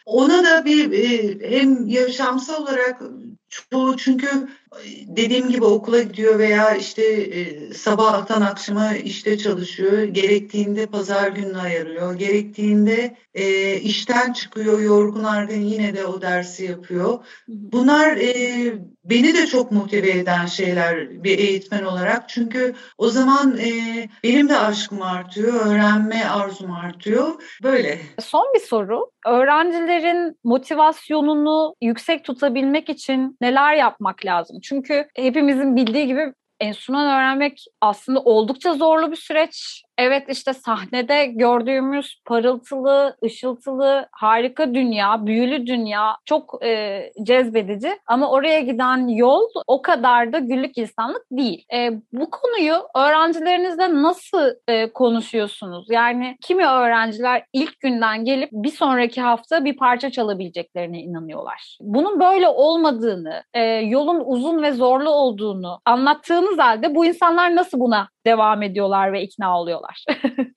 ona 0.06 0.44
da 0.44 0.64
bir 0.64 0.92
e, 0.92 1.38
hem 1.50 1.86
yaşamsal 1.86 2.62
olarak 2.62 3.02
çoğu 3.48 3.96
çünkü 3.96 4.48
dediğim 5.06 5.48
gibi 5.48 5.64
okula 5.64 6.02
gidiyor 6.02 6.38
veya 6.38 6.74
işte 6.74 7.02
e, 7.02 7.72
sabahtan 7.74 8.42
akşama 8.42 8.94
işte 8.94 9.38
çalışıyor. 9.38 10.02
Gerektiğinde 10.02 10.86
pazar 10.86 11.28
gününü 11.28 11.58
ayırıyor. 11.58 12.14
Gerektiğinde 12.14 13.16
e, 13.34 13.74
işten 13.76 14.32
çıkıyor 14.32 14.80
yorgun 14.80 15.24
argın 15.24 15.60
yine 15.60 15.96
de 15.96 16.06
o 16.06 16.22
dersi 16.22 16.64
yapıyor. 16.64 17.18
Bunlar 17.48 18.16
e, 18.16 18.74
beni 19.04 19.34
de 19.34 19.46
çok 19.46 19.72
motive 19.72 20.10
eden 20.10 20.46
şeyler 20.46 21.24
bir 21.24 21.38
eğitmen 21.38 21.82
olarak. 21.82 22.28
Çünkü 22.28 22.74
o 22.98 23.08
zaman 23.08 23.58
e, 23.58 23.70
benim 24.24 24.48
de 24.48 24.58
aşkım 24.58 25.02
artıyor, 25.02 25.66
öğrenme 25.66 26.24
arzum 26.24 26.70
artıyor. 26.70 27.42
Böyle. 27.62 27.98
Son 28.20 28.46
bir 28.54 28.60
soru. 28.60 29.10
Öğrencilerin 29.26 30.36
motivasyonunu 30.44 31.74
yüksek 31.82 32.24
tutabilmek 32.24 32.88
için 32.88 33.36
neler 33.40 33.74
yapmak 33.74 34.24
lazım? 34.24 34.57
Çünkü 34.60 35.08
hepimizin 35.16 35.76
bildiği 35.76 36.06
gibi 36.06 36.32
enstrüman 36.60 37.06
öğrenmek 37.06 37.64
aslında 37.80 38.20
oldukça 38.20 38.74
zorlu 38.74 39.10
bir 39.10 39.16
süreç. 39.16 39.82
Evet 39.98 40.24
işte 40.28 40.52
sahnede 40.52 41.26
gördüğümüz 41.26 42.22
parıltılı, 42.24 43.16
ışıltılı, 43.24 44.08
harika 44.12 44.74
dünya, 44.74 45.26
büyülü 45.26 45.66
dünya 45.66 46.16
çok 46.24 46.64
e, 46.64 47.02
cezbedici. 47.22 47.98
Ama 48.06 48.30
oraya 48.30 48.60
giden 48.60 49.08
yol 49.08 49.48
o 49.66 49.82
kadar 49.82 50.32
da 50.32 50.38
güllük 50.38 50.78
insanlık 50.78 51.22
değil. 51.32 51.64
E, 51.74 51.90
bu 52.12 52.30
konuyu 52.30 52.74
öğrencilerinizle 52.96 54.02
nasıl 54.02 54.50
e, 54.68 54.92
konuşuyorsunuz? 54.92 55.86
Yani 55.90 56.36
kimi 56.42 56.66
öğrenciler 56.66 57.44
ilk 57.52 57.80
günden 57.80 58.24
gelip 58.24 58.48
bir 58.52 58.72
sonraki 58.72 59.20
hafta 59.20 59.64
bir 59.64 59.76
parça 59.76 60.10
çalabileceklerine 60.10 61.00
inanıyorlar. 61.00 61.78
Bunun 61.80 62.20
böyle 62.20 62.48
olmadığını, 62.48 63.42
e, 63.54 63.62
yolun 63.64 64.22
uzun 64.26 64.62
ve 64.62 64.72
zorlu 64.72 65.10
olduğunu 65.10 65.80
anlattığınız 65.84 66.58
halde 66.58 66.94
bu 66.94 67.06
insanlar 67.06 67.56
nasıl 67.56 67.80
buna 67.80 68.08
devam 68.26 68.62
ediyorlar 68.62 69.12
ve 69.12 69.22
ikna 69.22 69.60
oluyorlar. 69.60 70.04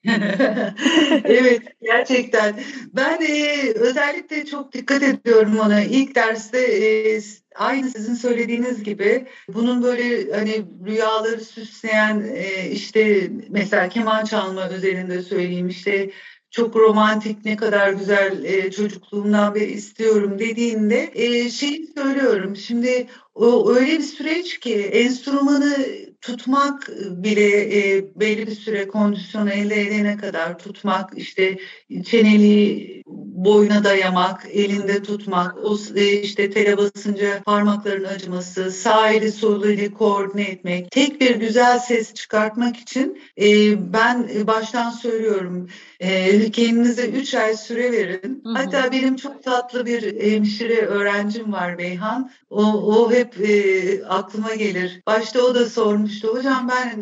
evet 1.24 1.62
gerçekten. 1.82 2.54
Ben 2.92 3.20
e, 3.20 3.72
özellikle 3.74 4.46
çok 4.46 4.72
dikkat 4.72 5.02
ediyorum 5.02 5.58
ona. 5.58 5.80
İlk 5.80 6.14
derste 6.14 6.58
e, 6.58 7.20
aynı 7.54 7.90
sizin 7.90 8.14
söylediğiniz 8.14 8.82
gibi 8.82 9.26
bunun 9.48 9.82
böyle 9.82 10.32
hani 10.32 10.64
rüyaları 10.86 11.40
süsleyen 11.40 12.20
e, 12.34 12.70
işte 12.70 13.30
mesela 13.48 13.88
keman 13.88 14.24
çalma 14.24 14.70
üzerinde 14.70 15.22
söyleyeyim 15.22 15.68
işte 15.68 16.10
çok 16.50 16.76
romantik 16.76 17.44
ne 17.44 17.56
kadar 17.56 17.92
güzel 17.92 18.44
e, 18.44 18.70
çocukluğumdan 18.70 19.54
beri 19.54 19.72
istiyorum 19.72 20.38
dediğinde 20.38 21.10
e, 21.14 21.50
şeyi 21.50 21.86
söylüyorum. 21.96 22.56
Şimdi 22.56 23.06
o 23.34 23.70
öyle 23.70 23.98
bir 23.98 24.02
süreç 24.02 24.60
ki 24.60 24.74
enstrümanı 24.74 25.76
tutmak 26.22 26.88
bile 27.10 27.78
e, 27.78 28.04
belli 28.20 28.46
bir 28.46 28.54
süre 28.54 28.88
kondisyon 28.88 29.46
elde 29.46 29.82
edene 29.82 30.16
kadar 30.16 30.58
tutmak 30.58 31.10
işte 31.16 31.58
çeneli 32.04 33.02
boyuna 33.44 33.84
dayamak, 33.84 34.46
elinde 34.52 35.02
tutmak, 35.02 35.64
o 35.64 35.78
e, 35.94 36.12
işte 36.12 36.50
tele 36.50 36.78
basınca 36.78 37.42
parmakların 37.42 38.04
acıması, 38.04 38.70
sağ 38.70 39.10
eli 39.10 39.32
sol 39.32 39.64
eli 39.64 39.94
koordine 39.94 40.42
etmek, 40.42 40.90
tek 40.90 41.20
bir 41.20 41.36
güzel 41.36 41.78
ses 41.78 42.14
çıkartmak 42.14 42.76
için 42.76 43.20
e, 43.40 43.46
ben 43.92 44.28
baştan 44.46 44.90
söylüyorum 44.90 45.68
e, 46.00 46.50
kendinize 46.50 47.08
3 47.08 47.34
ay 47.34 47.56
süre 47.56 47.92
verin. 47.92 48.42
Hı 48.44 48.48
hı. 48.48 48.54
Hatta 48.54 48.92
benim 48.92 49.16
çok 49.16 49.42
tatlı 49.42 49.86
bir 49.86 50.20
hemşire 50.32 50.80
öğrencim 50.86 51.52
var 51.52 51.78
Beyhan. 51.78 52.30
O, 52.50 52.62
o 52.64 53.12
hep 53.12 53.40
e, 53.40 54.04
aklıma 54.04 54.54
gelir. 54.54 55.02
Başta 55.06 55.42
o 55.42 55.54
da 55.54 55.66
sormuştu. 56.12 56.38
Hocam 56.38 56.68
ben 56.68 57.00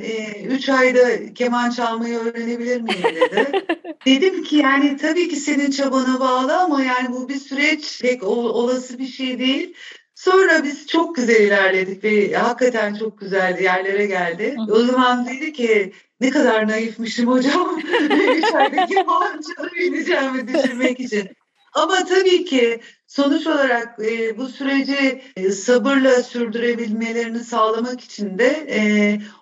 3 0.49 0.69
e, 0.69 0.73
ayda 0.73 1.35
keman 1.35 1.71
çalmayı 1.71 2.19
öğrenebilir 2.19 2.81
miyim 2.81 3.03
dedi. 3.03 3.53
Dedim 4.07 4.43
ki 4.43 4.57
yani 4.57 4.97
tabii 4.97 5.29
ki 5.29 5.37
senin 5.37 5.71
çabana 5.71 6.21
bağlı 6.21 6.59
ama 6.59 6.83
yani 6.83 7.13
bu 7.13 7.29
bir 7.29 7.37
süreç 7.37 8.01
pek 8.03 8.23
olası 8.23 8.99
bir 8.99 9.07
şey 9.07 9.39
değil. 9.39 9.75
Sonra 10.15 10.65
biz 10.65 10.87
çok 10.87 11.17
güzel 11.17 11.41
ilerledik 11.41 12.05
ve 12.05 12.33
hakikaten 12.33 12.95
çok 12.95 13.21
güzel 13.21 13.59
yerlere 13.61 14.07
geldi. 14.07 14.57
Hı. 14.67 14.73
O 14.73 14.83
zaman 14.83 15.27
dedi 15.27 15.53
ki 15.53 15.93
ne 16.21 16.31
kadar 16.31 16.69
naifmişim 16.69 17.29
hocam. 17.29 17.81
Üç 18.37 18.55
ayda 18.55 18.87
keman 18.87 19.41
çalabileceğimi 19.41 20.49
düşünmek 20.49 21.01
için. 21.01 21.29
Ama 21.73 22.05
tabii 22.05 22.45
ki 22.45 22.81
sonuç 23.07 23.47
olarak 23.47 23.99
e, 24.05 24.39
bu 24.39 24.49
süreci 24.49 25.23
e, 25.37 25.51
sabırla 25.51 26.23
sürdürebilmelerini 26.23 27.45
sağlamak 27.45 28.01
için 28.01 28.39
de 28.39 28.67
e, 28.71 28.81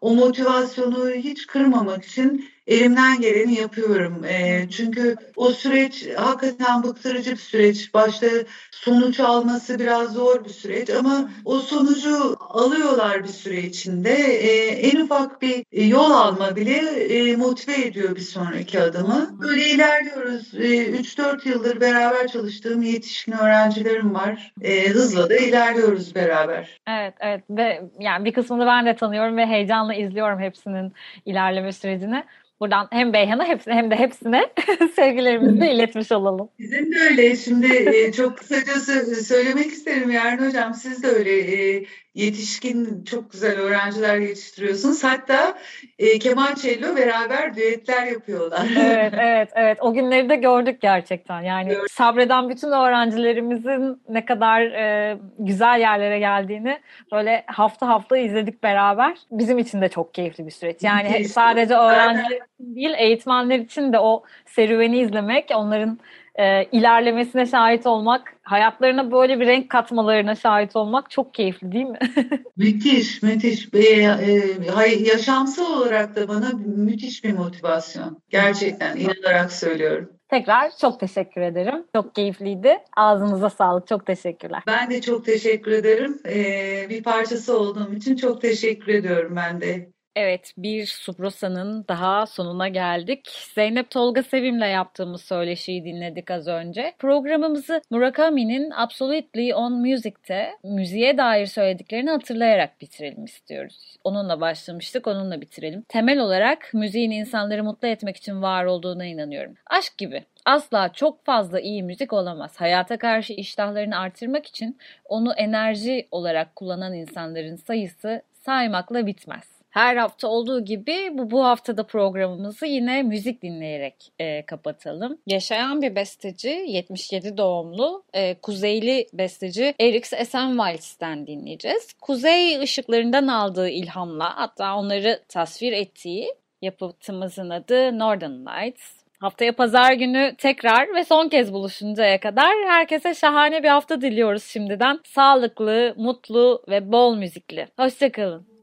o 0.00 0.14
motivasyonu 0.14 1.10
hiç 1.10 1.46
kırmamak 1.46 2.04
için 2.04 2.50
elimden 2.68 3.20
geleni 3.20 3.54
yapıyorum. 3.54 4.24
E, 4.24 4.66
çünkü 4.70 5.16
o 5.36 5.50
süreç 5.50 6.08
hakikaten 6.16 6.82
bıktırıcı 6.82 7.30
bir 7.30 7.36
süreç. 7.36 7.94
Başta 7.94 8.26
sonuç 8.70 9.20
alması 9.20 9.78
biraz 9.78 10.12
zor 10.12 10.44
bir 10.44 10.50
süreç 10.50 10.90
ama 10.90 11.30
o 11.44 11.58
sonucu 11.58 12.36
alıyorlar 12.40 13.24
bir 13.24 13.28
süre 13.28 13.60
içinde. 13.60 14.14
E, 14.14 14.66
en 14.66 15.00
ufak 15.00 15.42
bir 15.42 15.64
yol 15.72 16.10
alma 16.10 16.56
bile 16.56 16.76
e, 17.04 17.36
motive 17.36 17.86
ediyor 17.86 18.16
bir 18.16 18.20
sonraki 18.20 18.80
adımı. 18.80 19.38
Böyle 19.40 19.70
ilerliyoruz. 19.70 20.54
E, 20.54 20.58
3-4 20.58 21.48
yıldır 21.48 21.80
beraber 21.80 22.28
çalıştığım 22.28 22.82
yetişkin 22.82 23.32
öğrencilerim 23.32 24.14
var. 24.14 24.52
E, 24.62 24.88
hızla 24.88 25.30
da 25.30 25.36
ilerliyoruz 25.36 26.14
beraber. 26.14 26.80
Evet, 26.88 27.14
evet 27.20 27.42
ve 27.50 27.82
yani 28.00 28.24
bir 28.24 28.32
kısmını 28.32 28.66
ben 28.66 28.86
de 28.86 28.96
tanıyorum 28.96 29.36
ve 29.36 29.46
heyecanla 29.46 29.94
izliyorum 29.94 30.40
hepsinin 30.40 30.92
ilerleme 31.26 31.72
sürecini. 31.72 32.24
Buradan 32.60 32.88
hem 32.90 33.12
Beyhan'a 33.12 33.44
hem 33.66 33.90
de 33.90 33.96
hepsine 33.96 34.46
sevgilerimizi 34.96 35.66
iletmiş 35.66 36.12
olalım. 36.12 36.48
Bizim 36.58 36.92
de 36.92 37.00
öyle. 37.10 37.36
Şimdi 37.36 37.72
e, 37.72 38.12
çok 38.12 38.38
kısaca 38.38 38.80
söylemek 39.22 39.66
isterim 39.66 40.10
Yarın 40.10 40.48
Hocam. 40.48 40.74
Siz 40.74 41.02
de 41.02 41.06
öyle 41.06 41.38
e, 41.38 41.84
yetişkin 42.18 43.04
çok 43.04 43.32
güzel 43.32 43.58
öğrenciler 43.58 44.18
yetiştiriyorsunuz. 44.18 45.04
Hatta 45.04 45.54
e, 45.98 46.18
keman 46.18 46.54
cello 46.54 46.96
beraber 46.96 47.56
düetler 47.56 48.06
yapıyorlar. 48.06 48.66
Evet, 48.98 49.14
evet, 49.18 49.48
evet. 49.54 49.78
O 49.80 49.92
günleri 49.92 50.28
de 50.28 50.36
gördük 50.36 50.80
gerçekten. 50.80 51.40
Yani 51.40 51.68
gördük. 51.68 51.90
sabreden 51.90 52.48
bütün 52.48 52.68
öğrencilerimizin 52.68 54.02
ne 54.08 54.24
kadar 54.24 54.60
e, 54.62 55.16
güzel 55.38 55.80
yerlere 55.80 56.18
geldiğini 56.18 56.78
böyle 57.12 57.44
hafta 57.46 57.88
hafta 57.88 58.16
izledik 58.16 58.62
beraber. 58.62 59.16
Bizim 59.30 59.58
için 59.58 59.80
de 59.80 59.88
çok 59.88 60.14
keyifli 60.14 60.46
bir 60.46 60.50
süreç. 60.50 60.82
Yani 60.82 61.02
Kesinlikle. 61.02 61.28
sadece 61.28 61.74
öğrenciler 61.74 62.36
için 62.36 62.76
değil, 62.76 62.94
eğitmenler 62.98 63.58
için 63.58 63.92
de 63.92 63.98
o 63.98 64.22
serüveni 64.46 64.98
izlemek, 64.98 65.50
onların 65.54 65.98
e, 66.38 66.64
ilerlemesine 66.72 67.46
şahit 67.46 67.86
olmak, 67.86 68.34
hayatlarına 68.42 69.12
böyle 69.12 69.40
bir 69.40 69.46
renk 69.46 69.70
katmalarına 69.70 70.34
şahit 70.34 70.76
olmak 70.76 71.10
çok 71.10 71.34
keyifli 71.34 71.72
değil 71.72 71.84
mi? 71.84 71.98
müthiş, 72.56 73.22
müthiş. 73.22 73.68
E, 73.74 73.78
e, 73.78 75.04
yaşamsal 75.04 75.80
olarak 75.80 76.16
da 76.16 76.28
bana 76.28 76.50
müthiş 76.66 77.24
bir 77.24 77.32
motivasyon. 77.32 78.22
Gerçekten 78.30 78.96
inanarak 78.96 79.52
söylüyorum. 79.52 80.10
Tekrar 80.28 80.70
çok 80.80 81.00
teşekkür 81.00 81.40
ederim. 81.40 81.84
Çok 81.94 82.14
keyifliydi. 82.14 82.78
Ağzınıza 82.96 83.50
sağlık. 83.50 83.86
Çok 83.86 84.06
teşekkürler. 84.06 84.62
Ben 84.66 84.90
de 84.90 85.00
çok 85.00 85.24
teşekkür 85.24 85.72
ederim. 85.72 86.18
Ee, 86.28 86.86
bir 86.90 87.02
parçası 87.02 87.58
olduğum 87.58 87.94
için 87.94 88.16
çok 88.16 88.40
teşekkür 88.40 88.94
ediyorum 88.94 89.36
ben 89.36 89.60
de. 89.60 89.90
Evet, 90.20 90.52
bir 90.56 90.86
Subrosa'nın 90.86 91.84
daha 91.88 92.26
sonuna 92.26 92.68
geldik. 92.68 93.28
Zeynep 93.54 93.90
Tolga 93.90 94.22
Sevim'le 94.22 94.70
yaptığımız 94.72 95.22
söyleşiyi 95.22 95.84
dinledik 95.84 96.30
az 96.30 96.46
önce. 96.46 96.92
Programımızı 96.98 97.82
Murakami'nin 97.90 98.70
Absolutely 98.70 99.54
on 99.54 99.72
Music'te 99.72 100.50
müziğe 100.64 101.18
dair 101.18 101.46
söylediklerini 101.46 102.10
hatırlayarak 102.10 102.80
bitirelim 102.80 103.24
istiyoruz. 103.24 103.96
Onunla 104.04 104.40
başlamıştık, 104.40 105.06
onunla 105.06 105.40
bitirelim. 105.40 105.82
Temel 105.88 106.18
olarak 106.18 106.70
müziğin 106.74 107.10
insanları 107.10 107.64
mutlu 107.64 107.88
etmek 107.88 108.16
için 108.16 108.42
var 108.42 108.64
olduğuna 108.64 109.04
inanıyorum. 109.04 109.54
Aşk 109.66 109.98
gibi. 109.98 110.24
Asla 110.44 110.92
çok 110.92 111.24
fazla 111.24 111.60
iyi 111.60 111.82
müzik 111.82 112.12
olamaz. 112.12 112.60
Hayata 112.60 112.98
karşı 112.98 113.32
iştahlarını 113.32 113.98
artırmak 113.98 114.46
için 114.46 114.78
onu 115.04 115.32
enerji 115.32 116.08
olarak 116.10 116.56
kullanan 116.56 116.94
insanların 116.94 117.56
sayısı 117.56 118.22
saymakla 118.32 119.06
bitmez. 119.06 119.57
Her 119.78 119.96
hafta 119.96 120.28
olduğu 120.28 120.64
gibi 120.64 121.10
bu, 121.12 121.30
bu 121.30 121.44
haftada 121.44 121.86
programımızı 121.86 122.66
yine 122.66 123.02
müzik 123.02 123.42
dinleyerek 123.42 124.12
e, 124.18 124.42
kapatalım. 124.42 125.18
Yaşayan 125.26 125.82
bir 125.82 125.94
besteci, 125.94 126.64
77 126.68 127.36
doğumlu, 127.36 128.04
e, 128.12 128.34
kuzeyli 128.34 129.06
besteci 129.12 129.74
Eriks 129.80 130.12
Esenwalds'ten 130.12 131.26
dinleyeceğiz. 131.26 131.92
Kuzey 131.92 132.58
ışıklarından 132.60 133.26
aldığı 133.26 133.68
ilhamla 133.68 134.36
hatta 134.36 134.76
onları 134.76 135.22
tasvir 135.28 135.72
ettiği 135.72 136.34
yapıtımızın 136.62 137.50
adı 137.50 137.98
Northern 137.98 138.46
Lights. 138.46 138.92
Haftaya 139.20 139.52
pazar 139.52 139.92
günü 139.92 140.34
tekrar 140.38 140.94
ve 140.94 141.04
son 141.04 141.28
kez 141.28 141.52
buluşuncaya 141.52 142.20
kadar 142.20 142.52
herkese 142.66 143.14
şahane 143.14 143.62
bir 143.62 143.68
hafta 143.68 144.00
diliyoruz 144.00 144.44
şimdiden. 144.44 145.00
Sağlıklı, 145.04 145.94
mutlu 145.96 146.62
ve 146.68 146.92
bol 146.92 147.16
müzikli. 147.16 147.66
Hoşçakalın. 147.76 148.57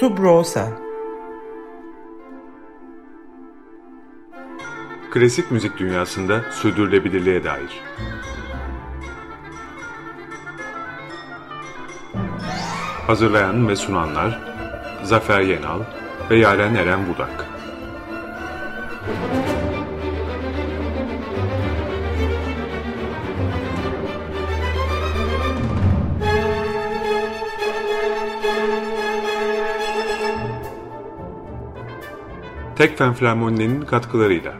Subrosa 0.00 0.68
Klasik 5.10 5.50
müzik 5.50 5.78
dünyasında 5.78 6.44
sürdürülebilirliğe 6.52 7.44
dair. 7.44 7.82
Hazırlayan 13.06 13.68
ve 13.68 13.76
sunanlar 13.76 14.40
Zafer 15.02 15.40
Yenal 15.40 15.80
ve 16.30 16.38
Yaren 16.38 16.74
Eren 16.74 17.08
Budak. 17.08 17.53
Tekfen 32.76 33.14
Flamoni'nin 33.14 33.80
katkılarıyla 33.82 34.54